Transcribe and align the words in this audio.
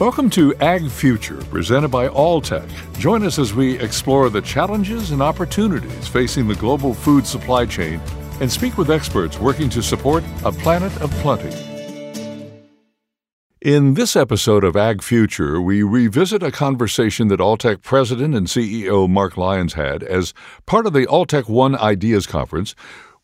Welcome 0.00 0.30
to 0.30 0.54
Ag 0.62 0.88
Future, 0.88 1.36
presented 1.50 1.88
by 1.88 2.08
Alltech. 2.08 2.66
Join 2.98 3.22
us 3.22 3.38
as 3.38 3.52
we 3.52 3.78
explore 3.80 4.30
the 4.30 4.40
challenges 4.40 5.10
and 5.10 5.20
opportunities 5.20 6.08
facing 6.08 6.48
the 6.48 6.54
global 6.54 6.94
food 6.94 7.26
supply 7.26 7.66
chain 7.66 8.00
and 8.40 8.50
speak 8.50 8.78
with 8.78 8.90
experts 8.90 9.38
working 9.38 9.68
to 9.68 9.82
support 9.82 10.24
a 10.46 10.52
planet 10.52 10.90
of 11.02 11.10
plenty. 11.16 11.54
In 13.60 13.92
this 13.92 14.16
episode 14.16 14.64
of 14.64 14.74
Ag 14.74 15.02
Future, 15.02 15.60
we 15.60 15.82
revisit 15.82 16.42
a 16.42 16.50
conversation 16.50 17.28
that 17.28 17.40
Alltech 17.40 17.82
President 17.82 18.34
and 18.34 18.46
CEO 18.46 19.06
Mark 19.06 19.36
Lyons 19.36 19.74
had 19.74 20.02
as 20.02 20.32
part 20.64 20.86
of 20.86 20.94
the 20.94 21.06
Alltech 21.08 21.46
One 21.46 21.76
Ideas 21.76 22.26
Conference 22.26 22.74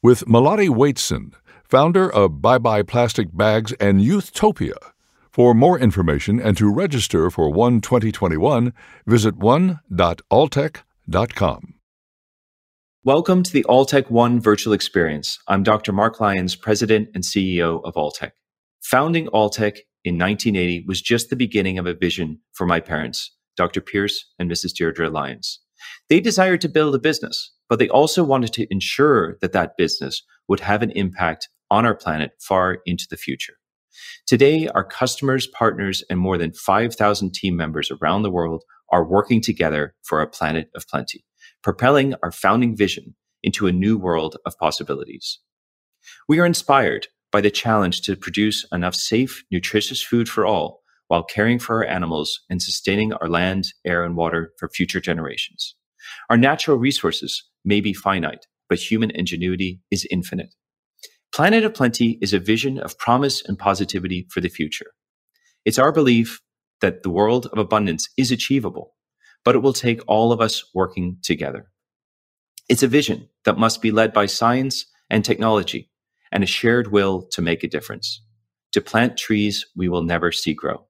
with 0.03 0.27
Melati 0.27 0.69
Wijsen, 0.69 1.33
founder 1.65 2.13
of 2.13 2.43
Bye 2.43 2.59
Bye 2.59 2.83
Plastic 2.83 3.35
Bags 3.35 3.73
and 3.81 4.03
Youthtopia. 4.03 4.77
For 5.37 5.53
more 5.53 5.79
information 5.79 6.41
and 6.41 6.57
to 6.57 6.73
register 6.73 7.31
for 7.31 7.53
One 7.53 7.83
2021, 7.83 8.73
visit 9.07 9.37
one.alltech.com. 9.37 11.75
Welcome 13.05 13.43
to 13.43 13.53
the 13.53 13.67
Alltech 13.69 14.11
One 14.11 14.41
virtual 14.41 14.73
experience. 14.73 15.39
I'm 15.47 15.63
Dr. 15.63 15.93
Mark 15.93 16.21
Lyons, 16.21 16.57
President 16.57 17.11
and 17.15 17.23
CEO 17.23 17.85
of 17.85 17.93
Alltech. 17.97 18.31
Founding 18.85 19.27
Alltech 19.27 19.81
in 20.07 20.17
1980 20.17 20.87
was 20.89 21.03
just 21.03 21.29
the 21.29 21.37
beginning 21.37 21.79
of 21.79 21.85
a 21.85 21.93
vision 21.93 22.41
for 22.55 22.67
my 22.67 22.81
parents, 22.81 23.37
Dr. 23.59 23.83
Pearse 23.83 24.25
and 24.39 24.51
Mrs. 24.51 24.73
Deirdre 24.73 25.11
Lyons. 25.11 25.61
They 26.09 26.21
desired 26.21 26.63
to 26.63 26.71
build 26.71 26.95
a 26.95 26.99
business, 26.99 27.53
but 27.69 27.79
they 27.79 27.91
also 27.91 28.25
wanted 28.25 28.55
to 28.55 28.67
ensure 28.71 29.37
that 29.43 29.53
that 29.53 29.77
business 29.77 30.23
would 30.49 30.61
have 30.61 30.81
an 30.81 30.93
impact 30.93 31.51
on 31.71 31.85
our 31.85 31.95
planet 31.95 32.31
far 32.41 32.79
into 32.87 33.07
the 33.11 33.19
future. 33.19 33.57
Today, 34.27 34.69
our 34.69 34.85
customers, 34.85 35.47
partners, 35.47 36.03
and 36.11 36.19
more 36.19 36.39
than 36.39 36.53
5,000 36.53 37.35
team 37.35 37.57
members 37.57 37.91
around 37.91 38.23
the 38.23 38.31
world 38.31 38.65
are 38.91 39.09
working 39.09 39.41
together 39.41 39.95
for 40.03 40.21
a 40.21 40.29
planet 40.29 40.69
of 40.75 40.87
plenty, 40.89 41.25
propelling 41.63 42.15
our 42.23 42.33
founding 42.33 42.77
vision 42.77 43.15
into 43.43 43.67
a 43.67 43.73
new 43.73 43.97
world 43.97 44.37
of 44.45 44.57
possibilities. 44.59 45.41
We 46.29 46.39
are 46.39 46.47
inspired 46.47 47.09
by 47.33 47.41
the 47.41 47.51
challenge 47.51 48.03
to 48.03 48.17
produce 48.17 48.65
enough 48.73 48.95
safe, 48.95 49.45
nutritious 49.51 50.03
food 50.03 50.29
for 50.29 50.47
all 50.47 50.83
while 51.09 51.23
caring 51.23 51.59
for 51.59 51.77
our 51.77 51.91
animals 51.91 52.41
and 52.51 52.61
sustaining 52.61 53.13
our 53.13 53.29
land, 53.29 53.69
air, 53.85 54.05
and 54.05 54.17
water 54.17 54.53
for 54.59 54.69
future 54.69 55.01
generations. 55.01 55.77
Our 56.31 56.37
natural 56.37 56.79
resources 56.79 57.45
may 57.65 57.81
be 57.81 57.93
finite, 57.93 58.47
but 58.69 58.79
human 58.79 59.11
ingenuity 59.11 59.81
is 59.91 60.07
infinite. 60.11 60.55
Planet 61.37 61.65
of 61.65 61.75
Plenty 61.75 62.19
is 62.23 62.33
a 62.33 62.39
vision 62.39 62.79
of 62.79 62.97
promise 62.97 63.45
and 63.47 63.59
positivity 63.59 64.27
for 64.31 64.41
the 64.41 64.49
future. 64.49 64.93
It's 65.67 65.79
our 65.79 65.93
belief 65.93 66.41
that 66.81 67.03
the 67.03 67.11
world 67.11 67.45
of 67.53 67.59
abundance 67.59 68.09
is 68.17 68.31
achievable, 68.31 68.95
but 69.45 69.55
it 69.55 69.59
will 69.59 69.75
take 69.75 70.01
all 70.07 70.33
of 70.33 70.41
us 70.41 70.65
working 70.73 71.19
together. 71.23 71.67
It's 72.71 72.83
a 72.83 72.89
vision 72.89 73.29
that 73.45 73.59
must 73.59 73.83
be 73.83 73.91
led 73.91 74.15
by 74.15 74.25
science 74.25 74.87
and 75.11 75.23
technology 75.23 75.91
and 76.33 76.43
a 76.43 76.47
shared 76.47 76.91
will 76.91 77.29
to 77.33 77.43
make 77.43 77.63
a 77.63 77.69
difference, 77.69 78.23
to 78.73 78.81
plant 78.81 79.19
trees 79.19 79.67
we 79.77 79.91
will 79.91 80.05
never 80.05 80.33
see 80.33 80.55
grow. 80.55 80.87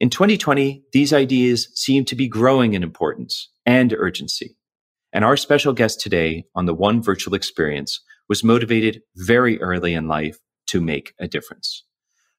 In 0.00 0.10
2020, 0.10 0.82
these 0.92 1.12
ideas 1.12 1.68
seem 1.76 2.04
to 2.06 2.16
be 2.16 2.26
growing 2.26 2.74
in 2.74 2.82
importance 2.82 3.52
and 3.64 3.92
urgency. 3.92 4.56
And 5.12 5.24
our 5.24 5.36
special 5.36 5.74
guest 5.74 6.00
today 6.00 6.46
on 6.56 6.66
the 6.66 6.74
One 6.74 7.00
Virtual 7.00 7.36
Experience 7.36 8.00
was 8.28 8.44
motivated 8.44 9.00
very 9.16 9.60
early 9.60 9.94
in 9.94 10.06
life 10.06 10.38
to 10.68 10.80
make 10.80 11.14
a 11.18 11.26
difference. 11.26 11.84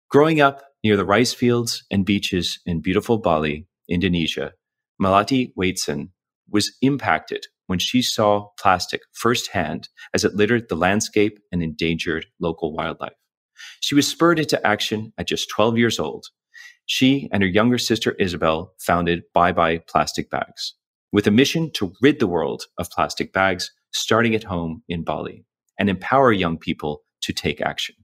Growing 0.09 0.39
up 0.39 0.63
near 0.83 0.95
the 0.95 1.05
rice 1.05 1.33
fields 1.33 1.83
and 1.91 2.05
beaches 2.05 2.59
in 2.65 2.81
beautiful 2.81 3.17
Bali, 3.17 3.67
Indonesia, 3.89 4.53
Melati 5.01 5.51
Wijsen 5.57 6.09
was 6.49 6.71
impacted 6.81 7.45
when 7.67 7.79
she 7.79 8.01
saw 8.01 8.47
plastic 8.59 9.01
firsthand 9.13 9.89
as 10.13 10.23
it 10.23 10.35
littered 10.35 10.69
the 10.69 10.75
landscape 10.75 11.39
and 11.51 11.61
endangered 11.61 12.25
local 12.39 12.73
wildlife. 12.73 13.13
She 13.81 13.93
was 13.93 14.07
spurred 14.07 14.39
into 14.39 14.65
action 14.65 15.13
at 15.17 15.27
just 15.27 15.49
12 15.49 15.77
years 15.77 15.99
old. 15.99 16.25
She 16.85 17.29
and 17.31 17.43
her 17.43 17.49
younger 17.49 17.77
sister 17.77 18.13
Isabel 18.13 18.73
founded 18.79 19.23
Bye 19.33 19.51
Bye 19.51 19.81
Plastic 19.87 20.29
Bags 20.29 20.75
with 21.11 21.27
a 21.27 21.31
mission 21.31 21.71
to 21.73 21.93
rid 22.01 22.19
the 22.19 22.27
world 22.27 22.63
of 22.77 22.89
plastic 22.91 23.33
bags, 23.33 23.71
starting 23.91 24.35
at 24.35 24.43
home 24.43 24.83
in 24.87 25.03
Bali 25.03 25.45
and 25.79 25.89
empower 25.89 26.31
young 26.31 26.57
people 26.57 27.03
to 27.21 27.33
take 27.33 27.61
action. 27.61 27.95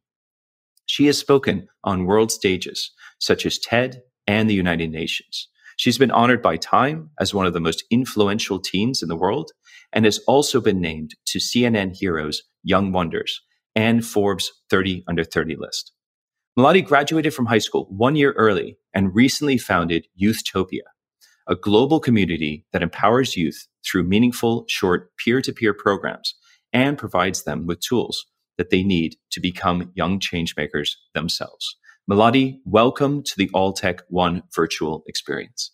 She 0.87 1.05
has 1.07 1.17
spoken 1.17 1.67
on 1.83 2.05
world 2.05 2.31
stages 2.31 2.91
such 3.19 3.45
as 3.45 3.59
TED 3.59 4.01
and 4.27 4.49
the 4.49 4.55
United 4.55 4.91
Nations. 4.91 5.49
She's 5.77 5.97
been 5.97 6.11
honored 6.11 6.41
by 6.41 6.57
Time 6.57 7.09
as 7.19 7.33
one 7.33 7.45
of 7.45 7.53
the 7.53 7.59
most 7.59 7.83
influential 7.91 8.59
teens 8.59 9.03
in 9.03 9.09
the 9.09 9.15
world 9.15 9.51
and 9.91 10.05
has 10.05 10.19
also 10.19 10.61
been 10.61 10.79
named 10.79 11.15
to 11.27 11.39
CNN 11.39 11.95
Heroes 11.95 12.43
Young 12.63 12.91
Wonders 12.91 13.41
and 13.75 14.05
Forbes 14.05 14.51
30 14.69 15.03
Under 15.07 15.23
30 15.23 15.57
list. 15.57 15.91
Melati 16.57 16.85
graduated 16.85 17.33
from 17.33 17.47
high 17.47 17.57
school 17.57 17.87
one 17.89 18.15
year 18.15 18.31
early 18.33 18.77
and 18.93 19.13
recently 19.13 19.57
founded 19.57 20.07
Youthtopia, 20.21 20.83
a 21.47 21.55
global 21.55 21.99
community 21.99 22.65
that 22.71 22.81
empowers 22.81 23.35
youth 23.35 23.67
through 23.85 24.03
meaningful, 24.03 24.63
short 24.69 25.11
peer 25.17 25.41
to 25.41 25.51
peer 25.51 25.73
programs 25.73 26.35
and 26.75 26.97
provides 26.97 27.43
them 27.43 27.65
with 27.65 27.79
tools 27.79 28.25
that 28.57 28.69
they 28.69 28.83
need 28.83 29.15
to 29.31 29.39
become 29.39 29.91
young 29.95 30.19
changemakers 30.19 30.89
themselves. 31.13 31.77
Melati, 32.11 32.57
welcome 32.65 33.23
to 33.23 33.33
the 33.37 33.47
Alltech 33.55 34.01
One 34.09 34.43
virtual 34.53 35.01
experience. 35.07 35.71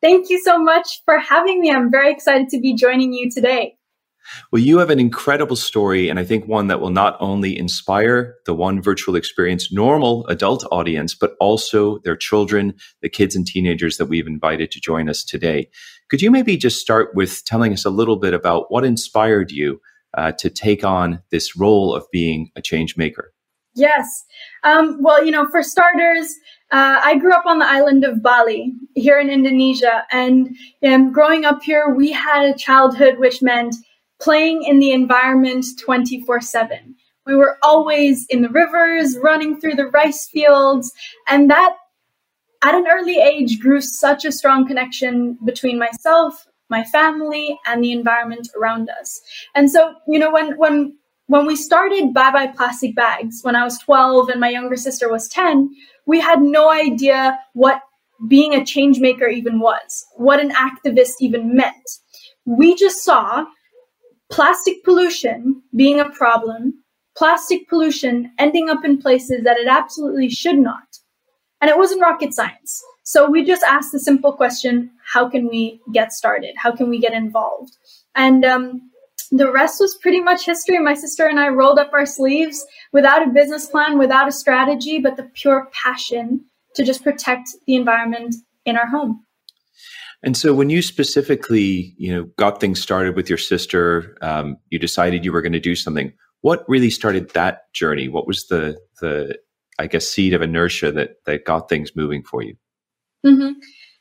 Thank 0.00 0.30
you 0.30 0.40
so 0.40 0.56
much 0.56 1.02
for 1.04 1.18
having 1.18 1.60
me. 1.60 1.72
I'm 1.72 1.90
very 1.90 2.12
excited 2.12 2.48
to 2.50 2.60
be 2.60 2.74
joining 2.74 3.12
you 3.12 3.28
today. 3.28 3.76
Well, 4.52 4.62
you 4.62 4.78
have 4.78 4.90
an 4.90 5.00
incredible 5.00 5.56
story, 5.56 6.08
and 6.08 6.18
I 6.18 6.24
think 6.24 6.46
one 6.46 6.68
that 6.68 6.80
will 6.80 6.90
not 6.90 7.16
only 7.18 7.58
inspire 7.58 8.36
the 8.44 8.54
one 8.54 8.80
virtual 8.80 9.16
experience 9.16 9.72
normal 9.72 10.26
adult 10.28 10.64
audience, 10.70 11.14
but 11.14 11.34
also 11.40 11.98
their 12.04 12.16
children, 12.16 12.74
the 13.02 13.08
kids 13.08 13.34
and 13.34 13.46
teenagers 13.46 13.96
that 13.96 14.06
we've 14.06 14.26
invited 14.26 14.70
to 14.72 14.80
join 14.80 15.08
us 15.08 15.24
today. 15.24 15.68
Could 16.08 16.22
you 16.22 16.30
maybe 16.30 16.56
just 16.56 16.80
start 16.80 17.14
with 17.14 17.44
telling 17.46 17.72
us 17.72 17.84
a 17.84 17.90
little 17.90 18.16
bit 18.16 18.32
about 18.32 18.70
what 18.70 18.84
inspired 18.84 19.50
you 19.50 19.80
uh, 20.16 20.32
to 20.32 20.50
take 20.50 20.84
on 20.84 21.22
this 21.30 21.56
role 21.56 21.94
of 21.94 22.04
being 22.10 22.50
a 22.56 22.62
change 22.62 22.96
maker? 22.96 23.32
Yes. 23.74 24.24
Um, 24.64 25.02
well, 25.02 25.22
you 25.22 25.30
know, 25.30 25.46
for 25.48 25.62
starters, 25.62 26.34
uh, 26.72 27.00
I 27.04 27.18
grew 27.18 27.32
up 27.32 27.44
on 27.44 27.58
the 27.58 27.66
island 27.66 28.04
of 28.04 28.22
Bali 28.22 28.72
here 28.94 29.20
in 29.20 29.28
Indonesia. 29.28 30.04
And 30.10 30.56
growing 31.12 31.44
up 31.44 31.62
here, 31.62 31.94
we 31.94 32.10
had 32.10 32.46
a 32.46 32.56
childhood 32.56 33.18
which 33.18 33.42
meant 33.42 33.76
playing 34.20 34.62
in 34.62 34.78
the 34.78 34.92
environment 34.92 35.66
24 35.78 36.40
7. 36.40 36.94
We 37.26 37.36
were 37.36 37.58
always 37.62 38.24
in 38.30 38.42
the 38.42 38.48
rivers, 38.48 39.18
running 39.18 39.60
through 39.60 39.74
the 39.74 39.88
rice 39.88 40.26
fields. 40.28 40.90
And 41.28 41.50
that, 41.50 41.76
at 42.62 42.74
an 42.74 42.86
early 42.88 43.18
age, 43.18 43.60
grew 43.60 43.80
such 43.82 44.24
a 44.24 44.32
strong 44.32 44.66
connection 44.66 45.38
between 45.44 45.78
myself 45.78 46.46
my 46.68 46.84
family 46.84 47.58
and 47.66 47.82
the 47.82 47.92
environment 47.92 48.48
around 48.58 48.90
us. 49.00 49.20
And 49.54 49.70
so, 49.70 49.94
you 50.08 50.18
know, 50.18 50.30
when 50.30 50.56
when 50.58 50.96
when 51.26 51.46
we 51.46 51.56
started 51.56 52.14
Bye 52.14 52.30
Bye 52.30 52.46
Plastic 52.48 52.94
Bags 52.94 53.40
when 53.42 53.56
I 53.56 53.64
was 53.64 53.78
12 53.78 54.28
and 54.28 54.40
my 54.40 54.48
younger 54.50 54.76
sister 54.76 55.10
was 55.10 55.28
10, 55.28 55.70
we 56.06 56.20
had 56.20 56.40
no 56.40 56.70
idea 56.70 57.38
what 57.54 57.80
being 58.28 58.54
a 58.54 58.64
change 58.64 58.98
maker 58.98 59.26
even 59.26 59.60
was, 59.60 60.04
what 60.16 60.40
an 60.40 60.52
activist 60.52 61.14
even 61.20 61.54
meant. 61.54 61.74
We 62.44 62.74
just 62.74 63.04
saw 63.04 63.44
plastic 64.30 64.82
pollution 64.84 65.62
being 65.74 66.00
a 66.00 66.10
problem, 66.10 66.74
plastic 67.16 67.68
pollution 67.68 68.30
ending 68.38 68.68
up 68.70 68.84
in 68.84 68.98
places 68.98 69.42
that 69.44 69.58
it 69.58 69.68
absolutely 69.68 70.30
should 70.30 70.58
not. 70.58 70.86
And 71.60 71.70
it 71.70 71.76
wasn't 71.76 72.02
rocket 72.02 72.34
science. 72.34 72.82
So 73.06 73.30
we 73.30 73.44
just 73.44 73.62
asked 73.62 73.92
the 73.92 74.00
simple 74.00 74.32
question 74.32 74.90
how 75.04 75.28
can 75.28 75.48
we 75.48 75.80
get 75.92 76.12
started? 76.12 76.56
How 76.56 76.72
can 76.72 76.90
we 76.90 76.98
get 76.98 77.12
involved? 77.12 77.76
And 78.16 78.44
um, 78.44 78.90
the 79.30 79.50
rest 79.50 79.78
was 79.78 79.96
pretty 80.02 80.18
much 80.18 80.44
history. 80.44 80.76
My 80.80 80.94
sister 80.94 81.24
and 81.24 81.38
I 81.38 81.48
rolled 81.48 81.78
up 81.78 81.92
our 81.92 82.04
sleeves 82.04 82.66
without 82.92 83.24
a 83.24 83.30
business 83.30 83.66
plan, 83.66 83.96
without 83.96 84.26
a 84.26 84.32
strategy, 84.32 84.98
but 84.98 85.16
the 85.16 85.22
pure 85.34 85.68
passion 85.72 86.44
to 86.74 86.82
just 86.82 87.04
protect 87.04 87.50
the 87.68 87.76
environment 87.76 88.34
in 88.64 88.76
our 88.76 88.88
home. 88.88 89.24
And 90.24 90.36
so, 90.36 90.52
when 90.52 90.68
you 90.68 90.82
specifically, 90.82 91.94
you 91.98 92.12
know, 92.12 92.24
got 92.36 92.58
things 92.58 92.80
started 92.80 93.14
with 93.14 93.28
your 93.28 93.38
sister, 93.38 94.18
um, 94.20 94.56
you 94.70 94.80
decided 94.80 95.24
you 95.24 95.32
were 95.32 95.42
going 95.42 95.52
to 95.52 95.60
do 95.60 95.76
something. 95.76 96.12
What 96.40 96.68
really 96.68 96.90
started 96.90 97.30
that 97.34 97.72
journey? 97.72 98.08
What 98.08 98.26
was 98.26 98.48
the 98.48 98.76
the 99.00 99.38
I 99.78 99.86
guess 99.86 100.08
seed 100.08 100.34
of 100.34 100.42
inertia 100.42 100.90
that 100.90 101.24
that 101.26 101.44
got 101.44 101.68
things 101.68 101.94
moving 101.94 102.24
for 102.24 102.42
you? 102.42 102.56
Mm-hmm. 103.26 103.58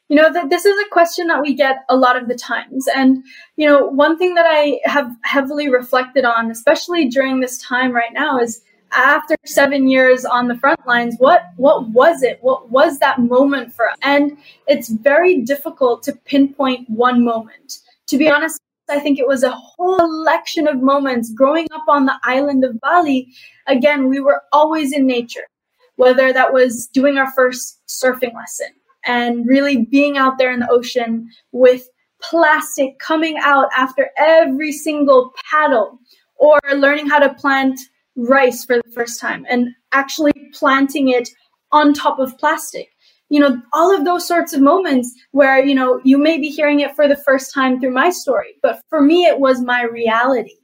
You 0.07 0.17
know, 0.17 0.31
that 0.31 0.51
this 0.51 0.65
is 0.65 0.77
a 0.79 0.89
question 0.91 1.27
that 1.27 1.41
we 1.41 1.55
get 1.55 1.83
a 1.89 1.97
lot 1.97 2.15
of 2.15 2.27
the 2.27 2.35
times. 2.35 2.87
And, 2.95 3.23
you 3.55 3.67
know, 3.67 3.87
one 3.87 4.19
thing 4.19 4.35
that 4.35 4.45
I 4.47 4.79
have 4.83 5.11
heavily 5.23 5.67
reflected 5.67 6.25
on, 6.25 6.51
especially 6.51 7.07
during 7.07 7.39
this 7.39 7.57
time 7.57 7.91
right 7.91 8.13
now, 8.13 8.39
is 8.39 8.61
after 8.91 9.35
seven 9.45 9.89
years 9.89 10.23
on 10.23 10.47
the 10.47 10.55
front 10.55 10.85
lines, 10.85 11.15
what 11.17 11.45
what 11.57 11.89
was 11.89 12.21
it? 12.21 12.37
What 12.41 12.69
was 12.69 12.99
that 12.99 13.19
moment 13.19 13.73
for 13.73 13.89
us? 13.89 13.97
And 14.03 14.37
it's 14.67 14.89
very 14.89 15.41
difficult 15.41 16.03
to 16.03 16.13
pinpoint 16.13 16.87
one 16.87 17.25
moment. 17.25 17.79
To 18.07 18.17
be 18.17 18.29
honest, 18.29 18.61
I 18.87 18.99
think 18.99 19.17
it 19.17 19.27
was 19.27 19.41
a 19.41 19.51
whole 19.51 19.97
collection 19.97 20.67
of 20.67 20.83
moments 20.83 21.33
growing 21.33 21.65
up 21.73 21.85
on 21.87 22.05
the 22.05 22.19
island 22.23 22.63
of 22.63 22.79
Bali. 22.79 23.33
Again, 23.65 24.07
we 24.07 24.19
were 24.19 24.43
always 24.53 24.93
in 24.93 25.07
nature, 25.07 25.47
whether 25.95 26.31
that 26.31 26.53
was 26.53 26.85
doing 26.93 27.17
our 27.17 27.31
first 27.31 27.79
surfing 27.87 28.35
lesson 28.35 28.67
and 29.05 29.47
really 29.47 29.85
being 29.85 30.17
out 30.17 30.37
there 30.37 30.51
in 30.51 30.59
the 30.59 30.69
ocean 30.69 31.29
with 31.51 31.89
plastic 32.21 32.97
coming 32.99 33.37
out 33.39 33.67
after 33.75 34.09
every 34.17 34.71
single 34.71 35.31
paddle, 35.49 35.99
or 36.37 36.59
learning 36.75 37.07
how 37.07 37.19
to 37.19 37.33
plant 37.35 37.79
rice 38.15 38.65
for 38.65 38.77
the 38.77 38.91
first 38.93 39.19
time 39.19 39.45
and 39.49 39.69
actually 39.91 40.33
planting 40.53 41.09
it 41.09 41.29
on 41.71 41.93
top 41.93 42.19
of 42.19 42.37
plastic. 42.37 42.89
You 43.29 43.39
know 43.39 43.61
all 43.73 43.93
of 43.95 44.05
those 44.05 44.27
sorts 44.27 44.53
of 44.53 44.61
moments 44.61 45.13
where 45.31 45.63
you 45.63 45.75
know 45.75 45.99
you 46.03 46.17
may 46.17 46.37
be 46.37 46.49
hearing 46.49 46.79
it 46.79 46.95
for 46.95 47.07
the 47.07 47.17
first 47.17 47.53
time 47.53 47.79
through 47.79 47.91
my 47.91 48.09
story 48.09 48.53
but 48.61 48.79
for 48.89 49.01
me 49.01 49.25
it 49.25 49.39
was 49.39 49.61
my 49.61 49.83
reality. 49.83 50.55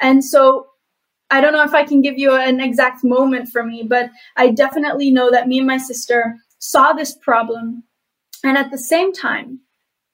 And 0.00 0.24
so 0.24 0.66
i 1.30 1.40
don't 1.40 1.52
know 1.52 1.64
if 1.64 1.74
i 1.74 1.84
can 1.84 2.02
give 2.02 2.18
you 2.18 2.34
an 2.36 2.60
exact 2.60 3.02
moment 3.02 3.48
for 3.48 3.64
me 3.64 3.82
but 3.82 4.10
i 4.36 4.50
definitely 4.50 5.10
know 5.10 5.30
that 5.30 5.48
me 5.48 5.58
and 5.58 5.66
my 5.66 5.78
sister 5.78 6.36
saw 6.70 6.92
this 6.92 7.14
problem 7.14 7.84
and 8.42 8.56
at 8.56 8.70
the 8.70 8.78
same 8.78 9.12
time 9.12 9.60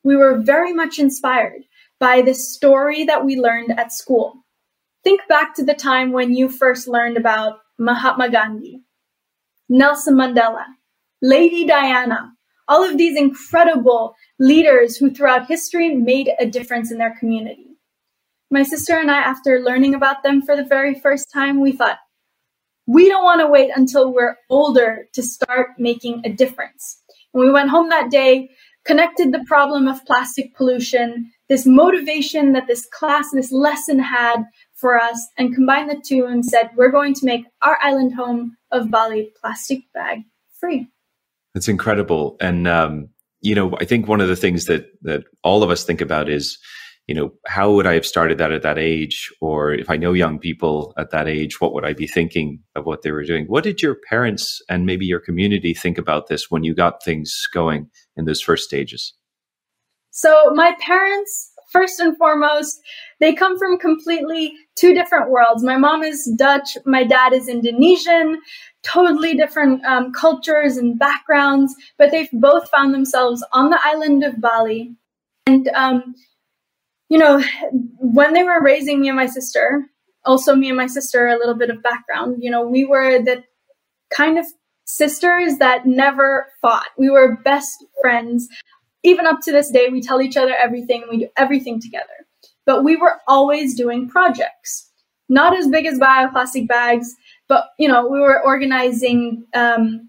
we 0.02 0.16
were 0.16 0.38
very 0.38 0.72
much 0.72 0.98
inspired 0.98 1.62
by 1.98 2.22
this 2.22 2.52
story 2.54 3.04
that 3.04 3.24
we 3.24 3.36
learned 3.36 3.78
at 3.78 3.92
school 3.92 4.44
think 5.04 5.20
back 5.28 5.54
to 5.54 5.64
the 5.64 5.74
time 5.74 6.12
when 6.12 6.34
you 6.34 6.48
first 6.48 6.88
learned 6.88 7.16
about 7.16 7.58
mahatma 7.78 8.28
gandhi 8.28 8.82
nelson 9.68 10.14
mandela 10.14 10.64
Lady 11.22 11.66
Diana, 11.66 12.32
all 12.66 12.82
of 12.82 12.96
these 12.96 13.18
incredible 13.18 14.14
leaders 14.38 14.96
who 14.96 15.10
throughout 15.10 15.48
history 15.48 15.94
made 15.94 16.30
a 16.38 16.46
difference 16.46 16.90
in 16.90 16.98
their 16.98 17.14
community. 17.18 17.66
My 18.50 18.62
sister 18.62 18.96
and 18.96 19.10
I, 19.10 19.18
after 19.18 19.60
learning 19.60 19.94
about 19.94 20.22
them 20.22 20.40
for 20.40 20.56
the 20.56 20.64
very 20.64 20.94
first 20.94 21.30
time, 21.32 21.60
we 21.60 21.72
thought, 21.72 21.98
we 22.90 23.08
don't 23.08 23.22
want 23.22 23.40
to 23.40 23.46
wait 23.46 23.70
until 23.74 24.12
we're 24.12 24.36
older 24.48 25.06
to 25.12 25.22
start 25.22 25.68
making 25.78 26.22
a 26.24 26.28
difference. 26.28 27.00
And 27.32 27.40
we 27.40 27.52
went 27.52 27.70
home 27.70 27.88
that 27.90 28.10
day, 28.10 28.50
connected 28.84 29.32
the 29.32 29.44
problem 29.46 29.86
of 29.86 30.04
plastic 30.06 30.56
pollution, 30.56 31.30
this 31.48 31.66
motivation 31.66 32.52
that 32.54 32.66
this 32.66 32.84
class, 32.86 33.30
this 33.32 33.52
lesson 33.52 34.00
had 34.00 34.42
for 34.74 34.98
us, 34.98 35.24
and 35.38 35.54
combined 35.54 35.88
the 35.88 36.02
two 36.04 36.24
and 36.24 36.44
said, 36.44 36.70
we're 36.74 36.90
going 36.90 37.14
to 37.14 37.24
make 37.24 37.44
our 37.62 37.78
island 37.80 38.12
home 38.14 38.56
of 38.72 38.90
Bali 38.90 39.30
plastic 39.40 39.80
bag 39.94 40.22
free. 40.58 40.88
That's 41.54 41.68
incredible. 41.68 42.36
And, 42.40 42.66
um, 42.66 43.08
you 43.40 43.54
know, 43.54 43.76
I 43.78 43.84
think 43.84 44.08
one 44.08 44.20
of 44.20 44.26
the 44.26 44.34
things 44.34 44.64
that, 44.64 44.86
that 45.02 45.22
all 45.44 45.62
of 45.62 45.70
us 45.70 45.84
think 45.84 46.00
about 46.00 46.28
is, 46.28 46.58
you 47.06 47.14
know, 47.14 47.32
how 47.46 47.72
would 47.72 47.86
I 47.86 47.94
have 47.94 48.06
started 48.06 48.38
that 48.38 48.52
at 48.52 48.62
that 48.62 48.78
age? 48.78 49.30
Or 49.40 49.72
if 49.72 49.90
I 49.90 49.96
know 49.96 50.12
young 50.12 50.38
people 50.38 50.94
at 50.96 51.10
that 51.10 51.26
age, 51.26 51.60
what 51.60 51.74
would 51.74 51.84
I 51.84 51.92
be 51.92 52.06
thinking 52.06 52.60
of 52.76 52.86
what 52.86 53.02
they 53.02 53.10
were 53.10 53.24
doing? 53.24 53.46
What 53.46 53.64
did 53.64 53.82
your 53.82 53.96
parents 54.08 54.60
and 54.68 54.86
maybe 54.86 55.06
your 55.06 55.20
community 55.20 55.74
think 55.74 55.98
about 55.98 56.28
this 56.28 56.50
when 56.50 56.62
you 56.62 56.74
got 56.74 57.02
things 57.02 57.48
going 57.52 57.88
in 58.16 58.26
those 58.26 58.40
first 58.40 58.64
stages? 58.64 59.12
So, 60.12 60.52
my 60.54 60.76
parents, 60.80 61.52
first 61.72 62.00
and 62.00 62.16
foremost, 62.16 62.80
they 63.20 63.32
come 63.32 63.58
from 63.58 63.78
completely 63.78 64.52
two 64.76 64.94
different 64.94 65.30
worlds. 65.30 65.62
My 65.62 65.76
mom 65.76 66.02
is 66.02 66.32
Dutch, 66.36 66.76
my 66.84 67.04
dad 67.04 67.32
is 67.32 67.48
Indonesian 67.48 68.40
totally 68.82 69.34
different 69.34 69.84
um, 69.84 70.12
cultures 70.12 70.76
and 70.76 70.98
backgrounds, 70.98 71.74
but 71.98 72.10
they've 72.10 72.30
both 72.32 72.68
found 72.70 72.94
themselves 72.94 73.44
on 73.52 73.70
the 73.70 73.80
island 73.82 74.24
of 74.24 74.40
Bali. 74.40 74.94
And, 75.46 75.68
um, 75.74 76.14
you 77.10 77.18
know, 77.18 77.42
when 77.98 78.32
they 78.32 78.44
were 78.44 78.62
raising 78.62 79.00
me 79.00 79.08
and 79.08 79.16
my 79.16 79.26
sister, 79.26 79.84
also 80.24 80.54
me 80.54 80.68
and 80.68 80.76
my 80.76 80.86
sister, 80.86 81.26
a 81.26 81.36
little 81.36 81.56
bit 81.56 81.68
of 81.68 81.82
background, 81.82 82.36
you 82.40 82.50
know, 82.50 82.66
we 82.66 82.84
were 82.84 83.20
the 83.20 83.42
kind 84.10 84.38
of 84.38 84.46
sisters 84.84 85.58
that 85.58 85.86
never 85.86 86.46
fought. 86.62 86.86
We 86.96 87.10
were 87.10 87.36
best 87.44 87.84
friends. 88.00 88.48
Even 89.02 89.26
up 89.26 89.40
to 89.42 89.52
this 89.52 89.70
day, 89.70 89.88
we 89.88 90.00
tell 90.00 90.22
each 90.22 90.36
other 90.36 90.54
everything, 90.54 91.04
we 91.10 91.18
do 91.18 91.28
everything 91.36 91.80
together. 91.80 92.06
But 92.64 92.84
we 92.84 92.96
were 92.96 93.20
always 93.26 93.74
doing 93.74 94.08
projects. 94.08 94.88
Not 95.28 95.56
as 95.56 95.66
big 95.66 95.86
as 95.86 95.98
Bye 95.98 96.26
Bye 96.26 96.30
Plastic 96.32 96.68
Bags, 96.68 97.14
but 97.48 97.66
you 97.78 97.88
know, 97.88 98.06
we 98.06 98.20
were 98.20 98.40
organizing 98.44 99.44
um, 99.54 100.08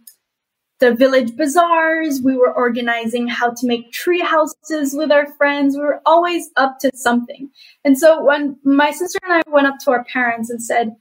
the 0.81 0.93
village 0.93 1.37
bazaars. 1.37 2.21
We 2.21 2.35
were 2.35 2.53
organizing 2.53 3.27
how 3.29 3.51
to 3.51 3.67
make 3.67 3.93
tree 3.93 4.19
houses 4.19 4.93
with 4.93 5.11
our 5.11 5.31
friends. 5.35 5.75
We 5.75 5.83
were 5.83 6.01
always 6.05 6.49
up 6.57 6.79
to 6.79 6.91
something. 6.93 7.49
And 7.85 7.97
so 7.97 8.21
when 8.21 8.57
my 8.65 8.91
sister 8.91 9.19
and 9.23 9.33
I 9.33 9.43
went 9.49 9.67
up 9.67 9.75
to 9.85 9.91
our 9.91 10.03
parents 10.03 10.49
and 10.49 10.61
said, 10.61 10.95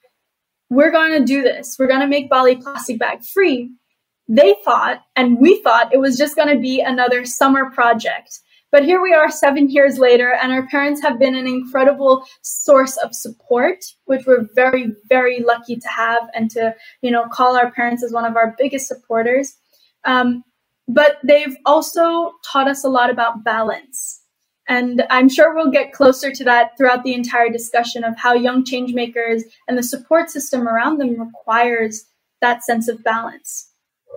"We're 0.69 0.93
going 0.93 1.19
to 1.19 1.25
do 1.25 1.43
this. 1.43 1.77
We're 1.79 1.89
going 1.89 2.01
to 2.01 2.07
make 2.07 2.31
Bali 2.31 2.57
plastic 2.57 3.01
bag 3.01 3.25
free," 3.25 3.73
they 4.29 4.55
thought, 4.65 5.01
and 5.17 5.39
we 5.41 5.61
thought, 5.63 5.93
it 5.93 5.99
was 5.99 6.17
just 6.17 6.37
going 6.37 6.55
to 6.55 6.61
be 6.61 6.81
another 6.81 7.25
summer 7.25 7.71
project 7.71 8.39
but 8.73 8.85
here 8.85 9.03
we 9.03 9.13
are 9.13 9.31
seven 9.31 9.69
years 9.69 9.99
later, 9.99 10.33
and 10.33 10.53
our 10.53 10.67
parents 10.67 11.03
have 11.03 11.19
been 11.19 11.35
an 11.35 11.49
incredible 11.49 12.25
source 12.43 12.97
of 12.99 13.15
support, 13.15 13.85
which 14.05 14.27
we're 14.27 14.47
very, 14.55 14.93
very 15.09 15.41
lucky 15.41 15.77
to 15.77 15.89
have 15.89 16.29
and 16.35 16.51
to, 16.53 16.75
you 17.03 17.11
know, 17.11 17.27
call 17.33 17.57
our 17.57 17.73
parents 17.73 18.05
as 18.05 18.13
one 18.13 18.25
of 18.25 18.37
our 18.37 18.55
biggest 18.57 18.87
supporters. 18.87 19.57
Um, 20.05 20.45
but 20.89 21.19
they've 21.23 21.57
also 21.67 22.33
taught 22.45 22.69
us 22.69 22.85
a 22.85 22.89
lot 22.89 23.11
about 23.11 23.45
balance. 23.45 24.21
And 24.69 25.05
I'm 25.11 25.29
sure 25.29 25.55
we'll 25.55 25.71
get 25.71 25.93
closer 25.93 26.31
to 26.33 26.45
that 26.45 26.77
throughout 26.77 27.03
the 27.03 27.15
entire 27.15 27.49
discussion 27.51 28.05
of 28.05 28.17
how 28.17 28.35
young 28.35 28.65
changemakers 28.65 29.43
and 29.67 29.77
the 29.77 29.83
support 29.83 30.31
system 30.31 30.69
around 30.69 30.99
them 30.99 31.21
requires 31.21 32.05
that 32.41 32.65
sense 32.65 32.89
of 32.89 33.03
balance. 33.03 33.69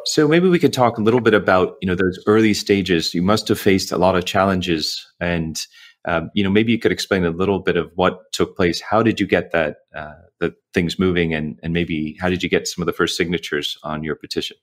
So 0.05 0.27
maybe 0.27 0.49
we 0.49 0.59
could 0.59 0.73
talk 0.73 0.97
a 0.97 1.01
little 1.01 1.21
bit 1.21 1.33
about 1.33 1.75
you 1.81 1.87
know 1.87 1.95
those 1.95 2.21
early 2.27 2.53
stages. 2.53 3.13
You 3.13 3.21
must 3.21 3.47
have 3.47 3.59
faced 3.59 3.91
a 3.91 3.97
lot 3.97 4.15
of 4.15 4.25
challenges, 4.25 5.05
and 5.19 5.59
um, 6.05 6.29
you 6.33 6.43
know 6.43 6.49
maybe 6.49 6.71
you 6.71 6.79
could 6.79 6.91
explain 6.91 7.23
a 7.23 7.29
little 7.29 7.59
bit 7.59 7.77
of 7.77 7.91
what 7.95 8.19
took 8.33 8.55
place. 8.57 8.81
How 8.81 9.01
did 9.01 9.19
you 9.19 9.27
get 9.27 9.51
that 9.53 9.77
uh, 9.95 10.13
the 10.39 10.53
things 10.73 10.99
moving, 10.99 11.33
and 11.33 11.57
and 11.63 11.73
maybe 11.73 12.17
how 12.19 12.29
did 12.29 12.43
you 12.43 12.49
get 12.49 12.67
some 12.67 12.81
of 12.81 12.85
the 12.85 12.93
first 12.93 13.15
signatures 13.15 13.77
on 13.83 14.03
your 14.03 14.15
petition? 14.15 14.57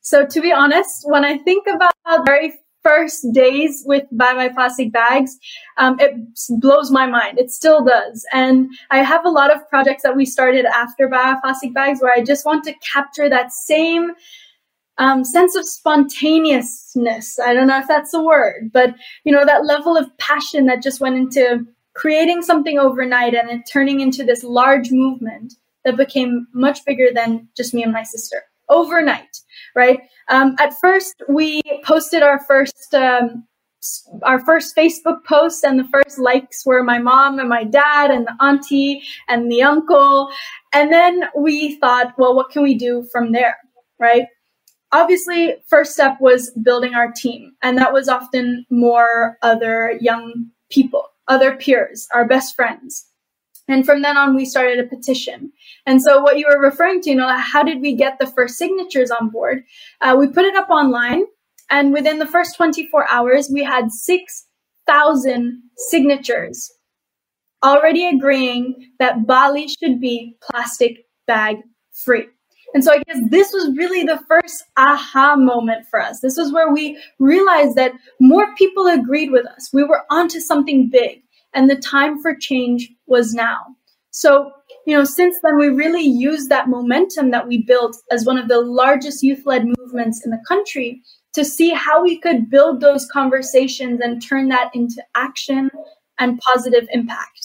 So 0.00 0.26
to 0.26 0.40
be 0.40 0.52
honest, 0.52 1.04
when 1.04 1.24
I 1.24 1.38
think 1.38 1.66
about 1.66 1.92
the 2.04 2.22
very 2.24 2.54
first 2.82 3.26
days 3.32 3.82
with 3.86 4.04
Bye 4.12 4.34
Bye 4.34 4.48
Plastic 4.48 4.92
Bags, 4.92 5.36
um, 5.76 5.98
it 6.00 6.14
blows 6.60 6.90
my 6.90 7.06
mind. 7.06 7.38
It 7.38 7.50
still 7.50 7.84
does. 7.84 8.24
And 8.32 8.70
I 8.90 9.02
have 9.02 9.24
a 9.24 9.30
lot 9.30 9.54
of 9.54 9.68
projects 9.68 10.02
that 10.04 10.16
we 10.16 10.24
started 10.24 10.64
after 10.64 11.08
Bye 11.08 11.34
Bye 11.34 11.40
Plastic 11.42 11.74
Bags 11.74 12.00
where 12.00 12.12
I 12.12 12.22
just 12.22 12.46
want 12.46 12.64
to 12.64 12.74
capture 12.92 13.28
that 13.28 13.52
same 13.52 14.12
um, 14.98 15.24
sense 15.24 15.54
of 15.54 15.66
spontaneousness. 15.66 17.38
I 17.38 17.54
don't 17.54 17.68
know 17.68 17.78
if 17.78 17.88
that's 17.88 18.14
a 18.14 18.22
word, 18.22 18.70
but 18.72 18.94
you 19.24 19.32
know 19.32 19.44
that 19.44 19.64
level 19.64 19.96
of 19.96 20.16
passion 20.18 20.66
that 20.66 20.82
just 20.82 21.00
went 21.00 21.16
into 21.16 21.66
creating 21.94 22.42
something 22.42 22.78
overnight 22.78 23.34
and 23.34 23.50
it 23.50 23.68
turning 23.70 24.00
into 24.00 24.24
this 24.24 24.44
large 24.44 24.90
movement 24.90 25.54
that 25.84 25.96
became 25.96 26.46
much 26.52 26.84
bigger 26.84 27.08
than 27.14 27.48
just 27.56 27.74
me 27.74 27.82
and 27.82 27.92
my 27.92 28.02
sister 28.02 28.44
overnight. 28.68 29.40
Right. 29.74 30.00
Um, 30.28 30.56
at 30.58 30.78
first, 30.80 31.22
we 31.28 31.62
posted 31.84 32.22
our 32.22 32.40
first. 32.40 32.94
Um, 32.94 33.44
our 34.24 34.40
first 34.44 34.74
Facebook 34.76 35.24
post 35.24 35.62
and 35.62 35.78
the 35.78 35.86
first 35.92 36.18
likes 36.18 36.66
were 36.66 36.82
my 36.82 36.98
mom 36.98 37.38
and 37.38 37.48
my 37.48 37.62
dad 37.62 38.10
and 38.10 38.26
the 38.26 38.34
auntie 38.44 39.00
and 39.28 39.50
the 39.52 39.62
uncle. 39.62 40.30
And 40.72 40.92
then 40.92 41.22
we 41.36 41.76
thought, 41.76 42.12
well, 42.18 42.34
what 42.34 42.50
can 42.50 42.64
we 42.64 42.74
do 42.74 43.06
from 43.12 43.30
there? 43.30 43.56
Right 44.00 44.26
obviously 44.92 45.56
first 45.66 45.92
step 45.92 46.16
was 46.20 46.50
building 46.62 46.94
our 46.94 47.12
team 47.12 47.52
and 47.62 47.76
that 47.78 47.92
was 47.92 48.08
often 48.08 48.64
more 48.70 49.36
other 49.42 49.98
young 50.00 50.46
people 50.70 51.02
other 51.28 51.56
peers 51.56 52.08
our 52.14 52.24
best 52.24 52.56
friends 52.56 53.06
and 53.68 53.84
from 53.84 54.02
then 54.02 54.16
on 54.16 54.34
we 54.34 54.44
started 54.44 54.78
a 54.78 54.88
petition 54.88 55.52
and 55.86 56.02
so 56.02 56.20
what 56.20 56.38
you 56.38 56.46
were 56.48 56.60
referring 56.60 57.00
to 57.00 57.10
you 57.10 57.16
know 57.16 57.28
how 57.36 57.62
did 57.62 57.80
we 57.80 57.94
get 57.94 58.18
the 58.18 58.26
first 58.26 58.56
signatures 58.56 59.10
on 59.10 59.28
board 59.28 59.62
uh, 60.00 60.16
we 60.18 60.26
put 60.26 60.44
it 60.44 60.56
up 60.56 60.68
online 60.70 61.24
and 61.70 61.92
within 61.92 62.18
the 62.18 62.26
first 62.26 62.56
24 62.56 63.08
hours 63.10 63.50
we 63.52 63.62
had 63.62 63.92
6000 63.92 65.62
signatures 65.76 66.72
already 67.62 68.06
agreeing 68.06 68.74
that 68.98 69.26
bali 69.26 69.68
should 69.68 70.00
be 70.00 70.36
plastic 70.40 71.06
bag 71.26 71.56
free 71.92 72.26
and 72.74 72.84
so 72.84 72.92
I 72.92 73.02
guess 73.04 73.18
this 73.30 73.50
was 73.52 73.74
really 73.76 74.04
the 74.04 74.20
first 74.28 74.64
aha 74.76 75.36
moment 75.36 75.86
for 75.86 76.00
us. 76.00 76.20
This 76.20 76.36
was 76.36 76.52
where 76.52 76.72
we 76.72 77.02
realized 77.18 77.76
that 77.76 77.92
more 78.20 78.54
people 78.56 78.86
agreed 78.86 79.30
with 79.30 79.46
us. 79.46 79.70
We 79.72 79.84
were 79.84 80.02
onto 80.10 80.40
something 80.40 80.90
big, 80.90 81.22
and 81.54 81.68
the 81.68 81.76
time 81.76 82.20
for 82.20 82.34
change 82.34 82.90
was 83.06 83.34
now. 83.34 83.58
So, 84.10 84.50
you 84.86 84.96
know, 84.96 85.04
since 85.04 85.36
then, 85.42 85.58
we 85.58 85.68
really 85.68 86.02
used 86.02 86.48
that 86.48 86.68
momentum 86.68 87.30
that 87.30 87.46
we 87.46 87.62
built 87.62 87.96
as 88.10 88.24
one 88.24 88.38
of 88.38 88.48
the 88.48 88.60
largest 88.60 89.22
youth 89.22 89.44
led 89.46 89.66
movements 89.78 90.24
in 90.24 90.30
the 90.30 90.42
country 90.48 91.02
to 91.34 91.44
see 91.44 91.70
how 91.70 92.02
we 92.02 92.18
could 92.18 92.50
build 92.50 92.80
those 92.80 93.06
conversations 93.12 94.00
and 94.00 94.22
turn 94.22 94.48
that 94.48 94.70
into 94.74 95.02
action 95.14 95.70
and 96.18 96.40
positive 96.40 96.88
impact. 96.90 97.40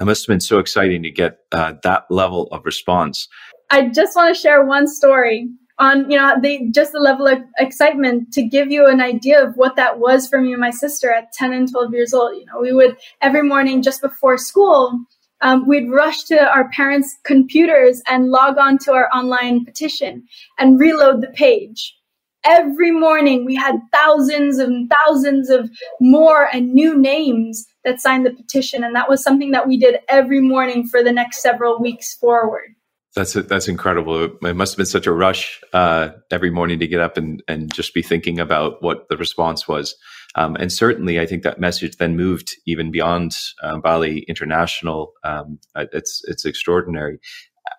It 0.00 0.04
must 0.04 0.26
have 0.26 0.32
been 0.32 0.40
so 0.40 0.58
exciting 0.58 1.02
to 1.04 1.10
get 1.10 1.38
uh, 1.52 1.74
that 1.82 2.04
level 2.10 2.48
of 2.48 2.64
response. 2.64 3.28
I 3.70 3.88
just 3.88 4.16
want 4.16 4.34
to 4.34 4.40
share 4.40 4.64
one 4.64 4.86
story 4.88 5.48
on 5.78 6.10
you 6.10 6.16
know 6.16 6.34
the 6.40 6.68
just 6.70 6.92
the 6.92 7.00
level 7.00 7.26
of 7.26 7.38
excitement 7.58 8.32
to 8.32 8.42
give 8.42 8.70
you 8.70 8.86
an 8.86 9.00
idea 9.00 9.42
of 9.44 9.56
what 9.56 9.76
that 9.76 9.98
was 9.98 10.28
for 10.28 10.40
me 10.40 10.52
and 10.52 10.60
my 10.60 10.70
sister 10.70 11.10
at 11.10 11.32
10 11.32 11.52
and 11.52 11.70
12 11.70 11.92
years 11.92 12.14
old. 12.14 12.36
You 12.36 12.46
know 12.46 12.60
we 12.60 12.72
would 12.72 12.96
every 13.20 13.42
morning 13.42 13.82
just 13.82 14.00
before 14.00 14.38
school 14.38 14.98
um, 15.42 15.66
we'd 15.66 15.90
rush 15.90 16.22
to 16.24 16.38
our 16.38 16.68
parents 16.70 17.16
computers 17.24 18.00
and 18.08 18.30
log 18.30 18.58
on 18.58 18.78
to 18.78 18.92
our 18.92 19.08
online 19.12 19.64
petition 19.64 20.24
and 20.58 20.78
reload 20.78 21.20
the 21.20 21.28
page. 21.28 21.96
Every 22.44 22.90
morning 22.90 23.44
we 23.44 23.54
had 23.54 23.76
thousands 23.92 24.58
and 24.58 24.90
thousands 24.90 25.50
of 25.50 25.70
more 26.00 26.48
and 26.52 26.72
new 26.72 26.98
names 26.98 27.66
that 27.84 28.00
signed 28.00 28.26
the 28.26 28.32
petition 28.32 28.84
and 28.84 28.94
that 28.94 29.08
was 29.08 29.22
something 29.22 29.50
that 29.52 29.66
we 29.66 29.76
did 29.76 29.98
every 30.08 30.40
morning 30.40 30.86
for 30.86 31.02
the 31.02 31.12
next 31.12 31.40
several 31.42 31.80
weeks 31.80 32.14
forward 32.14 32.74
that's 33.14 33.34
that's 33.34 33.68
incredible. 33.68 34.24
It 34.24 34.56
must 34.56 34.72
have 34.72 34.78
been 34.78 34.86
such 34.86 35.06
a 35.06 35.12
rush 35.12 35.60
uh, 35.72 36.10
every 36.30 36.50
morning 36.50 36.78
to 36.78 36.86
get 36.86 37.00
up 37.00 37.16
and 37.16 37.42
and 37.46 37.72
just 37.72 37.92
be 37.94 38.02
thinking 38.02 38.40
about 38.40 38.82
what 38.82 39.08
the 39.08 39.16
response 39.16 39.68
was. 39.68 39.94
Um, 40.34 40.56
and 40.56 40.72
certainly, 40.72 41.20
I 41.20 41.26
think 41.26 41.42
that 41.42 41.60
message 41.60 41.96
then 41.98 42.16
moved 42.16 42.56
even 42.66 42.90
beyond 42.90 43.36
uh, 43.62 43.78
Bali 43.78 44.20
International. 44.28 45.12
Um, 45.24 45.58
uh, 45.74 45.86
it's 45.92 46.22
it's 46.26 46.46
extraordinary. 46.46 47.18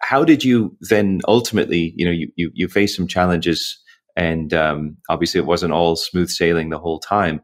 How 0.01 0.23
did 0.23 0.43
you 0.43 0.77
then 0.81 1.21
ultimately, 1.27 1.93
you 1.97 2.05
know, 2.05 2.11
you 2.11 2.31
you, 2.35 2.51
you 2.53 2.67
faced 2.67 2.95
some 2.95 3.07
challenges, 3.07 3.81
and 4.15 4.53
um, 4.53 4.97
obviously 5.09 5.39
it 5.39 5.47
wasn't 5.47 5.73
all 5.73 5.95
smooth 5.95 6.29
sailing 6.29 6.69
the 6.69 6.79
whole 6.79 6.99
time. 6.99 7.41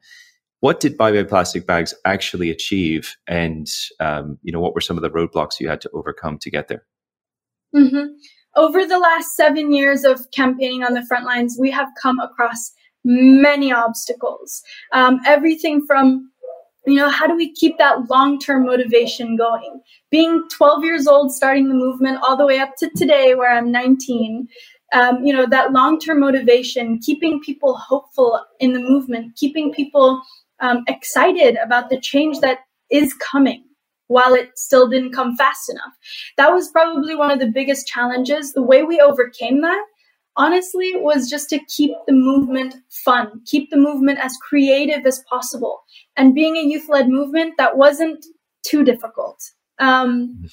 What 0.60 0.80
did 0.80 0.96
Bye 0.96 1.12
Bye 1.12 1.24
Plastic 1.24 1.66
Bags 1.66 1.96
actually 2.06 2.52
achieve, 2.52 3.16
and 3.28 3.66
um, 4.00 4.38
you 4.44 4.52
know, 4.52 4.60
what 4.60 4.76
were 4.76 4.82
some 4.82 4.98
of 4.98 5.02
the 5.02 5.10
roadblocks 5.10 5.60
you 5.60 5.68
had 5.70 5.82
to 5.82 5.90
overcome 5.96 6.38
to 6.40 6.52
get 6.52 6.68
there? 6.68 6.86
Mm-hmm. 7.76 8.14
Over 8.56 8.86
the 8.86 9.00
last 9.00 9.36
seven 9.36 9.74
years 9.74 10.04
of 10.04 10.30
campaigning 10.32 10.84
on 10.84 10.94
the 10.94 11.06
front 11.06 11.26
lines, 11.26 11.58
we 11.60 11.72
have 11.72 11.88
come 12.02 12.20
across 12.20 12.72
many 13.04 13.72
obstacles. 13.72 14.62
Um, 14.92 15.20
everything 15.26 15.86
from 15.86 16.30
you 16.88 16.96
know, 16.96 17.10
how 17.10 17.28
do 17.28 17.36
we 17.36 17.54
keep 17.54 17.78
that 17.78 18.10
long 18.10 18.40
term 18.40 18.66
motivation 18.66 19.36
going? 19.36 19.82
Being 20.10 20.44
12 20.50 20.84
years 20.84 21.08
old, 21.08 21.32
starting 21.32 21.68
the 21.68 21.76
movement, 21.76 22.20
all 22.24 22.36
the 22.36 22.46
way 22.46 22.60
up 22.60 22.76
to 22.78 22.90
today, 22.96 23.36
where 23.36 23.52
I'm 23.52 23.72
19, 23.72 24.48
um, 24.94 25.24
you 25.24 25.32
know, 25.32 25.46
that 25.46 25.72
long 25.72 26.00
term 26.00 26.20
motivation, 26.20 27.00
keeping 27.00 27.42
people 27.42 27.78
hopeful 27.78 28.44
in 28.60 28.74
the 28.74 28.80
movement, 28.80 29.36
keeping 29.36 29.72
people 29.72 30.22
um, 30.62 30.84
excited 30.88 31.58
about 31.64 31.90
the 31.90 32.00
change 32.00 32.40
that 32.40 32.60
is 32.90 33.14
coming 33.14 33.64
while 34.10 34.34
it 34.34 34.58
still 34.58 34.90
didn't 34.90 35.14
come 35.14 35.38
fast 35.38 35.70
enough. 35.70 35.94
That 36.38 36.52
was 36.52 36.70
probably 36.72 37.16
one 37.16 37.32
of 37.32 37.40
the 37.40 37.48
biggest 37.48 37.88
challenges. 37.88 38.54
The 38.54 38.62
way 38.62 38.84
we 38.84 39.00
overcame 39.00 39.62
that, 39.62 39.86
honestly, 40.36 40.94
was 40.96 41.30
just 41.30 41.48
to 41.52 41.60
keep 41.66 41.92
the 42.08 42.14
movement 42.14 42.76
fun, 42.90 43.42
keep 43.46 43.70
the 43.70 43.78
movement 43.78 44.20
as 44.20 44.36
creative 44.42 45.06
as 45.06 45.24
possible. 45.30 45.82
And 46.18 46.34
being 46.34 46.58
a 46.58 46.62
youth 46.62 46.90
led 46.90 47.08
movement, 47.08 47.54
that 47.58 47.78
wasn't 47.78 48.26
too 48.64 48.84
difficult. 48.84 49.42
Um, 49.78 50.44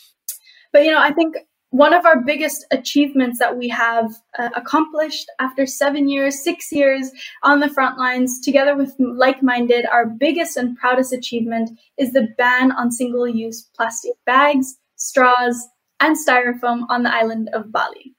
but, 0.72 0.84
you 0.84 0.90
know, 0.90 1.00
I 1.00 1.12
think 1.12 1.36
one 1.70 1.92
of 1.92 2.06
our 2.06 2.20
biggest 2.20 2.64
achievements 2.70 3.38
that 3.38 3.56
we 3.56 3.68
have 3.68 4.14
uh, 4.38 4.50
accomplished 4.56 5.30
after 5.40 5.66
seven 5.66 6.08
years, 6.08 6.42
six 6.42 6.72
years 6.72 7.10
on 7.42 7.60
the 7.60 7.68
front 7.68 7.98
lines, 7.98 8.40
together 8.40 8.76
with 8.76 8.94
like 8.98 9.42
minded, 9.42 9.84
our 9.86 10.06
biggest 10.06 10.56
and 10.56 10.76
proudest 10.76 11.12
achievement 11.12 11.70
is 11.98 12.12
the 12.12 12.28
ban 12.38 12.72
on 12.72 12.90
single 12.90 13.28
use 13.28 13.68
plastic 13.76 14.12
bags, 14.24 14.76
straws, 14.96 15.68
and 16.00 16.16
styrofoam 16.16 16.86
on 16.88 17.02
the 17.02 17.14
island 17.14 17.50
of 17.52 17.72
Bali 17.72 18.15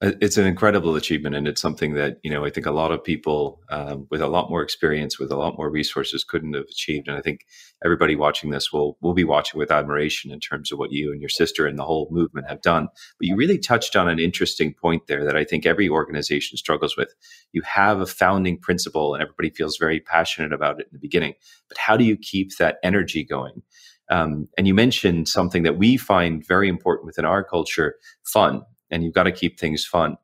it's 0.00 0.36
an 0.36 0.46
incredible 0.46 0.94
achievement 0.94 1.34
and 1.34 1.48
it's 1.48 1.60
something 1.60 1.94
that 1.94 2.18
you 2.22 2.30
know 2.30 2.44
i 2.44 2.50
think 2.50 2.66
a 2.66 2.70
lot 2.72 2.92
of 2.92 3.02
people 3.02 3.60
um, 3.70 4.06
with 4.10 4.20
a 4.20 4.28
lot 4.28 4.48
more 4.48 4.62
experience 4.62 5.18
with 5.18 5.32
a 5.32 5.36
lot 5.36 5.56
more 5.56 5.70
resources 5.70 6.22
couldn't 6.22 6.54
have 6.54 6.66
achieved 6.70 7.08
and 7.08 7.16
i 7.16 7.20
think 7.20 7.40
everybody 7.84 8.16
watching 8.16 8.50
this 8.50 8.72
will 8.72 8.96
will 9.00 9.14
be 9.14 9.24
watching 9.24 9.58
with 9.58 9.70
admiration 9.70 10.30
in 10.30 10.40
terms 10.40 10.72
of 10.72 10.78
what 10.78 10.92
you 10.92 11.12
and 11.12 11.20
your 11.20 11.28
sister 11.28 11.66
and 11.66 11.78
the 11.78 11.84
whole 11.84 12.08
movement 12.10 12.48
have 12.48 12.60
done. 12.62 12.88
But 13.18 13.28
you 13.28 13.36
really 13.36 13.58
touched 13.58 13.96
on 13.96 14.08
an 14.08 14.18
interesting 14.18 14.74
point 14.74 15.06
there 15.06 15.24
that 15.24 15.36
i 15.36 15.44
think 15.44 15.66
every 15.66 15.88
organization 15.88 16.56
struggles 16.56 16.96
with. 16.96 17.14
You 17.52 17.62
have 17.62 18.00
a 18.00 18.06
founding 18.06 18.58
principle 18.58 19.14
and 19.14 19.22
everybody 19.22 19.50
feels 19.50 19.76
very 19.78 20.00
passionate 20.00 20.52
about 20.52 20.80
it 20.80 20.86
in 20.86 20.92
the 20.92 20.98
beginning 20.98 21.34
but 21.68 21.78
how 21.78 21.96
do 21.96 22.04
you 22.04 22.16
keep 22.16 22.56
that 22.56 22.78
energy 22.82 23.24
going? 23.24 23.62
Um, 24.10 24.48
and 24.56 24.66
you 24.66 24.74
mentioned 24.74 25.28
something 25.28 25.64
that 25.64 25.76
we 25.76 25.98
find 25.98 26.46
very 26.46 26.68
important 26.68 27.06
within 27.06 27.26
our 27.26 27.44
culture 27.44 27.96
fun 28.24 28.62
and 28.90 29.04
you've 29.04 29.14
got 29.14 29.24
to 29.24 29.32
keep 29.32 29.58
things 29.58 29.84
fun. 29.84 30.16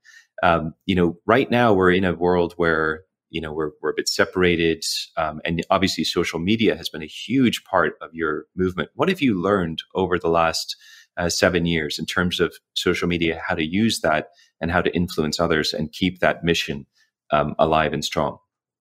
Um, 0.43 0.75
you 0.87 0.95
know, 0.95 1.17
right 1.27 1.51
now 1.51 1.73
we're 1.73 1.93
in 1.93 2.05
a 2.05 2.15
world 2.15 2.55
where 2.57 3.03
you 3.31 3.41
know 3.41 3.53
we're 3.53 3.73
we're 3.81 3.91
a 3.91 3.95
bit 3.97 4.09
separated, 4.09 4.85
um, 5.17 5.41
and 5.45 5.65
obviously 5.71 6.05
social 6.05 6.39
media 6.39 6.77
has 6.77 6.89
been 6.89 7.03
a 7.03 7.07
huge 7.07 7.65
part 7.65 7.97
of 8.01 8.11
your 8.13 8.47
movement. 8.57 8.91
What 8.95 9.09
have 9.09 9.21
you 9.21 9.41
learned 9.41 9.83
over 9.95 10.19
the 10.19 10.29
last 10.29 10.77
uh, 11.17 11.29
seven 11.29 11.67
years 11.67 11.99
in 11.99 12.07
terms 12.07 12.41
of 12.41 12.55
social 12.75 13.09
media, 13.09 13.41
how 13.47 13.55
to 13.55 13.65
use 13.65 14.01
that, 14.01 14.29
and 14.61 14.71
how 14.71 14.83
to 14.83 14.95
influence 14.95 15.41
others 15.41 15.73
and 15.73 15.93
keep 15.93 16.21
that 16.21 16.45
mission 16.45 16.87
um, 17.33 17.55
alive 17.59 17.93
and 17.93 18.05
strong? 18.05 18.39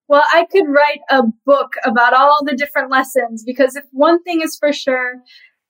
Well, 0.08 0.24
I 0.34 0.46
could 0.52 0.68
write 0.68 1.00
a 1.10 1.24
book 1.46 1.74
about 1.86 2.14
all 2.14 2.44
the 2.44 2.56
different 2.56 2.92
lessons 2.92 3.44
because 3.44 3.76
if 3.76 3.86
one 3.92 4.22
thing 4.24 4.42
is 4.42 4.58
for 4.58 4.74
sure, 4.74 5.16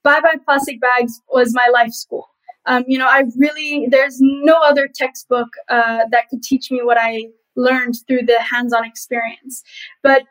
Bye 0.03 0.19
Bye 0.19 0.35
Plastic 0.43 0.81
Bags 0.81 1.21
was 1.29 1.53
my 1.53 1.69
life 1.71 1.91
school. 1.91 2.27
Um, 2.65 2.83
you 2.87 2.97
know, 2.97 3.07
I 3.07 3.23
really, 3.37 3.87
there's 3.89 4.17
no 4.19 4.55
other 4.63 4.87
textbook 4.93 5.49
uh, 5.69 6.05
that 6.11 6.29
could 6.29 6.43
teach 6.43 6.71
me 6.71 6.81
what 6.81 6.97
I 6.99 7.27
learned 7.55 7.95
through 8.07 8.25
the 8.25 8.41
hands 8.41 8.73
on 8.73 8.85
experience. 8.85 9.63
But 10.01 10.23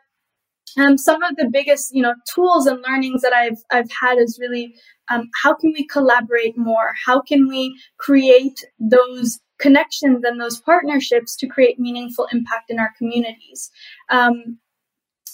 um, 0.77 0.97
some 0.97 1.21
of 1.23 1.35
the 1.35 1.49
biggest, 1.51 1.93
you 1.93 2.01
know, 2.01 2.15
tools 2.33 2.65
and 2.65 2.81
learnings 2.81 3.21
that 3.21 3.33
I've, 3.33 3.63
I've 3.71 3.89
had 4.01 4.17
is 4.17 4.39
really 4.41 4.73
um, 5.11 5.29
how 5.43 5.53
can 5.53 5.71
we 5.73 5.85
collaborate 5.85 6.57
more? 6.57 6.93
How 7.05 7.21
can 7.21 7.47
we 7.47 7.77
create 7.97 8.65
those 8.79 9.39
connections 9.59 10.23
and 10.23 10.41
those 10.41 10.59
partnerships 10.61 11.35
to 11.37 11.47
create 11.47 11.79
meaningful 11.79 12.27
impact 12.31 12.69
in 12.69 12.79
our 12.79 12.91
communities? 12.97 13.69
Um, 14.09 14.57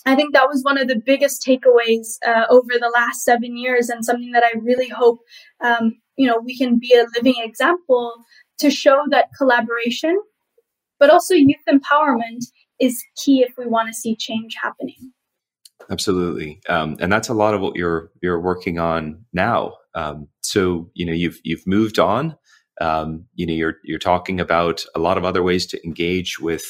I 0.05 0.15
think 0.15 0.33
that 0.33 0.47
was 0.47 0.63
one 0.63 0.77
of 0.77 0.87
the 0.87 1.01
biggest 1.05 1.45
takeaways 1.45 2.17
uh, 2.25 2.45
over 2.49 2.73
the 2.79 2.91
last 2.93 3.23
seven 3.23 3.57
years, 3.57 3.89
and 3.89 4.03
something 4.03 4.31
that 4.31 4.43
I 4.43 4.57
really 4.59 4.87
hope 4.87 5.19
um, 5.61 5.99
you 6.19 6.27
know 6.27 6.37
we 6.37 6.55
can 6.55 6.77
be 6.77 6.93
a 6.93 7.05
living 7.15 7.41
example 7.41 8.13
to 8.59 8.69
show 8.69 9.05
that 9.09 9.29
collaboration, 9.37 10.21
but 10.99 11.09
also 11.09 11.33
youth 11.33 11.57
empowerment 11.67 12.43
is 12.79 13.01
key 13.15 13.41
if 13.41 13.53
we 13.57 13.65
want 13.65 13.87
to 13.87 13.93
see 13.93 14.15
change 14.17 14.55
happening. 14.61 15.13
Absolutely, 15.89 16.59
um, 16.67 16.97
and 16.99 17.11
that's 17.11 17.29
a 17.29 17.33
lot 17.33 17.53
of 17.55 17.61
what 17.61 17.77
you're 17.77 18.11
you're 18.21 18.39
working 18.39 18.79
on 18.79 19.23
now. 19.31 19.75
Um, 19.95 20.27
so 20.41 20.91
you 20.93 21.05
know 21.05 21.13
you've 21.13 21.39
you've 21.43 21.65
moved 21.65 21.97
on. 21.97 22.35
Um, 22.81 23.25
you 23.35 23.45
know 23.45 23.53
you're 23.53 23.75
you're 23.85 23.97
talking 23.97 24.41
about 24.41 24.83
a 24.93 24.99
lot 24.99 25.17
of 25.17 25.23
other 25.23 25.41
ways 25.41 25.65
to 25.67 25.83
engage 25.85 26.37
with 26.37 26.65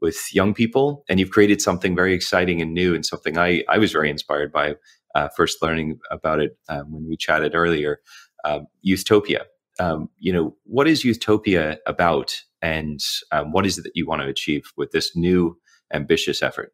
with 0.00 0.18
young 0.32 0.54
people, 0.54 1.04
and 1.08 1.20
you've 1.20 1.30
created 1.30 1.62
something 1.62 1.94
very 1.94 2.14
exciting 2.14 2.60
and 2.60 2.74
new, 2.74 2.96
and 2.96 3.06
something 3.06 3.38
I 3.38 3.62
I 3.68 3.78
was 3.78 3.92
very 3.92 4.10
inspired 4.10 4.52
by 4.52 4.74
uh, 5.14 5.28
first 5.36 5.62
learning 5.62 5.98
about 6.10 6.40
it 6.40 6.56
um, 6.68 6.92
when 6.92 7.08
we 7.08 7.16
chatted 7.16 7.54
earlier. 7.54 8.00
Uh, 8.44 8.60
Youthtopia. 8.86 9.42
Um, 9.80 10.08
you 10.18 10.32
know, 10.32 10.56
what 10.64 10.88
is 10.88 11.04
Youthtopia 11.04 11.76
about, 11.86 12.42
and 12.60 13.00
um, 13.30 13.52
what 13.52 13.64
is 13.64 13.78
it 13.78 13.82
that 13.82 13.92
you 13.94 14.06
want 14.06 14.22
to 14.22 14.28
achieve 14.28 14.72
with 14.76 14.90
this 14.90 15.14
new 15.16 15.56
ambitious 15.92 16.42
effort? 16.42 16.72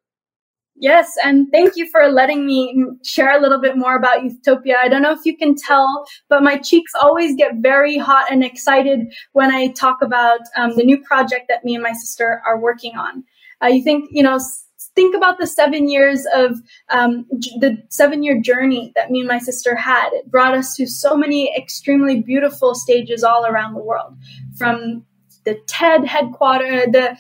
Yes, 0.77 1.15
and 1.23 1.47
thank 1.53 1.77
you 1.77 1.89
for 1.91 2.09
letting 2.11 2.47
me 2.47 2.75
share 3.05 3.37
a 3.37 3.41
little 3.41 3.61
bit 3.61 3.77
more 3.77 3.97
about 3.97 4.23
Youthtopia. 4.23 4.75
I 4.77 4.89
don't 4.89 5.03
know 5.03 5.13
if 5.13 5.25
you 5.25 5.37
can 5.37 5.55
tell, 5.55 6.07
but 6.29 6.43
my 6.43 6.57
cheeks 6.57 6.93
always 7.01 7.37
get 7.37 7.53
very 7.57 7.97
hot 7.97 8.31
and 8.31 8.43
excited 8.43 9.13
when 9.33 9.55
I 9.55 9.69
talk 9.69 10.03
about 10.03 10.41
um, 10.57 10.75
the 10.77 10.83
new 10.83 11.01
project 11.01 11.45
that 11.49 11.65
me 11.65 11.75
and 11.75 11.83
my 11.83 11.93
sister 11.93 12.43
are 12.45 12.59
working 12.59 12.97
on. 12.97 13.23
Uh, 13.63 13.69
you 13.69 13.85
think, 13.85 14.09
you 14.11 14.23
know, 14.23 14.41
think 14.95 15.17
about 15.17 15.39
the 15.39 15.47
seven 15.47 15.89
years 15.89 16.27
of 16.35 16.61
um, 16.91 17.27
the 17.61 17.77
seven 17.89 18.23
year 18.23 18.41
journey 18.41 18.93
that 18.95 19.11
me 19.11 19.21
and 19.21 19.29
my 19.29 19.39
sister 19.39 19.75
had. 19.75 20.11
It 20.13 20.31
brought 20.31 20.55
us 20.55 20.75
to 20.77 20.87
so 20.87 21.17
many 21.17 21.55
extremely 21.57 22.21
beautiful 22.23 22.75
stages 22.75 23.25
all 23.25 23.47
around 23.47 23.75
the 23.75 23.83
world, 23.83 24.17
from 24.57 25.05
the 25.45 25.55
TED 25.67 26.05
headquarters, 26.05 26.87
the 26.93 27.17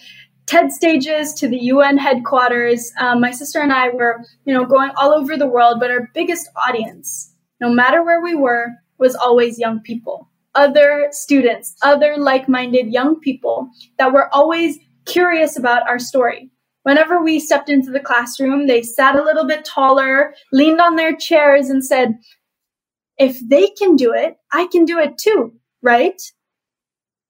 TED 0.46 0.72
stages 0.72 1.32
to 1.34 1.48
the 1.48 1.58
UN 1.58 1.96
headquarters. 1.98 2.92
Um, 3.00 3.20
my 3.20 3.30
sister 3.30 3.60
and 3.60 3.72
I 3.72 3.90
were, 3.90 4.24
you 4.44 4.52
know, 4.52 4.64
going 4.64 4.90
all 4.96 5.12
over 5.12 5.36
the 5.36 5.46
world, 5.46 5.78
but 5.80 5.90
our 5.90 6.10
biggest 6.14 6.48
audience 6.68 7.34
no 7.60 7.70
matter 7.70 8.02
where 8.02 8.20
we 8.20 8.34
were, 8.34 8.72
was 8.98 9.14
always 9.14 9.58
young 9.58 9.80
people, 9.80 10.30
other 10.54 11.08
students, 11.10 11.74
other 11.82 12.16
like 12.18 12.48
minded 12.48 12.92
young 12.92 13.18
people 13.20 13.68
that 13.98 14.12
were 14.12 14.32
always 14.34 14.78
curious 15.06 15.58
about 15.58 15.88
our 15.88 15.98
story. 15.98 16.50
Whenever 16.84 17.22
we 17.22 17.40
stepped 17.40 17.68
into 17.68 17.90
the 17.90 18.00
classroom, 18.00 18.66
they 18.66 18.82
sat 18.82 19.16
a 19.16 19.24
little 19.24 19.46
bit 19.46 19.64
taller, 19.64 20.34
leaned 20.52 20.80
on 20.80 20.96
their 20.96 21.16
chairs, 21.16 21.68
and 21.70 21.84
said, 21.84 22.14
If 23.18 23.40
they 23.48 23.68
can 23.68 23.96
do 23.96 24.12
it, 24.12 24.36
I 24.52 24.68
can 24.70 24.84
do 24.84 24.98
it 24.98 25.18
too, 25.18 25.52
right? 25.82 26.20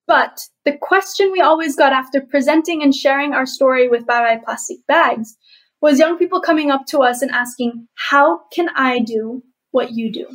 But 0.07 0.41
the 0.65 0.77
question 0.77 1.33
we 1.33 1.41
always 1.41 1.77
got 1.77 1.93
after 1.93 2.21
presenting 2.21 2.83
and 2.83 2.95
sharing 2.95 3.33
our 3.33 3.47
story 3.47 3.89
with 3.89 4.07
Bye 4.07 4.23
Bye 4.37 4.43
Plastic 4.45 4.79
Bags 4.87 5.37
was 5.81 5.99
young 5.99 6.19
people 6.19 6.41
coming 6.41 6.71
up 6.71 6.87
to 6.87 6.99
us 6.99 7.23
and 7.23 7.31
asking, 7.31 7.87
How 7.95 8.41
can 8.53 8.69
I 8.75 8.99
do 8.99 9.43
what 9.71 9.93
you 9.93 10.13
do? 10.13 10.27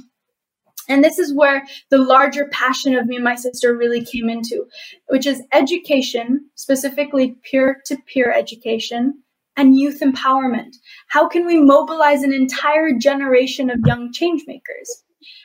And 0.89 1.03
this 1.03 1.19
is 1.19 1.33
where 1.33 1.65
the 1.91 1.99
larger 1.99 2.47
passion 2.47 2.95
of 2.95 3.05
me 3.05 3.15
and 3.15 3.23
my 3.23 3.35
sister 3.35 3.77
really 3.77 4.03
came 4.03 4.27
into, 4.27 4.65
which 5.07 5.27
is 5.27 5.43
education, 5.53 6.49
specifically 6.55 7.35
peer 7.49 7.81
to 7.85 7.97
peer 8.11 8.31
education, 8.31 9.21
and 9.55 9.77
youth 9.77 9.99
empowerment. 9.99 10.75
How 11.07 11.27
can 11.27 11.45
we 11.45 11.59
mobilize 11.59 12.23
an 12.23 12.33
entire 12.33 12.91
generation 12.97 13.69
of 13.69 13.79
young 13.85 14.11
changemakers? 14.11 14.89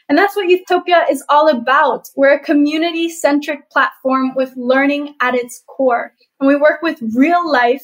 And 0.08 0.16
that's 0.16 0.36
what 0.36 0.48
Youthtopia 0.48 1.10
is 1.10 1.24
all 1.28 1.48
about. 1.48 2.08
We're 2.16 2.34
a 2.34 2.38
community 2.38 3.08
centric 3.08 3.70
platform 3.70 4.34
with 4.34 4.52
learning 4.56 5.14
at 5.20 5.34
its 5.34 5.62
core. 5.66 6.12
And 6.38 6.46
we 6.46 6.56
work 6.56 6.82
with 6.82 7.02
real 7.14 7.50
life, 7.50 7.82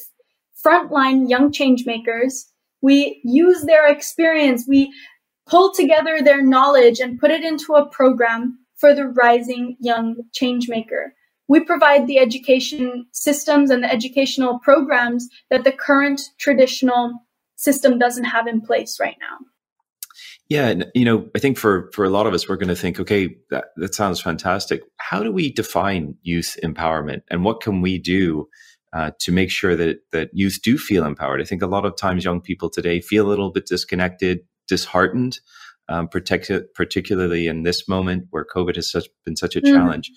frontline 0.64 1.28
young 1.28 1.50
changemakers. 1.50 2.44
We 2.82 3.20
use 3.24 3.62
their 3.62 3.90
experience. 3.90 4.66
We 4.68 4.92
pull 5.50 5.72
together 5.74 6.22
their 6.22 6.42
knowledge 6.42 7.00
and 7.00 7.18
put 7.18 7.30
it 7.30 7.44
into 7.44 7.74
a 7.74 7.86
program 7.86 8.58
for 8.76 8.94
the 8.94 9.06
rising 9.08 9.76
young 9.80 10.16
changemaker. 10.32 11.10
We 11.48 11.60
provide 11.60 12.06
the 12.06 12.18
education 12.18 13.06
systems 13.12 13.70
and 13.70 13.82
the 13.82 13.92
educational 13.92 14.60
programs 14.60 15.28
that 15.50 15.64
the 15.64 15.72
current 15.72 16.20
traditional 16.38 17.12
system 17.56 17.98
doesn't 17.98 18.24
have 18.24 18.46
in 18.46 18.60
place 18.60 18.98
right 19.00 19.16
now. 19.20 19.44
Yeah, 20.48 20.68
and 20.68 20.86
you 20.94 21.04
know, 21.04 21.28
I 21.36 21.38
think 21.38 21.58
for 21.58 21.90
for 21.92 22.04
a 22.04 22.10
lot 22.10 22.26
of 22.26 22.34
us, 22.34 22.48
we're 22.48 22.56
going 22.56 22.68
to 22.68 22.76
think, 22.76 22.98
okay, 22.98 23.36
that, 23.50 23.66
that 23.76 23.94
sounds 23.94 24.20
fantastic. 24.20 24.82
How 24.96 25.22
do 25.22 25.30
we 25.30 25.52
define 25.52 26.16
youth 26.22 26.56
empowerment, 26.64 27.22
and 27.30 27.44
what 27.44 27.60
can 27.60 27.80
we 27.80 27.98
do 27.98 28.48
uh, 28.92 29.12
to 29.20 29.30
make 29.30 29.50
sure 29.50 29.76
that 29.76 29.98
that 30.10 30.30
youth 30.32 30.58
do 30.62 30.76
feel 30.76 31.04
empowered? 31.04 31.40
I 31.40 31.44
think 31.44 31.62
a 31.62 31.68
lot 31.68 31.84
of 31.84 31.96
times 31.96 32.24
young 32.24 32.40
people 32.40 32.68
today 32.68 33.00
feel 33.00 33.26
a 33.26 33.30
little 33.30 33.52
bit 33.52 33.66
disconnected, 33.66 34.40
disheartened, 34.70 35.40
um, 35.90 36.08
particularly 36.08 37.46
in 37.48 37.64
this 37.64 37.86
moment 37.86 38.28
where 38.30 38.46
COVID 38.46 38.76
has 38.76 38.90
such, 38.90 39.08
been 39.26 39.36
such 39.36 39.56
a 39.56 39.60
mm-hmm. 39.60 39.74
challenge. 39.74 40.10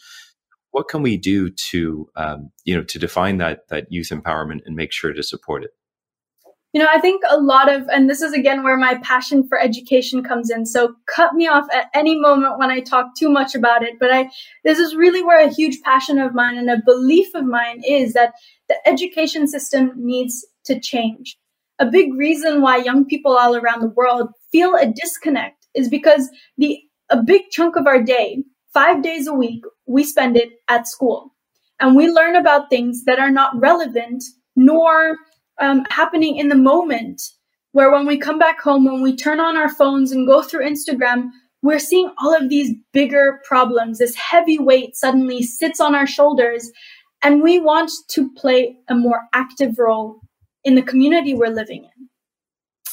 What 0.72 0.88
can 0.88 1.02
we 1.02 1.18
do 1.18 1.50
to 1.72 2.08
um, 2.16 2.52
you 2.64 2.76
know 2.76 2.84
to 2.84 2.98
define 2.98 3.38
that 3.40 3.68
that 3.70 3.92
youth 3.92 4.10
empowerment 4.10 4.62
and 4.66 4.76
make 4.76 4.92
sure 4.92 5.14
to 5.14 5.22
support 5.22 5.64
it? 5.64 5.72
You 6.74 6.82
know, 6.82 6.88
I 6.92 7.00
think 7.00 7.22
a 7.30 7.40
lot 7.40 7.72
of, 7.72 7.88
and 7.90 8.10
this 8.10 8.24
is 8.24 8.34
again 8.34 8.64
where 8.64 8.78
my 8.78 8.96
passion 9.04 9.48
for 9.48 9.60
education 9.60 10.24
comes 10.24 10.50
in. 10.50 10.66
So 10.66 10.96
cut 11.06 11.36
me 11.36 11.48
off 11.48 11.68
at 11.72 11.86
any 11.94 12.20
moment 12.20 12.58
when 12.58 12.72
I 12.72 12.80
talk 12.80 13.16
too 13.16 13.30
much 13.30 13.54
about 13.54 13.84
it. 13.84 14.00
But 14.00 14.12
I, 14.12 14.32
this 14.64 14.80
is 14.80 14.96
really 14.96 15.22
where 15.22 15.46
a 15.46 15.54
huge 15.54 15.82
passion 15.84 16.18
of 16.18 16.34
mine 16.34 16.58
and 16.58 16.72
a 16.72 16.82
belief 16.84 17.36
of 17.36 17.46
mine 17.46 17.84
is 17.88 18.14
that 18.14 18.34
the 18.70 18.76
education 18.88 19.48
system 19.48 19.92
needs 19.96 20.44
to 20.66 20.80
change. 20.80 21.38
A 21.80 21.86
big 21.86 22.13
reason 22.13 22.62
why 22.62 22.77
young 22.77 23.06
people 23.06 23.38
all 23.38 23.56
around 23.56 23.82
the 23.82 23.94
world 23.96 24.30
feel 24.51 24.75
a 24.75 24.86
disconnect 24.86 25.65
is 25.75 25.89
because 25.89 26.30
the, 26.58 26.80
a 27.10 27.22
big 27.22 27.44
chunk 27.51 27.75
of 27.75 27.88
our 27.88 28.01
day, 28.01 28.44
five 28.74 29.01
days 29.01 29.27
a 29.27 29.34
week, 29.34 29.63
we 29.88 30.03
spend 30.03 30.38
it 30.38 30.50
at 30.70 30.88
school 30.88 31.34
and 31.80 31.96
we 31.96 32.08
learn 32.08 32.36
about 32.36 32.70
things 32.70 33.03
that 33.06 33.20
are 33.20 33.32
not 33.32 33.60
relevant 33.60 34.24
nor 34.56 35.18
um, 35.60 35.84
happening 35.89 36.38
in 36.38 36.50
the 36.50 36.56
moment 36.56 37.22
where 37.72 37.92
when 37.92 38.06
we 38.06 38.18
come 38.18 38.38
back 38.38 38.62
home, 38.62 38.86
when 38.86 39.02
we 39.02 39.15
turn 39.15 39.39
on 39.39 39.58
our 39.58 39.69
phones 39.69 40.12
and 40.12 40.28
go 40.28 40.41
through 40.41 40.65
Instagram, 40.65 41.30
we're 41.63 41.80
seeing 41.80 42.12
all 42.19 42.36
of 42.36 42.50
these 42.50 42.76
bigger 42.91 43.41
problems. 43.45 43.98
This 43.98 44.15
heavy 44.15 44.60
weight 44.60 44.95
suddenly 44.95 45.41
sits 45.41 45.80
on 45.80 45.95
our 45.95 46.06
shoulders, 46.06 46.71
and 47.24 47.41
we 47.41 47.60
want 47.60 47.91
to 48.10 48.32
play 48.34 48.78
a 48.89 48.95
more 48.95 49.21
active 49.34 49.80
role 49.80 50.19
in 50.63 50.76
the 50.76 50.82
community 50.82 51.34
we're 51.34 51.47
living 51.47 51.84
in. 51.84 52.10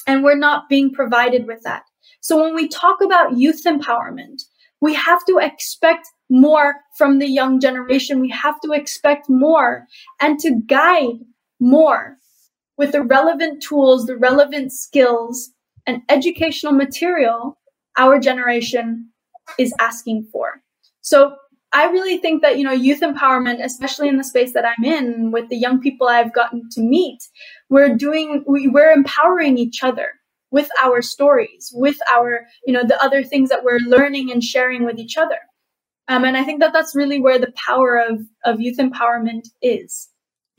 And 0.07 0.25
we're 0.25 0.37
not 0.37 0.69
being 0.69 0.93
provided 0.93 1.47
with 1.47 1.63
that. 1.63 1.85
So 2.21 2.43
when 2.43 2.55
we 2.55 2.69
talk 2.69 3.01
about 3.01 3.37
youth 3.37 3.63
empowerment, 3.65 4.43
we 4.81 4.95
have 4.95 5.25
to 5.27 5.39
expect 5.39 6.09
more 6.29 6.77
from 6.97 7.19
the 7.19 7.29
young 7.29 7.61
generation. 7.61 8.21
We 8.21 8.31
have 8.31 8.61
to 8.63 8.73
expect 8.73 9.29
more 9.29 9.87
and 10.21 10.39
to 10.41 10.61
guide 10.67 11.21
more 11.61 12.17
with 12.77 12.93
the 12.93 13.03
relevant 13.03 13.63
tools, 13.63 14.07
the 14.07 14.17
relevant 14.17 14.73
skills, 14.73 15.51
and 15.87 16.03
educational 16.09 16.73
material 16.73 17.59
our 17.99 18.19
generation 18.19 19.11
is 19.59 19.75
asking 19.79 20.29
for. 20.33 20.63
So 21.03 21.35
I 21.73 21.85
really 21.87 22.19
think 22.19 22.43
that, 22.43 22.59
you 22.59 22.65
know, 22.65 22.73
youth 22.73 23.01
empowerment, 23.01 23.65
especially 23.65 24.09
in 24.09 24.17
the 24.17 24.25
space 24.25 24.53
that 24.55 24.65
I'm 24.65 24.85
in 24.85 25.31
with 25.31 25.49
the 25.49 25.57
young 25.57 25.81
people 25.81 26.09
I've 26.09 26.35
gotten 26.35 26.69
to 26.73 26.81
meet, 26.81 27.23
we're 27.69 27.95
doing, 27.95 28.45
we, 28.47 28.67
we're 28.67 28.91
empowering 28.91 29.57
each 29.57 29.85
other 29.85 30.09
with 30.51 30.69
our 30.83 31.01
stories, 31.01 31.71
with 31.75 31.99
our, 32.13 32.41
you 32.67 32.73
know, 32.73 32.83
the 32.83 33.01
other 33.03 33.23
things 33.23 33.51
that 33.51 33.63
we're 33.63 33.79
learning 33.79 34.33
and 34.33 34.43
sharing 34.43 34.85
with 34.85 34.99
each 34.99 35.17
other. 35.17 35.39
Um, 36.09 36.25
and 36.25 36.37
I 36.37 36.43
think 36.43 36.61
that 36.61 36.73
that's 36.73 36.97
really 36.97 37.21
where 37.21 37.39
the 37.39 37.53
power 37.67 37.97
of, 37.97 38.21
of 38.45 38.61
youth 38.61 38.79
empowerment 38.79 39.43
is 39.63 40.09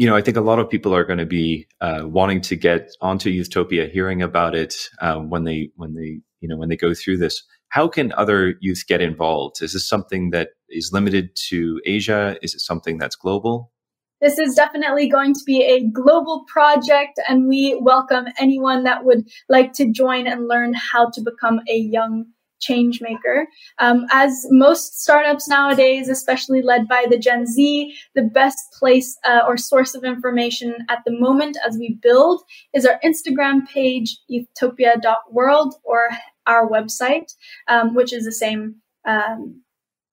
you 0.02 0.08
know, 0.08 0.16
I 0.16 0.22
think 0.24 0.36
a 0.36 0.42
lot 0.42 0.58
of 0.58 0.68
people 0.68 0.96
are 0.96 1.04
going 1.04 1.20
to 1.20 1.28
be 1.28 1.68
uh, 1.80 2.02
wanting 2.06 2.42
to 2.42 2.56
get 2.56 2.90
onto 3.02 3.30
Youthtopia, 3.30 3.88
hearing 3.92 4.24
about 4.24 4.56
it 4.56 4.74
um, 5.00 5.30
when 5.30 5.44
they 5.44 5.70
when 5.76 5.94
they 5.94 6.22
you 6.40 6.50
know 6.50 6.58
when 6.58 6.70
they 6.70 6.76
go 6.76 6.96
through 6.96 7.18
this. 7.18 7.44
How 7.72 7.88
can 7.88 8.12
other 8.18 8.56
youth 8.60 8.84
get 8.86 9.02
involved? 9.02 9.62
Is 9.62 9.72
this 9.72 9.88
something 9.88 10.32
that 10.32 10.50
is 10.70 10.92
limited 10.92 11.30
to 11.48 11.80
Asia? 11.86 12.36
Is 12.42 12.54
it 12.54 12.60
something 12.60 12.98
that's 12.98 13.16
global? 13.16 13.72
This 14.20 14.38
is 14.38 14.56
definitely 14.56 15.08
going 15.08 15.34
to 15.34 15.40
be 15.46 15.64
a 15.64 15.90
global 15.90 16.44
project, 16.48 17.20
and 17.30 17.48
we 17.48 17.80
welcome 17.82 18.26
anyone 18.38 18.84
that 18.84 19.06
would 19.06 19.26
like 19.48 19.72
to 19.74 19.90
join 19.90 20.28
and 20.28 20.50
learn 20.50 20.74
how 20.74 21.10
to 21.12 21.22
become 21.22 21.62
a 21.70 21.78
young 21.78 22.26
change 22.60 23.02
maker. 23.02 23.48
Um, 23.80 24.06
as 24.12 24.46
most 24.50 25.02
startups 25.02 25.48
nowadays, 25.48 26.10
especially 26.10 26.62
led 26.62 26.88
by 26.90 27.06
the 27.10 27.18
Gen 27.18 27.48
Z, 27.48 27.96
the 28.16 28.22
best 28.22 28.60
place 28.78 29.18
uh, 29.26 29.42
or 29.48 29.58
source 29.58 29.96
of 29.96 30.04
information 30.04 30.76
at 30.90 31.00
the 31.06 31.18
moment 31.18 31.58
as 31.66 31.78
we 31.78 31.98
build 32.02 32.44
is 32.76 32.86
our 32.86 33.00
Instagram 33.04 33.68
page, 33.68 34.18
youthtopia.world, 34.30 35.76
or 35.84 36.10
our 36.48 36.70
website, 36.70 37.34
um, 37.68 37.94
which 37.96 38.14
is 38.14 38.26
the 38.26 38.32
same 38.32 38.76
um, 39.06 39.62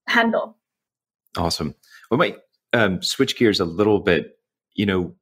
handle. 0.06 0.56
Awesome. 1.36 1.74
We 2.10 2.16
might 2.16 2.36
um, 2.72 3.02
switch 3.02 3.36
gears 3.36 3.60
a 3.60 3.64
little 3.64 4.00
bit. 4.00 4.38
You 4.74 4.86
know, 4.86 5.14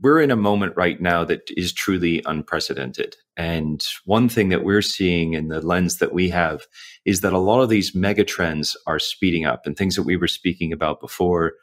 we're 0.00 0.20
in 0.20 0.30
a 0.30 0.36
moment 0.36 0.74
right 0.76 1.00
now 1.00 1.24
that 1.24 1.42
is 1.56 1.72
truly 1.72 2.22
unprecedented. 2.26 3.14
And 3.36 3.82
one 4.04 4.28
thing 4.28 4.48
that 4.48 4.64
we're 4.64 4.82
seeing 4.82 5.34
in 5.34 5.48
the 5.48 5.60
lens 5.60 5.98
that 5.98 6.12
we 6.12 6.28
have 6.30 6.66
is 7.04 7.20
that 7.20 7.32
a 7.32 7.38
lot 7.38 7.62
of 7.62 7.68
these 7.68 7.94
mega 7.94 8.24
trends 8.24 8.76
are 8.86 8.98
speeding 8.98 9.44
up 9.44 9.66
and 9.66 9.76
things 9.76 9.94
that 9.96 10.02
we 10.02 10.16
were 10.16 10.28
speaking 10.28 10.72
about 10.72 11.00
before 11.00 11.54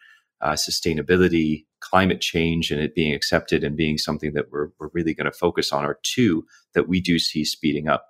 uh, 0.41 0.53
sustainability, 0.53 1.65
climate 1.81 2.21
change, 2.21 2.71
and 2.71 2.81
it 2.81 2.95
being 2.95 3.13
accepted 3.13 3.63
and 3.63 3.75
being 3.75 3.97
something 3.97 4.33
that 4.33 4.51
we're, 4.51 4.69
we're 4.79 4.89
really 4.93 5.13
going 5.13 5.25
to 5.25 5.31
focus 5.31 5.73
on 5.73 5.83
are 5.83 5.99
two 6.03 6.45
that 6.73 6.87
we 6.87 7.01
do 7.01 7.19
see 7.19 7.43
speeding 7.43 7.89
up. 7.89 8.07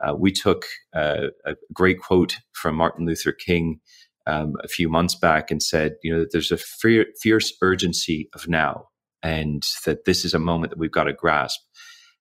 Uh, 0.00 0.14
we 0.14 0.32
took 0.32 0.64
uh, 0.94 1.28
a 1.44 1.54
great 1.72 2.00
quote 2.00 2.36
from 2.52 2.76
Martin 2.76 3.06
Luther 3.06 3.32
King 3.32 3.80
um, 4.26 4.54
a 4.62 4.68
few 4.68 4.88
months 4.88 5.14
back 5.14 5.50
and 5.50 5.62
said, 5.62 5.94
you 6.02 6.14
know, 6.14 6.26
there's 6.30 6.52
a 6.52 6.58
fierce 6.58 7.52
urgency 7.62 8.28
of 8.34 8.48
now 8.48 8.88
and 9.22 9.66
that 9.84 10.04
this 10.04 10.24
is 10.24 10.34
a 10.34 10.38
moment 10.38 10.70
that 10.70 10.78
we've 10.78 10.92
got 10.92 11.04
to 11.04 11.12
grasp. 11.12 11.60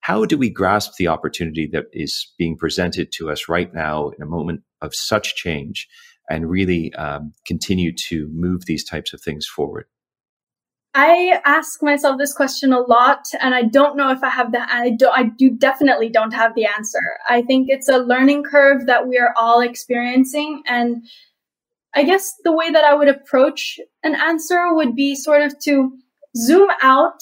How 0.02 0.26
do 0.26 0.38
we 0.38 0.50
grasp 0.50 0.94
the 0.98 1.08
opportunity 1.08 1.68
that 1.72 1.86
is 1.92 2.32
being 2.38 2.58
presented 2.58 3.12
to 3.14 3.32
us 3.32 3.50
right 3.50 3.74
now 3.74 4.10
in 4.10 4.22
a 4.22 4.28
moment 4.28 4.62
of 4.82 4.94
such 4.94 5.36
change 5.36 5.88
and 6.30 6.50
really 6.50 6.94
um, 6.94 7.34
continue 7.46 7.92
to 8.08 8.30
move 8.32 8.66
these 8.66 8.84
types 8.84 9.14
of 9.14 9.22
things 9.22 9.48
forward? 9.48 9.86
I 10.98 11.42
ask 11.44 11.84
myself 11.84 12.18
this 12.18 12.34
question 12.34 12.72
a 12.72 12.80
lot, 12.80 13.28
and 13.42 13.54
I 13.54 13.64
don't 13.64 13.98
know 13.98 14.12
if 14.12 14.24
I 14.24 14.30
have 14.30 14.54
the. 14.54 14.62
I 14.74 14.92
do. 14.92 15.10
I 15.10 15.24
do 15.24 15.50
definitely 15.50 16.08
don't 16.08 16.34
have 16.34 16.56
the 16.56 16.66
answer. 16.66 17.18
I 17.30 17.42
think 17.42 17.68
it's 17.70 17.90
a 17.90 17.98
learning 17.98 18.44
curve 18.44 18.86
that 18.86 19.06
we 19.06 19.18
are 19.18 19.34
all 19.38 19.60
experiencing, 19.60 20.64
and 20.66 21.04
I 21.96 22.04
guess 22.04 22.34
the 22.46 22.54
way 22.54 22.72
that 22.72 22.86
I 22.86 22.94
would 22.94 23.10
approach 23.10 23.78
an 24.04 24.16
answer 24.16 24.74
would 24.74 24.96
be 24.96 25.16
sort 25.16 25.42
of 25.42 25.60
to 25.64 25.92
zoom 26.38 26.70
out 26.82 27.20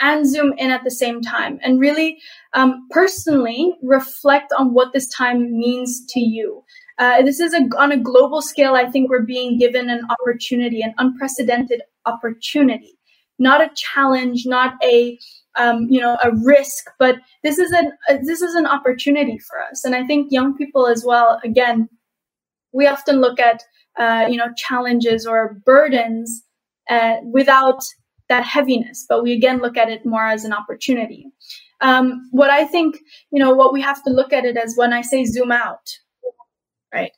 and 0.00 0.28
zoom 0.28 0.52
in 0.58 0.70
at 0.70 0.82
the 0.82 0.90
same 0.90 1.20
time 1.20 1.58
and 1.62 1.80
really 1.80 2.18
um, 2.54 2.86
personally 2.90 3.76
reflect 3.82 4.52
on 4.56 4.72
what 4.72 4.92
this 4.92 5.08
time 5.08 5.56
means 5.56 6.04
to 6.10 6.20
you. 6.20 6.62
Uh, 6.98 7.22
this 7.22 7.38
is 7.38 7.54
a, 7.54 7.68
on 7.76 7.92
a 7.92 7.96
global 7.96 8.42
scale. 8.42 8.74
I 8.74 8.90
think 8.90 9.08
we're 9.08 9.22
being 9.22 9.56
given 9.56 9.88
an 9.88 10.02
opportunity, 10.10 10.82
an 10.82 10.94
unprecedented 10.98 11.82
opportunity, 12.10 12.94
not 13.38 13.60
a 13.60 13.70
challenge, 13.74 14.44
not 14.46 14.74
a 14.82 15.18
um, 15.56 15.86
you 15.90 16.00
know 16.00 16.16
a 16.22 16.30
risk, 16.44 16.84
but 16.98 17.16
this 17.42 17.58
is 17.58 17.72
an 17.72 17.92
uh, 18.08 18.18
this 18.22 18.42
is 18.42 18.54
an 18.54 18.66
opportunity 18.66 19.38
for 19.38 19.56
us. 19.70 19.84
And 19.84 19.94
I 19.94 20.06
think 20.06 20.32
young 20.32 20.56
people 20.56 20.86
as 20.86 21.04
well. 21.04 21.40
Again, 21.44 21.88
we 22.72 22.86
often 22.86 23.20
look 23.20 23.38
at 23.40 23.62
uh, 23.98 24.26
you 24.30 24.36
know 24.36 24.48
challenges 24.56 25.26
or 25.26 25.60
burdens 25.64 26.42
uh, 26.90 27.16
without 27.24 27.82
that 28.28 28.44
heaviness, 28.44 29.06
but 29.08 29.22
we 29.22 29.32
again 29.32 29.58
look 29.58 29.76
at 29.76 29.90
it 29.90 30.04
more 30.04 30.26
as 30.26 30.44
an 30.44 30.52
opportunity. 30.52 31.26
Um, 31.80 32.28
what 32.32 32.50
I 32.50 32.64
think, 32.64 32.96
you 33.30 33.38
know, 33.38 33.54
what 33.54 33.72
we 33.72 33.80
have 33.82 34.02
to 34.04 34.10
look 34.10 34.32
at 34.32 34.44
it 34.44 34.56
as 34.56 34.74
when 34.76 34.92
I 34.92 35.02
say 35.02 35.24
zoom 35.24 35.52
out, 35.52 35.86
right? 36.92 37.12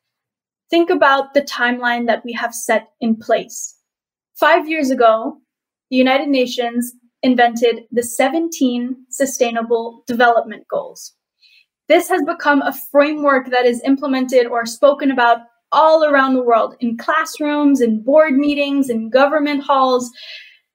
Think 0.69 0.91
about 0.91 1.35
the 1.35 1.43
timeline 1.43 2.07
that 2.07 2.25
we 2.25 2.33
have 2.35 2.55
set 2.55 2.89
in 3.01 3.17
place. 3.17 3.75
Five 4.41 4.67
years 4.67 4.91
ago, 4.91 5.37
the 5.91 5.99
United 5.99 6.31
Nations 6.31 6.95
invented 7.23 7.83
the 7.93 8.03
17 8.03 8.97
Sustainable 9.11 10.03
Development 10.07 10.67
Goals. 10.67 11.13
This 11.89 12.09
has 12.09 12.23
become 12.23 12.63
a 12.63 12.73
framework 12.91 13.51
that 13.51 13.67
is 13.67 13.83
implemented 13.85 14.47
or 14.47 14.65
spoken 14.65 15.11
about 15.11 15.41
all 15.73 16.07
around 16.07 16.33
the 16.33 16.43
world 16.43 16.75
in 16.81 16.97
classrooms, 16.97 17.83
in 17.83 18.03
board 18.03 18.33
meetings, 18.33 18.89
in 18.89 19.11
government 19.11 19.63
halls. 19.63 20.11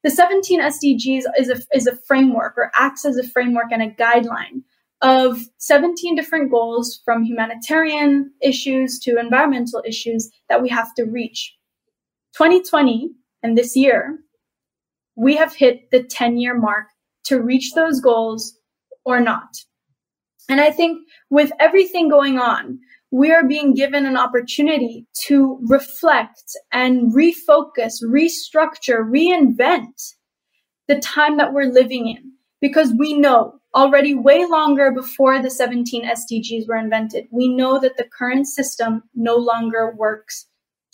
The 0.04 0.12
17 0.12 0.62
SDGs 0.62 1.24
is 1.40 1.50
a, 1.50 1.60
is 1.76 1.88
a 1.88 1.98
framework 2.08 2.54
or 2.58 2.72
acts 2.76 3.04
as 3.04 3.18
a 3.18 3.28
framework 3.28 3.72
and 3.72 3.82
a 3.82 3.90
guideline 3.90 4.62
of 5.02 5.40
17 5.58 6.16
different 6.16 6.52
goals 6.52 7.02
from 7.04 7.24
humanitarian 7.24 8.32
issues 8.44 9.00
to 9.00 9.18
environmental 9.18 9.82
issues 9.88 10.30
that 10.50 10.62
we 10.62 10.70
have 10.70 10.94
to 10.94 11.06
reach. 11.06 11.56
2020 12.38 13.10
and 13.46 13.56
this 13.56 13.76
year, 13.76 14.18
we 15.16 15.36
have 15.36 15.54
hit 15.54 15.92
the 15.92 16.02
10 16.02 16.40
year 16.40 16.60
mark 16.60 16.88
to 17.26 17.40
reach 17.40 17.74
those 17.76 18.02
goals 18.02 18.58
or 19.06 19.20
not. 19.20 19.50
And 20.50 20.60
I 20.60 20.72
think 20.72 20.98
with 21.30 21.52
everything 21.60 22.10
going 22.10 22.40
on, 22.40 22.80
we 23.12 23.32
are 23.32 23.48
being 23.48 23.76
given 23.76 24.08
an 24.08 24.18
opportunity 24.18 25.06
to 25.28 25.60
reflect 25.62 26.58
and 26.74 27.14
refocus, 27.14 28.02
restructure, 28.04 29.06
reinvent 29.06 30.16
the 30.88 31.00
time 31.00 31.38
that 31.38 31.54
we're 31.54 31.72
living 31.72 32.08
in. 32.08 32.32
Because 32.62 32.96
we 32.98 33.14
know 33.14 33.60
already 33.76 34.16
way 34.16 34.48
longer 34.48 34.92
before 34.92 35.40
the 35.40 35.52
17 35.52 36.04
SDGs 36.04 36.68
were 36.68 36.78
invented, 36.78 37.26
we 37.30 37.48
know 37.48 37.80
that 37.80 37.98
the 37.98 38.10
current 38.18 38.48
system 38.48 39.04
no 39.14 39.36
longer 39.36 39.94
works 39.96 40.48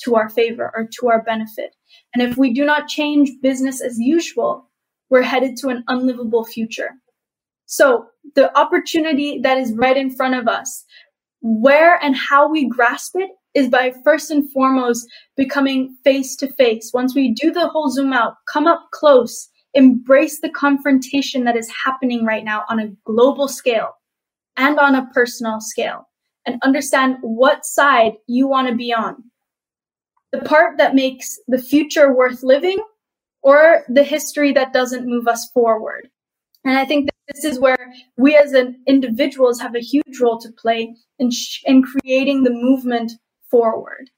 to 0.03 0.15
our 0.15 0.29
favor 0.29 0.71
or 0.75 0.87
to 0.99 1.09
our 1.09 1.21
benefit. 1.23 1.75
And 2.13 2.21
if 2.21 2.37
we 2.37 2.53
do 2.53 2.65
not 2.65 2.87
change 2.87 3.29
business 3.41 3.81
as 3.81 3.99
usual, 3.99 4.69
we're 5.09 5.21
headed 5.21 5.57
to 5.57 5.69
an 5.69 5.83
unlivable 5.87 6.45
future. 6.45 6.91
So 7.65 8.05
the 8.35 8.57
opportunity 8.57 9.39
that 9.39 9.57
is 9.57 9.73
right 9.73 9.97
in 9.97 10.13
front 10.13 10.35
of 10.35 10.47
us, 10.47 10.83
where 11.41 11.97
and 12.03 12.15
how 12.15 12.49
we 12.49 12.67
grasp 12.67 13.15
it 13.15 13.29
is 13.53 13.67
by 13.67 13.93
first 14.03 14.31
and 14.31 14.49
foremost 14.51 15.07
becoming 15.35 15.95
face 16.03 16.35
to 16.37 16.51
face. 16.53 16.91
Once 16.93 17.15
we 17.15 17.33
do 17.33 17.51
the 17.51 17.67
whole 17.67 17.89
zoom 17.89 18.13
out, 18.13 18.35
come 18.47 18.67
up 18.67 18.87
close, 18.91 19.49
embrace 19.73 20.39
the 20.41 20.49
confrontation 20.49 21.43
that 21.43 21.57
is 21.57 21.71
happening 21.85 22.25
right 22.25 22.43
now 22.43 22.63
on 22.69 22.79
a 22.79 22.91
global 23.05 23.47
scale 23.47 23.89
and 24.57 24.79
on 24.79 24.95
a 24.95 25.07
personal 25.13 25.59
scale, 25.61 26.07
and 26.45 26.59
understand 26.63 27.17
what 27.21 27.65
side 27.65 28.13
you 28.27 28.47
want 28.47 28.67
to 28.67 28.75
be 28.75 28.93
on. 28.93 29.23
The 30.31 30.39
part 30.39 30.77
that 30.77 30.95
makes 30.95 31.37
the 31.47 31.61
future 31.61 32.13
worth 32.13 32.43
living 32.43 32.77
or 33.43 33.83
the 33.89 34.03
history 34.03 34.53
that 34.53 34.73
doesn't 34.73 35.07
move 35.07 35.27
us 35.27 35.49
forward. 35.53 36.09
And 36.63 36.77
I 36.77 36.85
think 36.85 37.09
this 37.33 37.43
is 37.43 37.59
where 37.59 37.93
we 38.17 38.35
as 38.35 38.53
an 38.53 38.81
individuals 38.87 39.59
have 39.59 39.75
a 39.75 39.79
huge 39.79 40.19
role 40.21 40.39
to 40.39 40.51
play 40.51 40.95
in, 41.19 41.31
sh- 41.31 41.61
in 41.65 41.83
creating 41.83 42.43
the 42.43 42.51
movement 42.51 43.13
forward. 43.49 44.09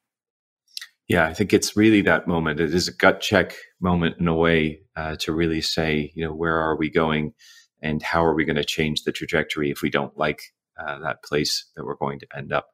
Yeah, 1.07 1.25
I 1.25 1.33
think 1.33 1.53
it's 1.53 1.75
really 1.75 2.01
that 2.01 2.27
moment. 2.27 2.59
It 2.59 2.73
is 2.73 2.87
a 2.87 2.93
gut 2.93 3.21
check 3.21 3.55
moment 3.81 4.17
in 4.19 4.27
a 4.27 4.35
way 4.35 4.81
uh, 4.95 5.15
to 5.19 5.33
really 5.33 5.61
say, 5.61 6.11
you 6.15 6.25
know, 6.25 6.33
where 6.33 6.57
are 6.57 6.77
we 6.77 6.89
going 6.89 7.33
and 7.81 8.01
how 8.01 8.23
are 8.23 8.33
we 8.33 8.45
going 8.45 8.55
to 8.55 8.63
change 8.63 9.03
the 9.03 9.11
trajectory 9.11 9.69
if 9.69 9.81
we 9.81 9.89
don't 9.89 10.17
like 10.17 10.41
uh, 10.79 10.99
that 10.99 11.23
place 11.23 11.69
that 11.75 11.85
we're 11.85 11.95
going 11.95 12.19
to 12.19 12.27
end 12.35 12.53
up. 12.53 12.67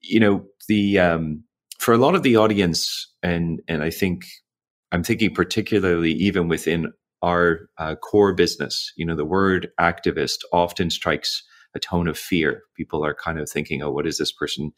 You 0.00 0.20
know, 0.20 0.44
the 0.68 0.98
um, 0.98 1.44
for 1.84 1.92
a 1.92 1.98
lot 1.98 2.14
of 2.14 2.22
the 2.22 2.36
audience, 2.36 3.12
and 3.22 3.60
and 3.68 3.82
I 3.82 3.90
think 3.90 4.24
I'm 4.90 5.04
thinking 5.04 5.34
particularly 5.34 6.12
even 6.12 6.48
within 6.48 6.90
our 7.20 7.68
uh, 7.76 7.94
core 7.96 8.32
business. 8.32 8.90
You 8.96 9.04
know, 9.04 9.14
the 9.14 9.26
word 9.26 9.68
activist 9.78 10.38
often 10.50 10.88
strikes 10.88 11.42
a 11.74 11.78
tone 11.78 12.08
of 12.08 12.16
fear. 12.16 12.62
People 12.74 13.04
are 13.04 13.14
kind 13.14 13.38
of 13.38 13.50
thinking, 13.50 13.82
oh, 13.82 13.90
what 13.90 14.06
is 14.06 14.16
this 14.16 14.32
person 14.32 14.72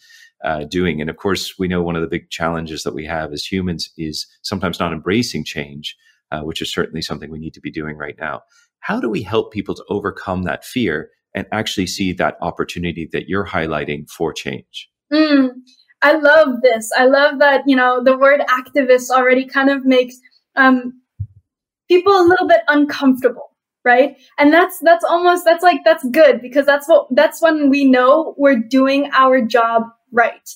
uh, 0.45 0.65
doing? 0.65 1.01
And 1.01 1.09
of 1.09 1.17
course, 1.17 1.57
we 1.57 1.69
know 1.69 1.81
one 1.81 1.95
of 1.95 2.03
the 2.03 2.09
big 2.09 2.29
challenges 2.31 2.83
that 2.83 2.95
we 2.95 3.07
have 3.07 3.33
as 3.33 3.45
humans 3.45 3.89
is 3.97 4.27
sometimes 4.43 4.81
not 4.81 4.93
embracing 4.93 5.45
change, 5.45 5.97
uh, 6.33 6.41
which 6.41 6.61
is 6.61 6.73
certainly 6.73 7.03
something 7.03 7.31
we 7.31 7.39
need 7.39 7.55
to 7.55 7.61
be 7.61 7.71
doing 7.71 7.97
right 7.97 8.17
now. 8.19 8.41
How 8.81 8.99
do 8.99 9.09
we 9.09 9.23
help 9.23 9.53
people 9.53 9.77
to 9.77 9.85
overcome 9.91 10.43
that 10.43 10.65
fear 10.65 11.11
and 11.35 11.47
actually 11.53 11.87
see 11.87 12.13
that 12.15 12.37
opportunity 12.41 13.09
that 13.13 13.29
you're 13.29 13.47
highlighting 13.47 14.11
for 14.11 14.33
change? 14.33 14.89
Mm, 15.13 15.51
I 16.07 16.13
love 16.13 16.63
this. 16.63 16.91
I 16.97 17.07
love 17.07 17.39
that, 17.41 17.63
you 17.67 17.77
know, 17.77 18.03
the 18.03 18.17
word 18.17 18.41
activist 18.49 19.11
already 19.11 19.45
kind 19.45 19.71
of 19.71 19.85
makes 19.85 20.17
um, 20.55 21.01
people 21.89 22.13
a 22.13 22.29
little 22.29 22.47
bit 22.49 22.61
uncomfortable 22.69 23.51
right 23.85 24.17
and 24.39 24.53
that's 24.53 24.79
that's 24.81 25.05
almost 25.05 25.45
that's 25.45 25.63
like 25.63 25.81
that's 25.85 26.05
good 26.11 26.43
because 26.43 26.67
that's 26.67 26.89
what 26.89 27.07
that's 27.13 27.41
when 27.41 27.71
we 27.71 27.85
know 27.85 28.35
we're 28.37 28.59
doing 28.59 29.09
our 29.13 29.41
job 29.41 29.85
right 30.13 30.51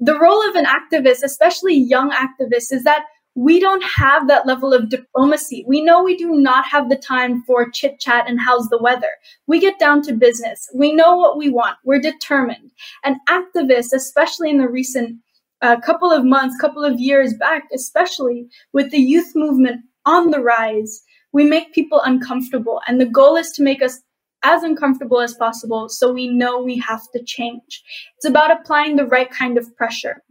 the 0.00 0.18
role 0.18 0.42
of 0.48 0.56
an 0.56 0.64
activist 0.64 1.22
especially 1.22 1.74
young 1.74 2.10
activists 2.10 2.72
is 2.72 2.82
that 2.82 3.04
we 3.38 3.60
don't 3.60 3.84
have 3.84 4.26
that 4.26 4.48
level 4.48 4.74
of 4.74 4.88
diplomacy. 4.88 5.64
We 5.68 5.80
know 5.80 6.02
we 6.02 6.16
do 6.16 6.32
not 6.32 6.64
have 6.66 6.88
the 6.88 6.96
time 6.96 7.44
for 7.44 7.70
chit 7.70 8.00
chat 8.00 8.28
and 8.28 8.40
how's 8.40 8.66
the 8.68 8.82
weather. 8.82 9.10
We 9.46 9.60
get 9.60 9.78
down 9.78 10.02
to 10.02 10.12
business. 10.12 10.68
We 10.74 10.92
know 10.92 11.16
what 11.16 11.38
we 11.38 11.48
want. 11.48 11.76
We're 11.84 12.00
determined. 12.00 12.72
And 13.04 13.14
activists, 13.28 13.92
especially 13.92 14.50
in 14.50 14.58
the 14.58 14.68
recent 14.68 15.20
uh, 15.62 15.78
couple 15.78 16.10
of 16.10 16.24
months, 16.24 16.60
couple 16.60 16.84
of 16.84 16.98
years 16.98 17.32
back, 17.34 17.68
especially 17.72 18.48
with 18.72 18.90
the 18.90 18.98
youth 18.98 19.30
movement 19.36 19.82
on 20.04 20.32
the 20.32 20.40
rise, 20.40 21.00
we 21.32 21.44
make 21.44 21.72
people 21.72 22.00
uncomfortable. 22.00 22.80
And 22.88 23.00
the 23.00 23.06
goal 23.06 23.36
is 23.36 23.52
to 23.52 23.62
make 23.62 23.82
us 23.82 24.00
as 24.42 24.64
uncomfortable 24.64 25.20
as 25.20 25.34
possible 25.34 25.88
so 25.88 26.12
we 26.12 26.26
know 26.26 26.60
we 26.60 26.76
have 26.78 27.02
to 27.12 27.22
change. 27.22 27.84
It's 28.16 28.26
about 28.28 28.50
applying 28.50 28.96
the 28.96 29.06
right 29.06 29.30
kind 29.30 29.56
of 29.56 29.76
pressure. 29.76 30.24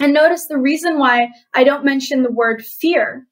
And 0.00 0.12
notice 0.12 0.46
the 0.46 0.58
reason 0.58 0.98
why 0.98 1.28
I 1.54 1.64
don't 1.64 1.84
mention 1.84 2.22
the 2.22 2.30
word 2.30 2.64
fear 2.64 3.26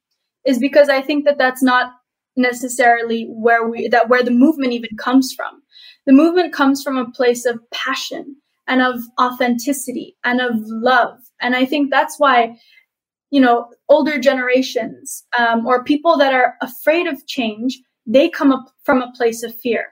is 0.44 0.58
because 0.58 0.88
I 0.88 1.02
think 1.02 1.24
that 1.24 1.38
that's 1.38 1.62
not 1.62 1.92
necessarily 2.36 3.26
where 3.30 3.68
we 3.68 3.88
that 3.88 4.08
where 4.08 4.22
the 4.22 4.30
movement 4.30 4.72
even 4.72 4.96
comes 4.98 5.32
from. 5.32 5.62
The 6.06 6.12
movement 6.12 6.52
comes 6.52 6.82
from 6.82 6.96
a 6.96 7.10
place 7.10 7.46
of 7.46 7.60
passion 7.72 8.36
and 8.68 8.82
of 8.82 9.00
authenticity 9.20 10.16
and 10.24 10.40
of 10.40 10.54
love. 10.56 11.18
And 11.40 11.54
I 11.54 11.64
think 11.64 11.90
that's 11.90 12.18
why 12.18 12.56
you 13.30 13.40
know, 13.40 13.68
older 13.88 14.18
generations 14.18 15.24
um, 15.38 15.66
or 15.66 15.84
people 15.84 16.16
that 16.18 16.32
are 16.32 16.54
afraid 16.62 17.06
of 17.06 17.26
change, 17.26 17.80
they 18.06 18.28
come 18.28 18.52
up 18.52 18.66
from 18.84 19.02
a 19.02 19.12
place 19.16 19.42
of 19.42 19.54
fear, 19.60 19.88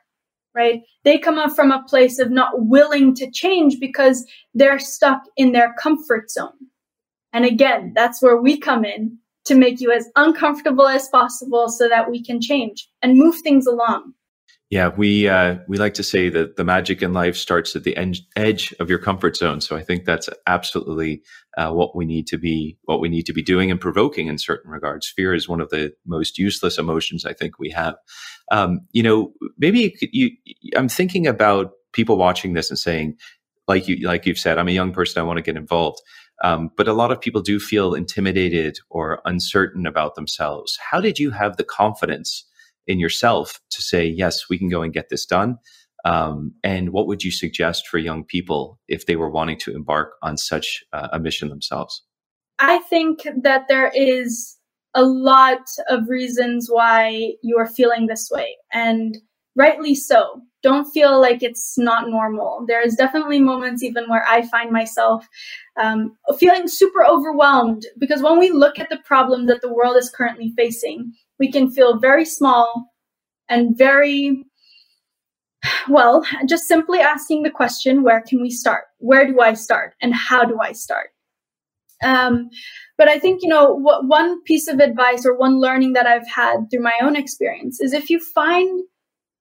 right? 0.54 0.82
They 1.02 1.18
come 1.18 1.38
up 1.38 1.54
from 1.54 1.70
a 1.70 1.82
place 1.84 2.18
of 2.18 2.30
not 2.30 2.52
willing 2.56 3.14
to 3.16 3.30
change 3.30 3.78
because 3.80 4.26
they're 4.54 4.78
stuck 4.78 5.22
in 5.36 5.52
their 5.52 5.74
comfort 5.74 6.30
zone. 6.30 6.52
And 7.32 7.44
again, 7.44 7.92
that's 7.94 8.22
where 8.22 8.40
we 8.40 8.58
come 8.58 8.84
in 8.84 9.18
to 9.46 9.54
make 9.54 9.80
you 9.80 9.92
as 9.92 10.08
uncomfortable 10.16 10.86
as 10.86 11.08
possible 11.08 11.68
so 11.68 11.88
that 11.88 12.10
we 12.10 12.22
can 12.22 12.40
change 12.40 12.88
and 13.02 13.18
move 13.18 13.36
things 13.40 13.66
along. 13.66 14.14
Yeah, 14.70 14.88
we 14.88 15.28
uh, 15.28 15.58
we 15.68 15.76
like 15.76 15.94
to 15.94 16.02
say 16.02 16.30
that 16.30 16.56
the 16.56 16.64
magic 16.64 17.02
in 17.02 17.12
life 17.12 17.36
starts 17.36 17.76
at 17.76 17.84
the 17.84 17.96
en- 17.96 18.14
edge 18.34 18.74
of 18.80 18.88
your 18.88 18.98
comfort 18.98 19.36
zone. 19.36 19.60
So 19.60 19.76
I 19.76 19.82
think 19.82 20.04
that's 20.04 20.28
absolutely 20.46 21.22
uh, 21.56 21.70
what 21.70 21.94
we 21.94 22.04
need 22.04 22.26
to 22.28 22.38
be 22.38 22.78
what 22.84 23.00
we 23.00 23.08
need 23.08 23.26
to 23.26 23.32
be 23.32 23.42
doing 23.42 23.70
and 23.70 23.80
provoking 23.80 24.26
in 24.26 24.38
certain 24.38 24.70
regards. 24.70 25.06
Fear 25.06 25.34
is 25.34 25.48
one 25.48 25.60
of 25.60 25.68
the 25.68 25.92
most 26.06 26.38
useless 26.38 26.78
emotions 26.78 27.26
I 27.26 27.34
think 27.34 27.58
we 27.58 27.70
have. 27.70 27.94
Um, 28.50 28.80
you 28.92 29.02
know, 29.02 29.32
maybe 29.58 29.96
you, 30.00 30.30
you, 30.44 30.70
I'm 30.76 30.88
thinking 30.88 31.26
about 31.26 31.72
people 31.92 32.16
watching 32.16 32.52
this 32.52 32.70
and 32.70 32.78
saying, 32.78 33.16
like 33.66 33.88
you 33.88 34.06
like 34.06 34.26
you've 34.26 34.38
said, 34.38 34.58
I'm 34.58 34.68
a 34.68 34.72
young 34.72 34.92
person, 34.92 35.20
I 35.20 35.24
want 35.24 35.38
to 35.38 35.42
get 35.42 35.56
involved. 35.56 36.00
Um, 36.42 36.70
but 36.76 36.88
a 36.88 36.92
lot 36.92 37.12
of 37.12 37.20
people 37.20 37.40
do 37.40 37.60
feel 37.60 37.94
intimidated 37.94 38.78
or 38.90 39.22
uncertain 39.24 39.86
about 39.86 40.16
themselves. 40.16 40.78
How 40.90 41.00
did 41.00 41.18
you 41.18 41.30
have 41.30 41.56
the 41.56 41.64
confidence? 41.64 42.44
in 42.86 42.98
yourself 42.98 43.60
to 43.70 43.82
say, 43.82 44.06
yes, 44.06 44.48
we 44.48 44.58
can 44.58 44.68
go 44.68 44.82
and 44.82 44.92
get 44.92 45.08
this 45.08 45.26
done? 45.26 45.58
Um, 46.04 46.52
and 46.62 46.90
what 46.90 47.06
would 47.06 47.24
you 47.24 47.30
suggest 47.30 47.88
for 47.88 47.98
young 47.98 48.24
people 48.24 48.78
if 48.88 49.06
they 49.06 49.16
were 49.16 49.30
wanting 49.30 49.58
to 49.60 49.74
embark 49.74 50.12
on 50.22 50.36
such 50.36 50.84
uh, 50.92 51.08
a 51.12 51.18
mission 51.18 51.48
themselves? 51.48 52.02
I 52.58 52.78
think 52.78 53.26
that 53.42 53.66
there 53.68 53.90
is 53.94 54.53
a 54.94 55.02
lot 55.04 55.66
of 55.88 56.08
reasons 56.08 56.68
why 56.70 57.32
you 57.42 57.58
are 57.58 57.66
feeling 57.66 58.06
this 58.06 58.30
way, 58.30 58.56
and 58.72 59.18
rightly 59.56 59.94
so. 59.94 60.42
Don't 60.62 60.90
feel 60.92 61.20
like 61.20 61.42
it's 61.42 61.76
not 61.76 62.08
normal. 62.08 62.64
There's 62.66 62.94
definitely 62.94 63.38
moments 63.38 63.82
even 63.82 64.08
where 64.08 64.24
I 64.26 64.46
find 64.48 64.70
myself 64.70 65.28
um, 65.78 66.16
feeling 66.38 66.68
super 66.68 67.04
overwhelmed 67.04 67.84
because 67.98 68.22
when 68.22 68.38
we 68.38 68.50
look 68.50 68.78
at 68.78 68.88
the 68.88 68.96
problem 69.04 69.44
that 69.46 69.60
the 69.60 69.72
world 69.72 69.96
is 69.96 70.08
currently 70.08 70.54
facing, 70.56 71.12
we 71.38 71.52
can 71.52 71.70
feel 71.70 71.98
very 71.98 72.24
small 72.24 72.90
and 73.48 73.76
very 73.76 74.44
well, 75.88 76.24
just 76.46 76.66
simply 76.66 77.00
asking 77.00 77.42
the 77.42 77.50
question, 77.50 78.02
where 78.02 78.22
can 78.22 78.40
we 78.40 78.50
start? 78.50 78.84
Where 78.98 79.26
do 79.26 79.40
I 79.40 79.54
start? 79.54 79.94
And 80.00 80.14
how 80.14 80.44
do 80.44 80.58
I 80.60 80.72
start? 80.72 81.10
Um, 82.02 82.50
but 82.98 83.08
I 83.08 83.18
think, 83.18 83.42
you 83.42 83.48
know, 83.48 83.74
one 83.74 84.42
piece 84.42 84.68
of 84.68 84.80
advice 84.80 85.24
or 85.24 85.36
one 85.36 85.60
learning 85.60 85.94
that 85.94 86.06
I've 86.06 86.28
had 86.28 86.66
through 86.70 86.82
my 86.82 86.94
own 87.02 87.16
experience 87.16 87.80
is 87.80 87.92
if 87.92 88.10
you 88.10 88.20
find 88.20 88.82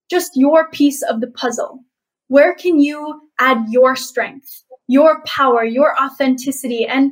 just 0.10 0.32
your 0.36 0.70
piece 0.70 1.02
of 1.04 1.22
the 1.22 1.32
puzzle, 1.32 1.80
where 2.28 2.56
can 2.56 2.80
you 2.80 3.22
add 3.40 3.66
your 3.70 3.96
strength, 3.96 4.64
your 4.88 5.24
power, 5.26 5.64
your 5.64 6.00
authenticity, 6.02 6.86
and 6.86 7.12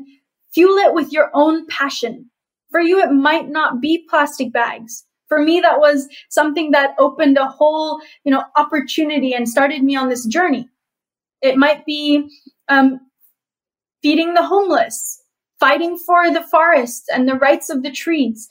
fuel 0.53 0.77
it 0.77 0.93
with 0.93 1.11
your 1.11 1.31
own 1.33 1.65
passion? 1.67 2.29
For 2.71 2.79
you, 2.79 3.01
it 3.01 3.11
might 3.11 3.49
not 3.49 3.81
be 3.81 4.05
plastic 4.09 4.53
bags 4.53 5.05
for 5.31 5.41
me 5.41 5.61
that 5.61 5.79
was 5.79 6.09
something 6.29 6.71
that 6.71 6.93
opened 6.99 7.37
a 7.37 7.47
whole 7.47 8.01
you 8.25 8.31
know 8.33 8.43
opportunity 8.57 9.33
and 9.33 9.47
started 9.47 9.81
me 9.81 9.95
on 9.95 10.09
this 10.09 10.25
journey 10.25 10.67
it 11.41 11.55
might 11.55 11.85
be 11.85 12.27
um, 12.67 12.99
feeding 14.01 14.33
the 14.33 14.43
homeless 14.43 15.20
fighting 15.61 15.97
for 16.05 16.29
the 16.33 16.43
forests 16.51 17.05
and 17.13 17.29
the 17.29 17.35
rights 17.35 17.69
of 17.69 17.83
the 17.83 17.91
trees 17.91 18.49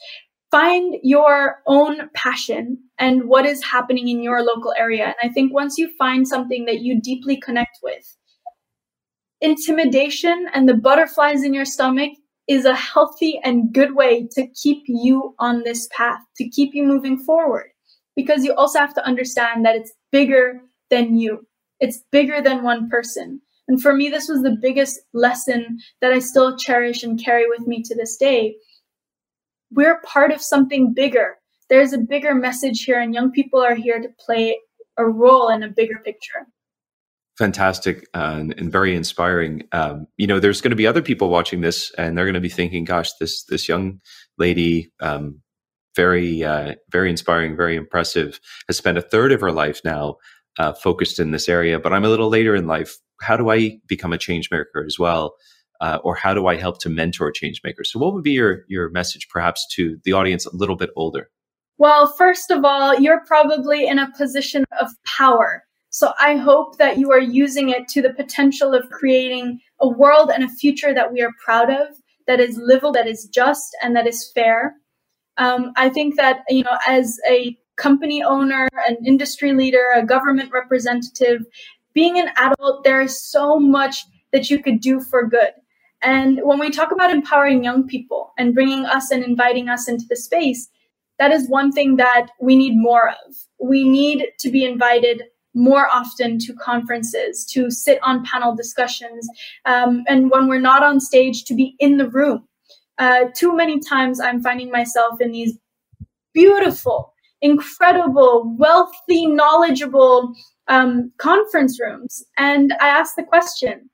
find 0.50 0.96
your 1.02 1.58
own 1.66 2.08
passion 2.14 2.78
and 2.98 3.24
what 3.24 3.44
is 3.44 3.62
happening 3.62 4.08
in 4.08 4.22
your 4.22 4.42
local 4.42 4.72
area 4.78 5.04
and 5.04 5.16
i 5.22 5.28
think 5.28 5.52
once 5.52 5.76
you 5.76 5.90
find 5.98 6.26
something 6.26 6.64
that 6.64 6.80
you 6.80 6.98
deeply 7.00 7.36
connect 7.36 7.78
with 7.82 8.16
intimidation 9.40 10.46
and 10.54 10.68
the 10.68 10.74
butterflies 10.74 11.42
in 11.42 11.54
your 11.54 11.64
stomach 11.64 12.12
is 12.48 12.64
a 12.64 12.74
healthy 12.74 13.40
and 13.44 13.72
good 13.72 13.94
way 13.94 14.26
to 14.32 14.46
keep 14.60 14.82
you 14.86 15.34
on 15.38 15.62
this 15.62 15.88
path, 15.96 16.20
to 16.36 16.48
keep 16.48 16.74
you 16.74 16.84
moving 16.84 17.18
forward. 17.18 17.68
Because 18.16 18.44
you 18.44 18.54
also 18.54 18.80
have 18.80 18.94
to 18.94 19.06
understand 19.06 19.64
that 19.64 19.76
it's 19.76 19.92
bigger 20.10 20.60
than 20.90 21.16
you, 21.16 21.46
it's 21.78 22.02
bigger 22.10 22.42
than 22.42 22.64
one 22.64 22.90
person. 22.90 23.40
And 23.70 23.80
for 23.80 23.94
me, 23.94 24.08
this 24.08 24.28
was 24.28 24.42
the 24.42 24.58
biggest 24.60 24.98
lesson 25.14 25.78
that 26.00 26.12
I 26.12 26.18
still 26.18 26.56
cherish 26.56 27.04
and 27.04 27.22
carry 27.22 27.48
with 27.48 27.68
me 27.68 27.84
to 27.84 27.94
this 27.94 28.16
day. 28.16 28.56
We're 29.70 30.00
part 30.00 30.32
of 30.32 30.42
something 30.42 30.92
bigger. 30.92 31.36
There's 31.68 31.92
a 31.92 31.98
bigger 31.98 32.34
message 32.34 32.82
here, 32.82 32.98
and 32.98 33.14
young 33.14 33.30
people 33.30 33.60
are 33.60 33.76
here 33.76 34.00
to 34.00 34.08
play 34.18 34.58
a 34.96 35.04
role 35.04 35.48
in 35.48 35.62
a 35.62 35.68
bigger 35.68 36.00
picture 36.04 36.48
fantastic 37.38 38.06
uh, 38.12 38.34
and, 38.36 38.54
and, 38.58 38.70
very 38.70 38.94
inspiring. 38.94 39.62
Um, 39.72 40.06
you 40.18 40.26
know, 40.26 40.40
there's 40.40 40.60
going 40.60 40.72
to 40.72 40.76
be 40.76 40.86
other 40.86 41.00
people 41.00 41.30
watching 41.30 41.62
this, 41.62 41.90
and 41.96 42.18
they're 42.18 42.26
going 42.26 42.34
to 42.34 42.40
be 42.40 42.50
thinking, 42.50 42.84
"Gosh, 42.84 43.14
this 43.14 43.44
this 43.44 43.66
young 43.66 44.00
lady, 44.36 44.92
um, 45.00 45.40
very 45.96 46.44
uh, 46.44 46.74
very 46.90 47.08
inspiring, 47.08 47.56
very 47.56 47.76
impressive, 47.76 48.40
has 48.66 48.76
spent 48.76 48.98
a 48.98 49.02
third 49.02 49.32
of 49.32 49.40
her 49.40 49.52
life 49.52 49.80
now 49.84 50.16
uh, 50.58 50.72
focused 50.74 51.18
in 51.18 51.30
this 51.30 51.48
area. 51.48 51.78
But 51.78 51.92
I'm 51.92 52.04
a 52.04 52.08
little 52.08 52.28
later 52.28 52.54
in 52.54 52.66
life. 52.66 52.98
How 53.20 53.36
do 53.36 53.50
I 53.50 53.78
become 53.86 54.12
a 54.12 54.18
change 54.18 54.50
maker 54.50 54.84
as 54.86 54.98
well?" 54.98 55.34
Uh, 55.80 55.98
or 56.04 56.14
how 56.14 56.34
do 56.34 56.46
I 56.46 56.56
help 56.56 56.78
to 56.80 56.90
mentor 56.90 57.32
change 57.32 57.62
makers? 57.64 57.90
So, 57.90 57.98
what 57.98 58.12
would 58.12 58.24
be 58.24 58.32
your 58.32 58.64
your 58.68 58.90
message, 58.90 59.28
perhaps, 59.28 59.66
to 59.74 59.98
the 60.04 60.12
audience 60.12 60.46
a 60.46 60.54
little 60.54 60.76
bit 60.76 60.90
older? 60.96 61.30
Well, 61.78 62.06
first 62.06 62.50
of 62.50 62.64
all, 62.64 62.98
you're 63.00 63.24
probably 63.26 63.86
in 63.86 63.98
a 63.98 64.12
position 64.16 64.64
of 64.78 64.90
power 65.06 65.64
so 65.90 66.12
I 66.18 66.36
hope 66.36 66.78
that 66.78 66.98
you 66.98 67.10
are 67.10 67.20
using 67.20 67.68
it 67.68 67.88
to 67.88 68.00
the 68.00 68.14
potential 68.14 68.74
of 68.74 68.88
creating 68.90 69.60
a 69.80 69.88
world 69.88 70.30
and 70.32 70.44
a 70.44 70.48
future 70.48 70.94
that 70.94 71.12
we 71.12 71.20
are 71.20 71.32
proud 71.44 71.68
of, 71.68 71.88
that 72.28 72.38
is 72.38 72.56
livable, 72.56 72.92
that 72.92 73.08
is 73.08 73.26
just, 73.26 73.76
and 73.82 73.96
that 73.96 74.06
is 74.06 74.30
fair. 74.32 74.76
Um, 75.36 75.72
I 75.76 75.88
think 75.88 76.16
that, 76.16 76.42
you 76.48 76.62
know, 76.62 76.78
as 76.86 77.18
a 77.28 77.58
company 77.76 78.22
owner, 78.22 78.68
an 78.86 78.98
industry 79.04 79.52
leader, 79.52 79.86
a 79.94 80.04
government 80.06 80.52
representative, 80.52 81.44
being 81.94 82.18
an 82.18 82.30
adult, 82.36 82.84
there 82.84 83.00
is 83.00 83.22
so 83.22 83.58
much 83.58 84.04
that 84.32 84.50
you 84.50 84.62
could 84.62 84.80
do 84.80 85.00
for 85.00 85.26
good. 85.26 85.50
And 86.02 86.40
when 86.42 86.58
we 86.58 86.70
talk 86.70 86.92
about 86.92 87.10
empowering 87.10 87.62
young 87.62 87.86
people 87.86 88.32
and 88.38 88.54
bringing 88.54 88.86
us 88.86 89.10
and 89.10 89.22
inviting 89.22 89.68
us 89.68 89.88
into 89.88 90.06
the 90.08 90.16
space, 90.16 90.68
that 91.18 91.30
is 91.30 91.48
one 91.48 91.70
thing 91.72 91.96
that 91.96 92.28
we 92.40 92.56
need 92.56 92.76
more 92.76 93.10
of. 93.10 93.34
We 93.58 93.86
need 93.86 94.28
to 94.38 94.50
be 94.50 94.64
invited 94.64 95.24
more 95.54 95.88
often 95.88 96.38
to 96.38 96.54
conferences, 96.54 97.44
to 97.44 97.70
sit 97.70 97.98
on 98.02 98.24
panel 98.24 98.54
discussions, 98.54 99.28
um, 99.66 100.04
and 100.08 100.30
when 100.30 100.48
we're 100.48 100.60
not 100.60 100.82
on 100.82 101.00
stage, 101.00 101.44
to 101.44 101.54
be 101.54 101.74
in 101.80 101.96
the 101.96 102.08
room. 102.08 102.46
Uh, 102.98 103.24
too 103.34 103.54
many 103.54 103.80
times 103.80 104.20
I'm 104.20 104.42
finding 104.42 104.70
myself 104.70 105.20
in 105.20 105.32
these 105.32 105.58
beautiful, 106.32 107.12
incredible, 107.42 108.54
wealthy, 108.58 109.26
knowledgeable 109.26 110.34
um, 110.70 111.12
conference 111.18 111.78
rooms. 111.78 112.24
And 112.38 112.72
I 112.80 112.88
ask 112.88 113.16
the 113.16 113.22
question 113.22 113.90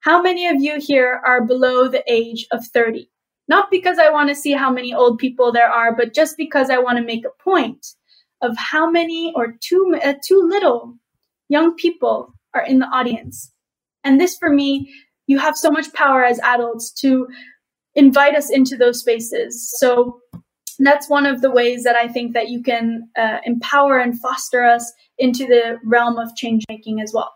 how 0.00 0.22
many 0.22 0.46
of 0.46 0.60
you 0.60 0.78
here 0.78 1.22
are 1.26 1.44
below 1.44 1.88
the 1.88 2.04
age 2.06 2.46
of 2.52 2.64
30? 2.66 3.10
Not 3.48 3.70
because 3.70 3.98
I 3.98 4.10
want 4.10 4.28
to 4.28 4.34
see 4.34 4.52
how 4.52 4.70
many 4.70 4.94
old 4.94 5.18
people 5.18 5.50
there 5.50 5.70
are, 5.70 5.96
but 5.96 6.14
just 6.14 6.36
because 6.36 6.68
I 6.68 6.78
want 6.78 6.98
to 6.98 7.04
make 7.04 7.24
a 7.24 7.42
point 7.42 7.86
of 8.42 8.54
how 8.58 8.88
many 8.88 9.32
or 9.34 9.56
too 9.60 9.98
uh, 10.04 10.14
too 10.22 10.46
little 10.46 10.94
young 11.48 11.74
people 11.74 12.34
are 12.52 12.64
in 12.64 12.78
the 12.78 12.86
audience. 12.86 13.50
And 14.04 14.20
this 14.20 14.36
for 14.36 14.50
me, 14.50 14.92
you 15.26 15.38
have 15.38 15.56
so 15.56 15.70
much 15.70 15.92
power 15.94 16.22
as 16.22 16.38
adults 16.40 16.92
to 17.00 17.26
invite 17.94 18.34
us 18.34 18.50
into 18.50 18.76
those 18.76 19.00
spaces. 19.00 19.74
So 19.78 20.20
that's 20.80 21.08
one 21.08 21.26
of 21.26 21.40
the 21.40 21.50
ways 21.50 21.84
that 21.84 21.96
I 21.96 22.08
think 22.08 22.34
that 22.34 22.48
you 22.48 22.62
can 22.62 23.08
uh, 23.16 23.38
empower 23.44 23.98
and 23.98 24.18
foster 24.18 24.64
us 24.64 24.92
into 25.18 25.46
the 25.46 25.78
realm 25.84 26.18
of 26.18 26.34
change 26.36 26.64
making 26.68 27.00
as 27.00 27.12
well. 27.14 27.32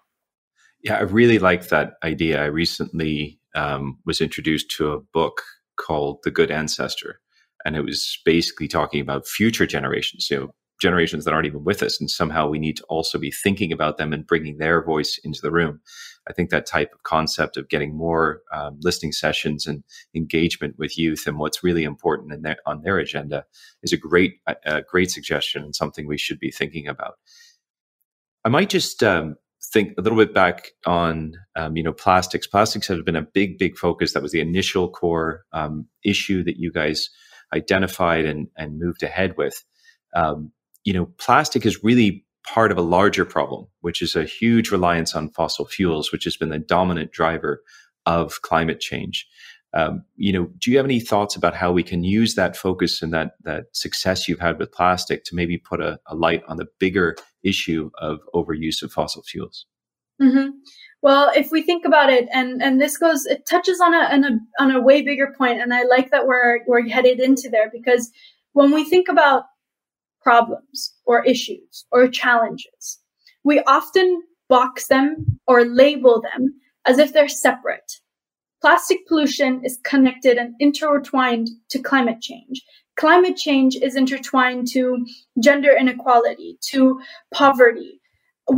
Yeah, 0.83 0.97
I 0.97 1.03
really 1.03 1.39
like 1.39 1.69
that 1.69 1.95
idea. 2.05 2.43
I 2.43 2.47
recently 2.47 3.41
um, 3.55 3.99
was 4.07 4.21
introduced 4.21 4.71
to 4.77 4.93
a 4.93 5.01
book 5.13 5.43
called 5.79 6.19
The 6.23 6.31
Good 6.31 6.51
Ancestor, 6.51 7.21
and 7.65 7.77
it 7.77 7.83
was 7.83 8.19
basically 8.25 8.69
talking 8.69 9.01
about 9.01 9.27
future 9.27 9.67
generations. 9.67 10.29
You 10.31 10.39
know, 10.39 10.55
generations 10.81 11.25
that 11.25 11.35
aren't 11.35 11.47
even 11.47 11.65
with 11.65 11.83
us 11.83 12.01
and 12.01 12.11
somehow 12.11 12.49
we 12.49 12.59
need 12.59 12.77
to 12.77 12.85
also 12.85 13.19
be 13.19 13.31
thinking 13.31 13.73
about 13.73 13.99
them 13.99 14.13
and 14.13 14.27
bringing 14.27 14.59
their 14.59 14.83
voice 14.85 15.19
into 15.25 15.41
the 15.43 15.51
room 15.51 15.81
i 16.29 16.33
think 16.33 16.51
that 16.51 16.67
type 16.67 16.93
of 16.93 17.03
concept 17.03 17.57
of 17.57 17.69
getting 17.69 17.97
more 17.97 18.43
um, 18.53 18.79
listening 18.83 19.13
sessions 19.13 19.67
and 19.67 19.83
engagement 20.15 20.79
with 20.79 20.99
youth 20.99 21.27
and 21.27 21.39
what's 21.39 21.65
really 21.65 21.85
important 21.85 22.43
their, 22.43 22.57
on 22.67 22.83
their 22.83 22.99
agenda 22.99 23.45
is 23.83 23.93
a 23.93 23.97
great 23.97 24.41
a, 24.65 24.83
great 24.83 25.11
suggestion 25.11 25.63
and 25.63 25.75
something 25.75 26.07
we 26.07 26.19
should 26.19 26.39
be 26.39 26.51
thinking 26.51 26.89
about. 26.89 27.19
I 28.45 28.49
might 28.49 28.71
just 28.71 29.03
um, 29.03 29.37
think 29.73 29.95
a 29.99 30.03
little 30.03 30.19
bit 30.19 30.35
back 30.35 30.73
on 30.87 31.35
um, 31.57 31.77
you 31.77 31.83
know 31.83 31.93
plastics. 31.93 32.47
Plastics 32.47 32.89
have 32.89 33.05
been 33.05 33.17
a 33.17 33.23
big 33.23 33.59
big 33.59 33.77
focus. 33.77 34.13
That 34.13 34.23
was 34.23 34.33
the 34.33 34.41
initial 34.41 34.89
core 34.89 35.45
um, 35.53 35.87
issue 36.05 36.45
that 36.45 36.59
you 36.59 36.73
guys 36.73 37.11
identified 37.55 38.25
and, 38.25 38.49
and 38.57 38.79
moved 38.79 39.03
ahead 39.03 39.37
with. 39.37 39.65
Um, 40.15 40.53
you 40.85 40.93
know, 40.93 41.07
plastic 41.19 41.67
is 41.67 41.83
really 41.83 42.25
part 42.49 42.73
of 42.73 42.79
a 42.79 42.83
larger 42.83 43.25
problem, 43.25 43.67
which 43.81 44.01
is 44.01 44.17
a 44.17 44.25
huge 44.25 44.71
reliance 44.71 45.15
on 45.15 45.31
fossil 45.31 45.67
fuels, 45.67 46.11
which 46.11 46.25
has 46.25 46.37
been 46.37 46.49
the 46.49 46.59
dominant 46.59 47.13
driver 47.13 47.63
of 48.07 48.41
climate 48.43 48.81
change. 48.81 49.27
Um, 49.75 50.03
you 50.17 50.33
know, 50.33 50.49
do 50.59 50.71
you 50.71 50.79
have 50.79 50.87
any 50.87 50.99
thoughts 50.99 51.37
about 51.37 51.55
how 51.55 51.73
we 51.73 51.83
can 51.83 52.03
use 52.03 52.35
that 52.37 52.57
focus 52.57 53.03
and 53.03 53.13
that 53.13 53.33
that 53.45 53.67
success 53.73 54.27
you've 54.27 54.41
had 54.41 54.59
with 54.59 54.73
plastic 54.73 55.25
to 55.25 55.35
maybe 55.35 55.59
put 55.59 55.83
a, 55.83 56.01
a 56.07 56.15
light 56.15 56.43
on 56.49 56.57
the 56.57 56.67
bigger 56.79 57.17
issue 57.43 57.91
of 57.99 58.21
overuse 58.35 58.83
of 58.83 58.91
fossil 58.91 59.23
fuels? 59.23 59.67
Mm-hmm. 60.21 60.51
Well, 61.03 61.31
if 61.37 61.51
we 61.53 61.61
think 61.63 61.85
about 61.85 62.11
it, 62.11 62.29
and 62.33 62.63
and 62.63 62.81
this 62.81 62.97
goes, 62.97 63.27
it 63.27 63.47
touches 63.47 63.79
on 63.81 63.95
a, 63.95 63.99
on 63.99 64.25
a 64.25 64.39
on 64.59 64.71
a 64.71 64.81
way 64.81 65.03
bigger 65.03 65.35
point, 65.37 65.61
and 65.61 65.75
I 65.75 65.83
like 65.83 66.11
that 66.13 66.27
we're 66.27 66.61
we're 66.67 66.89
headed 66.89 67.21
into 67.21 67.51
there 67.51 67.71
because 67.71 68.11
when 68.55 68.73
we 68.73 68.85
think 68.85 69.09
about 69.09 69.45
problems 70.29 70.93
or 71.07 71.25
issues 71.25 71.87
or 71.91 72.07
challenges. 72.07 72.99
We 73.45 73.61
often 73.61 74.23
box 74.51 74.89
them 74.89 75.41
or 75.47 75.65
label 75.65 76.21
them 76.21 76.43
as 76.85 76.99
if 76.99 77.15
they're 77.15 77.31
separate. 77.47 77.91
Plastic 78.61 79.07
pollution 79.07 79.63
is 79.65 79.79
connected 79.85 80.37
and 80.37 80.55
intertwined 80.61 81.49
to 81.71 81.79
climate 81.79 82.21
change. 82.21 82.57
climate 83.05 83.37
change 83.37 83.77
is 83.77 83.97
intertwined 83.97 84.67
to 84.75 84.83
gender 85.47 85.73
inequality, 85.83 86.59
to 86.73 87.01
poverty. 87.33 87.93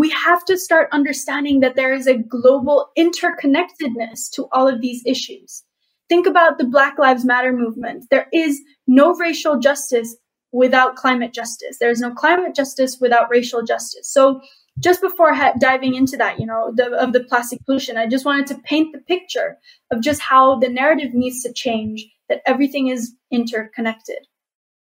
We 0.02 0.08
have 0.10 0.42
to 0.46 0.56
start 0.56 0.96
understanding 0.98 1.60
that 1.60 1.76
there 1.76 1.92
is 1.92 2.06
a 2.08 2.22
global 2.36 2.88
interconnectedness 3.04 4.20
to 4.34 4.48
all 4.50 4.66
of 4.66 4.80
these 4.80 5.02
issues. 5.06 5.62
Think 6.08 6.26
about 6.26 6.58
the 6.58 6.70
Black 6.76 6.98
Lives 6.98 7.24
Matter 7.24 7.52
movement. 7.52 8.06
There 8.10 8.28
is 8.32 8.60
no 8.88 9.14
racial 9.14 9.58
justice 9.68 10.16
without 10.52 10.96
climate 10.96 11.32
justice. 11.32 11.78
There 11.78 11.90
is 11.90 12.00
no 12.00 12.12
climate 12.12 12.54
justice 12.54 12.98
without 13.00 13.30
racial 13.30 13.62
justice. 13.62 14.12
So, 14.12 14.40
just 14.78 15.00
before 15.00 15.34
ha- 15.34 15.52
diving 15.60 15.94
into 15.94 16.16
that, 16.16 16.40
you 16.40 16.46
know, 16.46 16.72
the, 16.74 16.90
of 16.92 17.12
the 17.12 17.24
plastic 17.24 17.64
pollution, 17.66 17.98
I 17.98 18.06
just 18.06 18.24
wanted 18.24 18.46
to 18.48 18.58
paint 18.62 18.92
the 18.92 19.00
picture 19.00 19.58
of 19.90 20.00
just 20.00 20.20
how 20.20 20.58
the 20.58 20.68
narrative 20.68 21.12
needs 21.12 21.42
to 21.42 21.52
change. 21.52 22.06
That 22.28 22.42
everything 22.46 22.86
is 22.86 23.12
interconnected. 23.32 24.18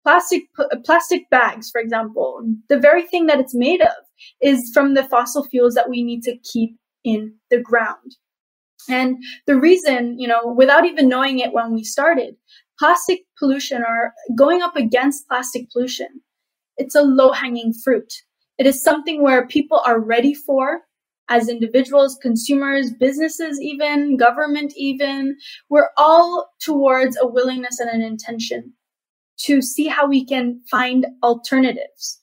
Plastic 0.04 0.44
plastic 0.86 1.30
bags, 1.30 1.70
for 1.70 1.82
example, 1.82 2.42
the 2.70 2.80
very 2.80 3.04
thing 3.04 3.26
that 3.28 3.40
it's 3.40 3.54
made 3.54 3.82
of 3.82 3.92
is 4.42 4.72
from 4.74 4.94
the 4.94 5.04
fossil 5.04 5.44
fuels 5.46 5.74
that 5.76 5.90
we 5.90 6.04
need 6.04 6.24
to 6.24 6.38
keep 6.38 6.78
in 7.04 7.34
the 7.50 7.60
ground. 7.60 8.16
And 8.90 9.18
the 9.48 9.56
reason, 9.56 10.20
you 10.20 10.28
know, 10.28 10.42
without 10.46 10.86
even 10.86 11.08
knowing 11.08 11.40
it 11.40 11.54
when 11.54 11.74
we 11.74 11.84
started, 11.84 12.36
plastic 12.84 13.22
pollution 13.40 13.82
or 13.82 14.12
going 14.36 14.62
up 14.62 14.76
against 14.76 15.26
plastic 15.30 15.72
pollution, 15.72 16.20
it's 16.76 16.96
a 16.96 17.02
low 17.02 17.32
hanging 17.32 17.74
fruit. 17.82 18.12
It 18.58 18.68
is 18.68 18.84
something 18.84 19.24
where 19.24 19.48
people 19.48 19.82
are 19.86 20.02
ready 20.02 20.34
for 20.34 20.82
as 21.30 21.48
individuals, 21.48 22.18
consumers, 22.22 22.92
businesses, 23.00 23.58
even 23.62 24.18
government, 24.18 24.74
even. 24.76 25.38
We're 25.70 25.92
all 25.96 26.50
towards 26.62 27.18
a 27.18 27.26
willingness 27.26 27.80
and 27.80 27.90
an 27.90 28.02
intention 28.02 28.74
to 29.46 29.62
see 29.62 29.88
how 29.88 30.06
we 30.06 30.26
can 30.26 30.60
find 30.70 31.06
alternatives. 31.24 32.20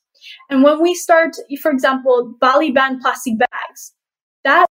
And 0.51 0.63
when 0.63 0.83
we 0.83 0.95
start, 0.95 1.37
for 1.63 1.71
example, 1.71 2.35
Bali 2.39 2.71
banned 2.71 3.01
plastic 3.01 3.39
bags, 3.39 3.95
that 4.45 4.67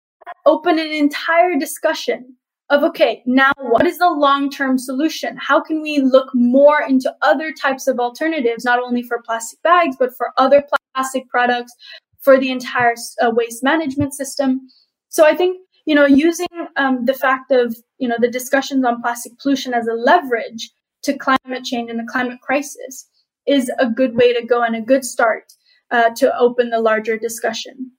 opened 0.48 0.80
an 0.80 0.92
entire 0.92 1.56
discussion 1.60 2.38
of 2.70 2.84
okay, 2.84 3.22
now 3.26 3.52
what 3.60 3.86
is 3.86 4.00
the 4.00 4.10
long 4.10 4.50
term 4.50 4.78
solution? 4.78 5.38
How 5.38 5.62
can 5.62 5.82
we 5.82 6.00
look 6.00 6.30
more 6.34 6.82
into 6.82 7.14
other 7.22 7.52
types 7.52 7.88
of 7.88 8.00
alternatives, 8.00 8.66
not 8.66 8.80
only 8.80 9.04
for 9.04 9.22
plastic 9.24 9.62
bags, 9.62 9.96
but 9.98 10.16
for 10.18 10.32
other 10.38 10.64
plastic 10.94 11.30
products, 11.30 11.74
for 12.22 12.40
the 12.40 12.50
entire 12.50 12.96
uh, 13.22 13.32
waste 13.32 13.64
management 13.64 14.14
system? 14.14 14.62
So 15.10 15.26
I 15.26 15.36
think, 15.36 15.60
you 15.86 15.94
know, 15.94 16.06
using 16.06 16.48
um, 16.76 17.06
the 17.06 17.14
fact 17.14 17.52
of, 17.52 17.76
you 18.00 18.08
know, 18.08 18.18
the 18.20 18.32
discussions 18.32 18.84
on 18.84 19.02
plastic 19.02 19.38
pollution 19.38 19.74
as 19.74 19.88
a 19.88 19.94
leverage 19.94 20.72
to 21.04 21.18
climate 21.18 21.64
change 21.64 21.90
and 21.92 22.00
the 22.00 22.12
climate 22.12 22.40
crisis 22.42 23.08
is 23.46 23.72
a 23.78 23.88
good 23.88 24.16
way 24.16 24.34
to 24.34 24.44
go 24.44 24.64
and 24.64 24.76
a 24.76 24.82
good 24.82 25.06
start 25.06 25.44
uh, 25.92 26.10
to 26.16 26.36
open 26.38 26.72
the 26.72 26.80
larger 26.80 27.18
discussion. 27.18 27.92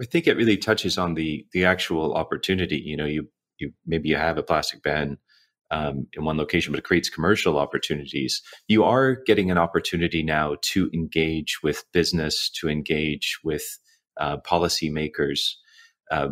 I 0.00 0.04
think 0.04 0.26
it 0.26 0.36
really 0.36 0.56
touches 0.56 0.96
on 0.96 1.14
the 1.14 1.44
the 1.52 1.64
actual 1.64 2.14
opportunity. 2.14 2.76
You 2.76 2.96
know, 2.96 3.04
you 3.04 3.28
you 3.58 3.72
maybe 3.86 4.08
you 4.08 4.16
have 4.16 4.38
a 4.38 4.42
plastic 4.42 4.82
ban 4.82 5.18
um, 5.70 6.06
in 6.12 6.24
one 6.24 6.36
location, 6.36 6.72
but 6.72 6.78
it 6.78 6.84
creates 6.84 7.08
commercial 7.08 7.58
opportunities. 7.58 8.42
You 8.68 8.84
are 8.84 9.16
getting 9.26 9.50
an 9.50 9.58
opportunity 9.58 10.22
now 10.22 10.56
to 10.62 10.90
engage 10.92 11.62
with 11.62 11.84
business, 11.92 12.50
to 12.60 12.68
engage 12.68 13.38
with 13.42 13.78
uh, 14.20 14.36
policymakers. 14.38 15.54
Uh, 16.10 16.30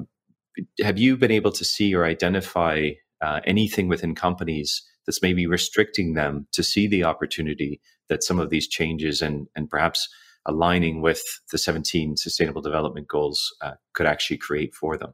have 0.82 0.98
you 0.98 1.16
been 1.16 1.30
able 1.30 1.52
to 1.52 1.64
see 1.64 1.94
or 1.94 2.04
identify 2.04 2.90
uh, 3.22 3.40
anything 3.44 3.88
within 3.88 4.14
companies 4.14 4.82
that's 5.06 5.22
maybe 5.22 5.46
restricting 5.46 6.14
them 6.14 6.46
to 6.52 6.62
see 6.62 6.86
the 6.86 7.04
opportunity 7.04 7.80
that 8.08 8.22
some 8.22 8.38
of 8.38 8.50
these 8.50 8.68
changes 8.68 9.22
and 9.22 9.46
and 9.56 9.70
perhaps 9.70 10.08
aligning 10.46 11.02
with 11.02 11.22
the 11.52 11.58
17 11.58 12.16
sustainable 12.16 12.62
development 12.62 13.08
goals 13.08 13.54
uh, 13.62 13.72
could 13.94 14.06
actually 14.06 14.38
create 14.38 14.74
for 14.74 14.96
them 14.96 15.12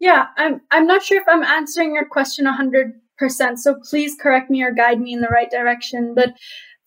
yeah 0.00 0.26
i'm 0.36 0.60
i'm 0.70 0.86
not 0.86 1.02
sure 1.02 1.20
if 1.20 1.28
i'm 1.28 1.42
answering 1.42 1.94
your 1.94 2.06
question 2.06 2.46
100% 2.46 3.58
so 3.58 3.76
please 3.88 4.16
correct 4.20 4.50
me 4.50 4.62
or 4.62 4.72
guide 4.72 5.00
me 5.00 5.12
in 5.12 5.20
the 5.20 5.28
right 5.28 5.50
direction 5.50 6.14
but 6.14 6.34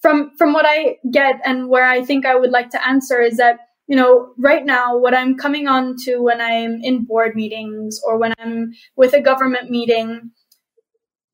from 0.02 0.32
from 0.38 0.54
what 0.54 0.66
i 0.68 0.98
get 1.12 1.36
and 1.46 1.70
where 1.70 1.86
i 1.86 2.04
think 2.04 2.26
i 2.26 2.36
would 2.36 2.52
like 2.52 2.70
to 2.70 2.88
answer 2.88 3.22
is 3.22 3.38
that 3.38 3.60
you 3.88 3.96
know 3.96 4.34
right 4.38 4.66
now 4.66 4.98
what 4.98 5.16
i'm 5.16 5.36
coming 5.36 5.68
on 5.68 5.96
to 5.98 6.18
when 6.20 6.42
i'm 6.42 6.80
in 6.82 7.04
board 7.06 7.36
meetings 7.36 8.00
or 8.06 8.18
when 8.18 8.34
i'm 8.40 8.72
with 8.96 9.14
a 9.14 9.22
government 9.22 9.70
meeting 9.70 10.32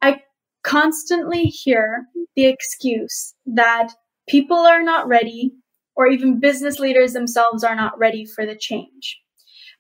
i 0.02 0.22
constantly 0.64 1.44
hear 1.44 2.06
the 2.36 2.46
excuse 2.46 3.34
that 3.46 3.90
people 4.28 4.58
are 4.58 4.82
not 4.82 5.08
ready 5.08 5.54
or 5.96 6.08
even 6.08 6.40
business 6.40 6.80
leaders 6.80 7.14
themselves 7.14 7.64
are 7.64 7.76
not 7.76 7.98
ready 7.98 8.26
for 8.26 8.46
the 8.46 8.56
change. 8.56 9.20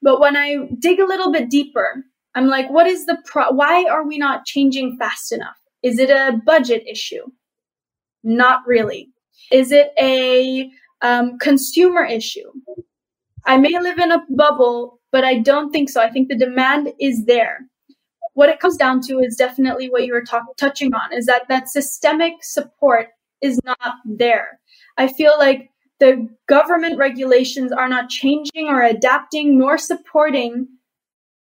But 0.05 0.19
when 0.19 0.37
I 0.37 0.69
dig 0.77 0.99
a 0.99 1.05
little 1.05 1.31
bit 1.31 1.49
deeper, 1.49 2.05
I'm 2.35 2.45
like, 2.45 2.69
what 2.69 2.85
is 2.85 3.07
the 3.07 3.17
pro- 3.25 3.51
why 3.51 3.85
are 3.85 4.05
we 4.05 4.19
not 4.19 4.45
changing 4.45 4.97
fast 4.97 5.31
enough? 5.31 5.57
Is 5.81 5.97
it 5.97 6.11
a 6.11 6.39
budget 6.45 6.83
issue? 6.87 7.23
Not 8.23 8.61
really. 8.67 9.09
Is 9.51 9.71
it 9.71 9.93
a 9.99 10.69
um, 11.01 11.39
consumer 11.39 12.03
issue? 12.05 12.51
I 13.47 13.57
may 13.57 13.79
live 13.79 13.97
in 13.97 14.11
a 14.11 14.23
bubble, 14.29 14.99
but 15.11 15.23
I 15.23 15.39
don't 15.39 15.71
think 15.71 15.89
so. 15.89 16.01
I 16.01 16.11
think 16.11 16.29
the 16.29 16.37
demand 16.37 16.93
is 16.99 17.25
there. 17.25 17.61
What 18.35 18.49
it 18.49 18.59
comes 18.59 18.77
down 18.77 19.01
to 19.07 19.19
is 19.19 19.35
definitely 19.35 19.89
what 19.89 20.05
you 20.05 20.13
were 20.13 20.23
talk- 20.23 20.55
touching 20.57 20.93
on 20.93 21.13
is 21.13 21.25
that 21.25 21.47
that 21.49 21.67
systemic 21.67 22.43
support 22.43 23.07
is 23.41 23.59
not 23.65 23.95
there. 24.05 24.59
I 24.97 25.07
feel 25.07 25.33
like 25.39 25.71
the 25.99 26.27
government 26.47 26.97
regulations 26.97 27.71
are 27.71 27.87
not 27.87 28.09
changing 28.09 28.67
or 28.67 28.81
adapting 28.81 29.57
nor 29.57 29.77
supporting 29.77 30.67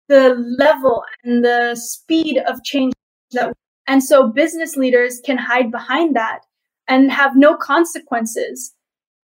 the 0.08 0.34
level 0.58 1.02
and 1.24 1.44
the 1.44 1.74
speed 1.74 2.38
of 2.46 2.62
change 2.64 2.94
that 3.32 3.52
and 3.86 4.02
so 4.02 4.28
business 4.28 4.76
leaders 4.76 5.20
can 5.24 5.38
hide 5.38 5.70
behind 5.70 6.14
that 6.14 6.40
and 6.88 7.10
have 7.10 7.36
no 7.36 7.56
consequences 7.56 8.74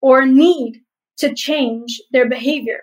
or 0.00 0.26
need 0.26 0.80
to 1.18 1.34
change 1.34 2.00
their 2.12 2.28
behavior. 2.28 2.80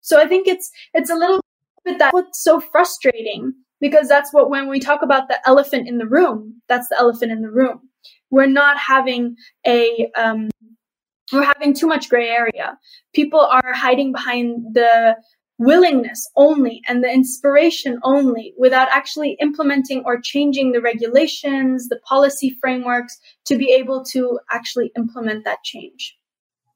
So 0.00 0.20
i 0.20 0.26
think 0.26 0.46
it's 0.46 0.70
it's 0.94 1.10
a 1.10 1.14
little 1.14 1.40
bit 1.84 1.98
that 1.98 2.12
what's 2.12 2.42
so 2.42 2.60
frustrating 2.60 3.54
because 3.80 4.08
that's 4.08 4.32
what 4.32 4.50
when 4.50 4.68
we 4.68 4.78
talk 4.78 5.02
about 5.02 5.28
the 5.28 5.38
elephant 5.46 5.88
in 5.88 5.98
the 5.98 6.06
room 6.06 6.60
that's 6.68 6.88
the 6.88 6.98
elephant 6.98 7.32
in 7.32 7.42
the 7.42 7.50
room. 7.50 7.80
We're 8.30 8.46
not 8.46 8.78
having 8.78 9.36
a 9.66 10.10
um, 10.16 10.48
we're 11.32 11.44
having 11.44 11.74
too 11.74 11.86
much 11.86 12.08
gray 12.08 12.28
area. 12.28 12.78
People 13.14 13.40
are 13.40 13.72
hiding 13.72 14.12
behind 14.12 14.74
the 14.74 15.16
willingness 15.58 16.28
only 16.36 16.82
and 16.88 17.04
the 17.04 17.12
inspiration 17.12 17.98
only 18.02 18.52
without 18.58 18.88
actually 18.90 19.36
implementing 19.40 20.02
or 20.04 20.20
changing 20.20 20.72
the 20.72 20.80
regulations, 20.80 21.88
the 21.88 22.00
policy 22.08 22.56
frameworks 22.60 23.18
to 23.44 23.56
be 23.56 23.70
able 23.70 24.04
to 24.04 24.38
actually 24.50 24.90
implement 24.96 25.44
that 25.44 25.58
change. 25.62 26.16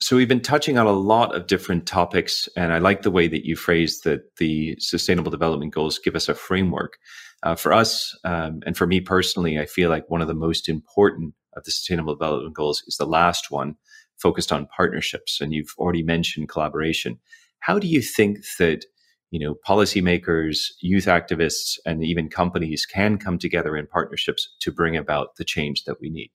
So 0.00 0.14
we've 0.14 0.28
been 0.28 0.42
touching 0.42 0.76
on 0.76 0.86
a 0.86 0.92
lot 0.92 1.34
of 1.34 1.46
different 1.46 1.86
topics, 1.86 2.48
and 2.54 2.72
I 2.72 2.78
like 2.78 3.00
the 3.00 3.10
way 3.10 3.28
that 3.28 3.46
you 3.46 3.56
phrased 3.56 4.04
that 4.04 4.36
the 4.36 4.76
Sustainable 4.78 5.30
Development 5.30 5.72
Goals 5.72 5.98
give 5.98 6.14
us 6.14 6.28
a 6.28 6.34
framework. 6.34 6.98
Uh, 7.42 7.54
for 7.54 7.72
us, 7.72 8.16
um, 8.24 8.60
and 8.66 8.76
for 8.76 8.86
me 8.86 9.00
personally, 9.00 9.58
I 9.58 9.66
feel 9.66 9.88
like 9.88 10.08
one 10.08 10.20
of 10.20 10.28
the 10.28 10.34
most 10.34 10.68
important 10.68 11.34
of 11.56 11.64
the 11.64 11.70
Sustainable 11.70 12.14
Development 12.14 12.54
Goals 12.54 12.82
is 12.86 12.96
the 12.98 13.06
last 13.06 13.50
one, 13.50 13.76
focused 14.18 14.52
on 14.52 14.68
partnerships, 14.76 15.40
and 15.40 15.52
you've 15.52 15.74
already 15.78 16.02
mentioned 16.02 16.48
collaboration. 16.48 17.18
How 17.60 17.78
do 17.78 17.86
you 17.86 18.02
think 18.02 18.38
that 18.58 18.84
you 19.30 19.40
know 19.40 19.56
policymakers, 19.66 20.58
youth 20.80 21.06
activists, 21.06 21.78
and 21.84 22.04
even 22.04 22.28
companies 22.28 22.86
can 22.86 23.18
come 23.18 23.38
together 23.38 23.76
in 23.76 23.86
partnerships 23.86 24.48
to 24.60 24.72
bring 24.72 24.96
about 24.96 25.36
the 25.36 25.44
change 25.44 25.84
that 25.84 26.00
we 26.00 26.10
need? 26.10 26.30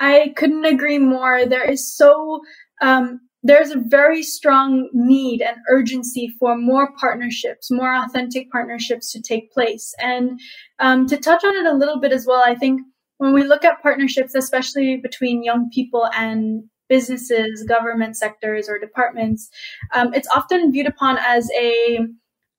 I 0.00 0.32
couldn't 0.36 0.64
agree 0.64 0.98
more. 0.98 1.46
There 1.46 1.68
is 1.68 1.96
so 1.96 2.40
um, 2.82 3.20
there's 3.44 3.70
a 3.70 3.78
very 3.78 4.22
strong 4.22 4.88
need 4.94 5.42
and 5.42 5.58
urgency 5.68 6.34
for 6.40 6.56
more 6.56 6.92
partnerships, 6.98 7.70
more 7.70 7.94
authentic 7.94 8.50
partnerships 8.50 9.12
to 9.12 9.20
take 9.20 9.52
place. 9.52 9.94
And 9.98 10.40
um, 10.78 11.06
to 11.08 11.18
touch 11.18 11.44
on 11.44 11.54
it 11.54 11.66
a 11.66 11.76
little 11.76 12.00
bit 12.00 12.10
as 12.10 12.26
well, 12.26 12.42
I 12.44 12.54
think 12.54 12.80
when 13.18 13.34
we 13.34 13.44
look 13.44 13.62
at 13.62 13.82
partnerships, 13.82 14.34
especially 14.34 14.96
between 14.96 15.44
young 15.44 15.68
people 15.72 16.08
and 16.14 16.64
businesses, 16.88 17.64
government 17.64 18.16
sectors, 18.16 18.68
or 18.68 18.78
departments, 18.78 19.50
um, 19.94 20.12
it's 20.14 20.28
often 20.34 20.72
viewed 20.72 20.86
upon 20.86 21.18
as 21.18 21.48
a 21.58 21.98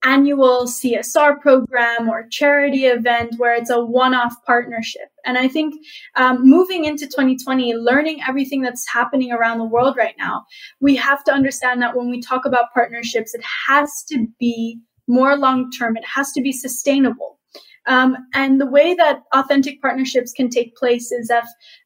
annual 0.06 0.66
CSR 0.66 1.42
program 1.42 2.08
or 2.08 2.28
charity 2.30 2.86
event 2.86 3.34
where 3.38 3.56
it's 3.56 3.72
a 3.72 3.84
one-off 3.84 4.36
partnership. 4.46 5.10
And 5.26 5.38
I 5.38 5.48
think 5.48 5.74
um, 6.16 6.40
moving 6.44 6.86
into 6.86 7.08
2020, 7.08 7.74
learning 7.74 8.20
everything 8.28 8.62
that's 8.62 8.88
happening 8.88 9.32
around 9.32 9.58
the 9.58 9.66
world 9.66 9.98
right 9.98 10.16
now, 10.18 10.46
we 10.80 10.96
have 10.96 11.24
to 11.24 11.34
understand 11.34 11.82
that 11.82 11.98
when 11.98 12.10
we 12.10 12.22
talk 12.22 12.46
about 12.46 12.74
partnerships, 12.74 13.34
it 13.34 13.44
has 13.68 14.04
to 14.10 14.28
be 14.40 14.80
more 15.08 15.36
long-term. 15.38 15.98
It 15.98 16.06
has 16.06 16.32
to 16.34 16.42
be 16.42 16.52
sustainable. 16.52 17.40
Um, 17.88 18.18
and 18.34 18.60
the 18.60 18.66
way 18.66 18.94
that 18.96 19.24
authentic 19.34 19.82
partnerships 19.82 20.32
can 20.32 20.50
take 20.50 20.76
place 20.76 21.12
is 21.12 21.30
if 21.30 21.46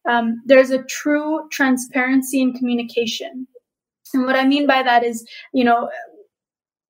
um, 0.09 0.41
there's 0.45 0.69
a 0.69 0.83
true 0.83 1.47
transparency 1.51 2.41
in 2.41 2.53
communication. 2.53 3.47
And 4.13 4.25
what 4.25 4.35
I 4.35 4.47
mean 4.47 4.65
by 4.65 4.81
that 4.83 5.03
is, 5.03 5.27
you 5.53 5.63
know, 5.63 5.89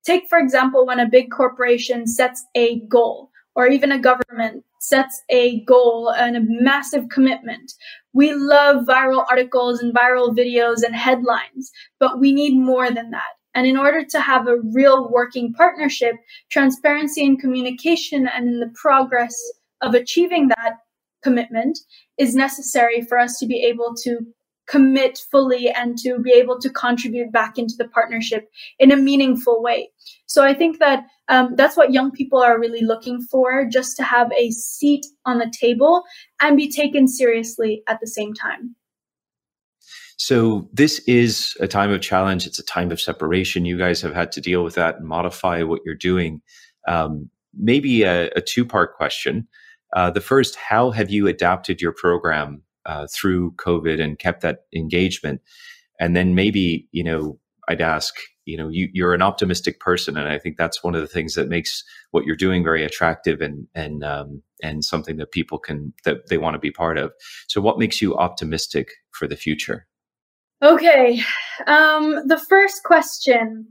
take 0.04 0.28
for 0.28 0.38
example 0.38 0.86
when 0.86 1.00
a 1.00 1.08
big 1.08 1.30
corporation 1.30 2.06
sets 2.06 2.44
a 2.54 2.80
goal 2.88 3.30
or 3.54 3.66
even 3.66 3.92
a 3.92 3.98
government 3.98 4.64
sets 4.80 5.22
a 5.28 5.60
goal 5.64 6.10
and 6.10 6.36
a 6.36 6.40
massive 6.42 7.08
commitment. 7.10 7.72
We 8.12 8.32
love 8.32 8.86
viral 8.86 9.26
articles 9.28 9.80
and 9.80 9.94
viral 9.94 10.36
videos 10.36 10.82
and 10.82 10.94
headlines, 10.94 11.70
but 11.98 12.18
we 12.18 12.32
need 12.32 12.56
more 12.56 12.90
than 12.90 13.10
that. 13.10 13.39
And 13.54 13.66
in 13.66 13.76
order 13.76 14.04
to 14.04 14.20
have 14.20 14.46
a 14.46 14.60
real 14.72 15.10
working 15.10 15.52
partnership, 15.52 16.14
transparency 16.50 17.24
and 17.24 17.40
communication 17.40 18.28
and 18.28 18.48
in 18.48 18.60
the 18.60 18.72
progress 18.74 19.34
of 19.80 19.94
achieving 19.94 20.48
that 20.48 20.78
commitment 21.22 21.78
is 22.18 22.34
necessary 22.34 23.02
for 23.02 23.18
us 23.18 23.38
to 23.38 23.46
be 23.46 23.62
able 23.64 23.94
to 24.04 24.20
commit 24.70 25.18
fully 25.30 25.68
and 25.68 25.98
to 25.98 26.18
be 26.20 26.30
able 26.30 26.58
to 26.60 26.70
contribute 26.70 27.32
back 27.32 27.58
into 27.58 27.74
the 27.76 27.88
partnership 27.88 28.48
in 28.78 28.92
a 28.92 28.96
meaningful 28.96 29.60
way. 29.60 29.90
So 30.26 30.44
I 30.44 30.54
think 30.54 30.78
that 30.78 31.06
um, 31.28 31.56
that's 31.56 31.76
what 31.76 31.92
young 31.92 32.12
people 32.12 32.38
are 32.38 32.58
really 32.58 32.82
looking 32.82 33.20
for, 33.20 33.64
just 33.64 33.96
to 33.96 34.04
have 34.04 34.30
a 34.32 34.50
seat 34.52 35.04
on 35.26 35.38
the 35.38 35.52
table 35.60 36.04
and 36.40 36.56
be 36.56 36.70
taken 36.70 37.08
seriously 37.08 37.82
at 37.88 37.98
the 38.00 38.06
same 38.06 38.32
time. 38.32 38.76
So 40.20 40.68
this 40.70 40.98
is 41.06 41.56
a 41.60 41.66
time 41.66 41.90
of 41.90 42.02
challenge. 42.02 42.46
It's 42.46 42.58
a 42.58 42.62
time 42.62 42.92
of 42.92 43.00
separation. 43.00 43.64
You 43.64 43.78
guys 43.78 44.02
have 44.02 44.12
had 44.12 44.30
to 44.32 44.40
deal 44.42 44.62
with 44.62 44.74
that 44.74 44.96
and 44.96 45.08
modify 45.08 45.62
what 45.62 45.80
you're 45.82 45.94
doing. 45.94 46.42
Um, 46.86 47.30
maybe 47.54 48.02
a, 48.02 48.28
a 48.36 48.42
two 48.42 48.66
part 48.66 48.94
question. 48.96 49.48
Uh, 49.96 50.10
the 50.10 50.20
first, 50.20 50.56
how 50.56 50.90
have 50.90 51.08
you 51.08 51.26
adapted 51.26 51.80
your 51.80 51.92
program 51.92 52.62
uh, 52.84 53.06
through 53.10 53.52
COVID 53.52 53.98
and 53.98 54.18
kept 54.18 54.42
that 54.42 54.64
engagement? 54.76 55.40
And 55.98 56.14
then 56.14 56.34
maybe, 56.34 56.86
you 56.92 57.02
know, 57.02 57.38
I'd 57.68 57.80
ask, 57.80 58.14
you 58.44 58.58
know, 58.58 58.68
you, 58.68 58.90
you're 58.92 59.14
an 59.14 59.22
optimistic 59.22 59.80
person, 59.80 60.18
and 60.18 60.28
I 60.28 60.38
think 60.38 60.58
that's 60.58 60.84
one 60.84 60.94
of 60.94 61.00
the 61.00 61.06
things 61.06 61.34
that 61.34 61.48
makes 61.48 61.82
what 62.10 62.26
you're 62.26 62.36
doing 62.36 62.62
very 62.62 62.84
attractive 62.84 63.40
and 63.40 63.68
and 63.74 64.04
um, 64.04 64.42
and 64.62 64.84
something 64.84 65.16
that 65.16 65.32
people 65.32 65.58
can 65.58 65.94
that 66.04 66.28
they 66.28 66.36
want 66.36 66.54
to 66.54 66.58
be 66.58 66.70
part 66.70 66.98
of. 66.98 67.12
So, 67.48 67.62
what 67.62 67.78
makes 67.78 68.02
you 68.02 68.16
optimistic 68.16 68.90
for 69.12 69.26
the 69.26 69.36
future? 69.36 69.86
Okay, 70.62 71.22
um, 71.66 72.26
the 72.26 72.38
first 72.48 72.82
question. 72.84 73.66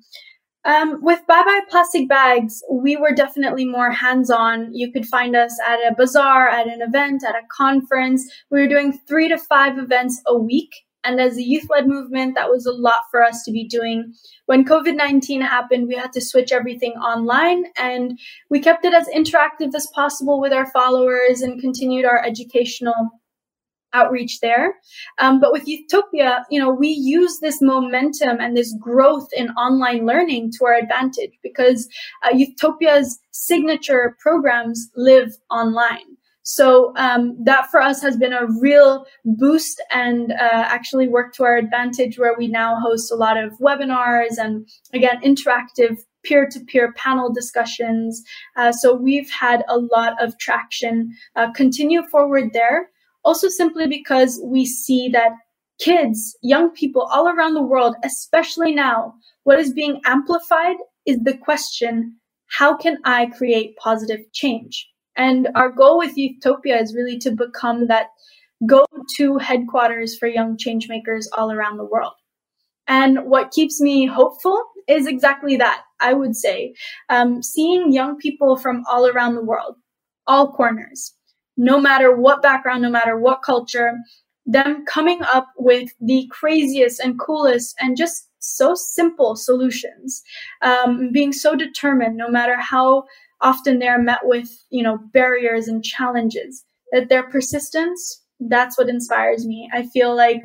Um, 0.65 0.97
with 1.03 1.25
Bye 1.27 1.43
Bye 1.43 1.61
Plastic 1.69 2.09
Bags, 2.09 2.63
we 2.71 2.97
were 2.97 3.13
definitely 3.13 3.65
more 3.65 3.91
hands 3.91 4.31
on. 4.31 4.73
You 4.73 4.91
could 4.91 5.05
find 5.05 5.35
us 5.35 5.55
at 5.67 5.79
a 5.79 5.93
bazaar, 5.95 6.49
at 6.49 6.67
an 6.67 6.81
event, 6.81 7.23
at 7.23 7.35
a 7.35 7.45
conference. 7.55 8.27
We 8.49 8.59
were 8.59 8.67
doing 8.67 8.99
three 9.07 9.29
to 9.29 9.37
five 9.37 9.77
events 9.77 10.19
a 10.25 10.35
week. 10.35 10.71
And 11.03 11.21
as 11.21 11.37
a 11.37 11.43
youth 11.43 11.67
led 11.69 11.87
movement, 11.87 12.35
that 12.35 12.49
was 12.49 12.65
a 12.65 12.73
lot 12.73 13.03
for 13.09 13.23
us 13.23 13.43
to 13.43 13.51
be 13.51 13.67
doing. 13.67 14.11
When 14.47 14.65
COVID 14.65 14.95
19 14.95 15.41
happened, 15.41 15.87
we 15.87 15.95
had 15.95 16.11
to 16.13 16.21
switch 16.21 16.51
everything 16.51 16.93
online 16.93 17.65
and 17.77 18.19
we 18.49 18.59
kept 18.59 18.83
it 18.83 18.93
as 18.95 19.07
interactive 19.07 19.73
as 19.75 19.87
possible 19.93 20.41
with 20.41 20.51
our 20.51 20.69
followers 20.71 21.41
and 21.41 21.61
continued 21.61 22.05
our 22.05 22.21
educational 22.25 23.11
outreach 23.93 24.39
there. 24.39 24.75
Um, 25.17 25.39
but 25.39 25.51
with 25.51 25.65
Youthtopia, 25.65 26.43
you 26.49 26.59
know, 26.59 26.69
we 26.69 26.89
use 26.89 27.39
this 27.39 27.61
momentum 27.61 28.39
and 28.39 28.55
this 28.55 28.73
growth 28.79 29.29
in 29.35 29.49
online 29.51 30.05
learning 30.05 30.51
to 30.53 30.65
our 30.65 30.75
advantage 30.75 31.31
because 31.43 31.87
uh, 32.23 32.29
Youthtopia's 32.29 33.19
signature 33.31 34.15
programs 34.19 34.89
live 34.95 35.35
online. 35.49 36.17
So 36.43 36.93
um, 36.95 37.37
that 37.43 37.69
for 37.69 37.79
us 37.79 38.01
has 38.01 38.17
been 38.17 38.33
a 38.33 38.47
real 38.59 39.05
boost 39.23 39.79
and 39.91 40.31
uh, 40.31 40.35
actually 40.51 41.07
worked 41.07 41.35
to 41.35 41.43
our 41.43 41.57
advantage 41.57 42.17
where 42.17 42.35
we 42.35 42.47
now 42.47 42.79
host 42.79 43.11
a 43.11 43.15
lot 43.15 43.37
of 43.37 43.53
webinars 43.59 44.39
and 44.39 44.67
again, 44.91 45.21
interactive 45.23 45.97
peer 46.23 46.47
to 46.49 46.59
peer 46.61 46.91
panel 46.93 47.31
discussions. 47.31 48.23
Uh, 48.57 48.71
so 48.71 48.95
we've 48.95 49.29
had 49.29 49.63
a 49.67 49.77
lot 49.77 50.21
of 50.21 50.37
traction. 50.39 51.13
Uh, 51.35 51.51
continue 51.51 52.01
forward 52.07 52.49
there. 52.53 52.89
Also, 53.29 53.47
simply 53.47 53.85
because 53.85 54.41
we 54.43 54.65
see 54.65 55.07
that 55.07 55.33
kids, 55.79 56.35
young 56.41 56.71
people 56.71 57.03
all 57.11 57.27
around 57.27 57.53
the 57.53 57.61
world, 57.61 57.95
especially 58.03 58.73
now, 58.73 59.13
what 59.43 59.59
is 59.59 59.71
being 59.71 60.01
amplified 60.03 60.77
is 61.05 61.19
the 61.19 61.37
question 61.37 62.15
how 62.47 62.75
can 62.75 62.97
I 63.05 63.27
create 63.27 63.77
positive 63.77 64.21
change? 64.33 64.89
And 65.15 65.47
our 65.53 65.69
goal 65.69 65.99
with 65.99 66.17
Youthtopia 66.17 66.81
is 66.81 66.95
really 66.95 67.19
to 67.19 67.29
become 67.29 67.85
that 67.85 68.07
go 68.65 68.83
to 69.17 69.37
headquarters 69.37 70.17
for 70.17 70.27
young 70.27 70.57
changemakers 70.57 71.25
all 71.37 71.51
around 71.51 71.77
the 71.77 71.85
world. 71.85 72.13
And 72.87 73.25
what 73.25 73.51
keeps 73.51 73.79
me 73.79 74.07
hopeful 74.07 74.59
is 74.87 75.05
exactly 75.05 75.55
that, 75.57 75.83
I 76.01 76.13
would 76.13 76.35
say. 76.35 76.73
Um, 77.09 77.43
seeing 77.43 77.93
young 77.93 78.17
people 78.17 78.57
from 78.57 78.83
all 78.89 79.05
around 79.05 79.35
the 79.35 79.45
world, 79.45 79.75
all 80.25 80.51
corners, 80.51 81.13
no 81.59 81.77
matter 81.77 82.15
what 82.15 82.41
background, 82.41 82.81
no 82.81 82.89
matter 82.89 83.19
what 83.19 83.43
culture, 83.43 83.91
them 84.45 84.85
coming 84.85 85.21
up 85.23 85.49
with 85.57 85.91
the 85.99 86.25
craziest 86.31 87.01
and 87.01 87.19
coolest 87.19 87.75
and 87.81 87.97
just 87.97 88.29
so 88.39 88.73
simple 88.73 89.35
solutions, 89.35 90.23
um, 90.61 91.11
being 91.11 91.33
so 91.33 91.55
determined, 91.57 92.15
no 92.15 92.29
matter 92.29 92.55
how 92.57 93.03
often 93.41 93.77
they're 93.79 94.01
met 94.01 94.21
with, 94.23 94.49
you 94.69 94.81
know, 94.81 94.97
barriers 95.13 95.67
and 95.67 95.83
challenges, 95.83 96.63
that 96.93 97.09
their 97.09 97.23
persistence, 97.23 98.23
that's 98.39 98.77
what 98.77 98.87
inspires 98.87 99.45
me. 99.45 99.69
I 99.73 99.85
feel 99.87 100.15
like 100.15 100.41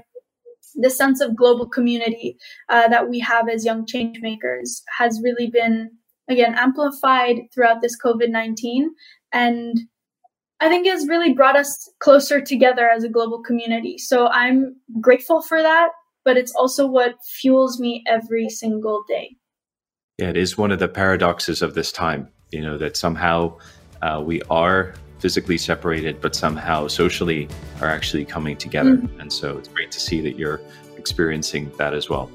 the 0.75 0.91
sense 0.91 1.21
of 1.21 1.37
global 1.37 1.69
community 1.69 2.37
uh, 2.69 2.89
that 2.89 3.09
we 3.09 3.21
have 3.21 3.49
as 3.49 3.65
young 3.65 3.87
change 3.87 4.19
makers 4.21 4.83
has 4.99 5.21
really 5.23 5.47
been, 5.47 5.93
again, 6.29 6.57
amplified 6.57 7.37
throughout 7.55 7.83
this 7.83 7.97
COVID 8.05 8.31
19. 8.31 8.91
And 9.33 9.79
I 10.61 10.69
think 10.69 10.87
has 10.87 11.09
really 11.09 11.33
brought 11.33 11.57
us 11.57 11.91
closer 11.99 12.41
together 12.41 12.89
as 12.89 13.05
a 13.05 13.09
global 13.09 13.43
community. 13.43 13.99
So 13.99 14.29
I'm 14.29 14.77
grateful 15.01 15.43
for 15.43 15.61
that, 15.61 15.91
but 16.25 16.37
it's 16.37 16.53
also 16.55 16.87
what 16.87 17.17
fuels 17.25 17.81
me 17.81 18.03
every 18.07 18.49
single 18.49 19.05
day. 19.09 19.37
Yeah, 20.19 20.29
it 20.29 20.37
is 20.37 20.57
one 20.57 20.71
of 20.71 20.79
the 20.79 20.89
paradoxes 20.89 21.61
of 21.61 21.75
this 21.75 21.91
time, 21.91 22.29
you 22.53 22.61
know, 22.61 22.79
that 22.79 22.97
somehow 22.97 23.59
uh, 24.01 24.23
we 24.25 24.43
are 24.43 24.95
physically 25.19 25.59
separated, 25.59 26.21
but 26.21 26.35
somehow 26.35 26.87
socially 26.87 27.49
are 27.81 27.89
actually 27.89 28.25
coming 28.25 28.57
together. 28.57 28.97
Mm-hmm. 28.97 29.21
And 29.21 29.33
so 29.33 29.59
it's 29.59 29.69
great 29.69 29.91
to 29.91 30.01
see 30.01 30.21
that 30.21 30.39
you're 30.39 30.61
experiencing 30.97 31.73
that 31.79 31.95
as 31.95 32.09
well. 32.09 32.31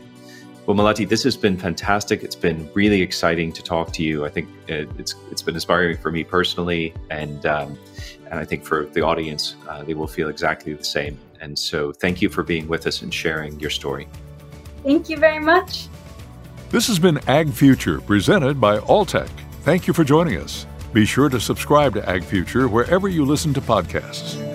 Well, 0.70 0.78
Melati, 0.78 1.10
this 1.10 1.24
has 1.24 1.36
been 1.36 1.58
fantastic. 1.58 2.22
It's 2.22 2.36
been 2.36 2.70
really 2.76 3.02
exciting 3.02 3.52
to 3.54 3.64
talk 3.64 3.92
to 3.94 4.04
you. 4.04 4.24
I 4.24 4.30
think 4.30 4.48
it's 4.68 5.16
it's 5.32 5.42
been 5.42 5.56
inspiring 5.56 5.98
for 5.98 6.12
me 6.12 6.24
personally, 6.24 6.94
and 7.10 7.44
um, 7.48 7.76
and 8.30 8.36
I 8.36 8.46
think 8.46 8.64
for 8.64 8.86
the 8.86 9.02
audience, 9.02 9.56
uh, 9.68 9.82
they 9.82 9.96
will 9.96 10.06
feel 10.06 10.30
exactly 10.30 10.74
the 10.74 10.84
same. 10.84 11.18
And 11.42 11.58
so, 11.58 11.92
thank 11.92 12.22
you 12.22 12.30
for 12.30 12.44
being 12.44 12.68
with 12.68 12.86
us 12.86 13.02
and 13.02 13.12
sharing 13.12 13.60
your 13.60 13.72
story. 13.72 14.08
Thank 14.84 15.10
you 15.10 15.18
very 15.18 15.40
much. 15.40 15.88
This 16.70 16.86
has 16.86 17.00
been 17.00 17.18
Ag 17.28 17.52
Future 17.52 18.00
presented 18.00 18.62
by 18.62 18.78
Alltech. 18.78 19.32
Thank 19.64 19.88
you 19.88 19.94
for 19.96 20.04
joining 20.04 20.38
us. 20.38 20.68
Be 20.94 21.04
sure 21.04 21.30
to 21.30 21.40
subscribe 21.40 21.96
to 21.96 22.08
Ag 22.08 22.24
Future 22.24 22.68
wherever 22.68 23.08
you 23.08 23.26
listen 23.26 23.56
to 23.56 23.62
podcasts. 23.62 24.49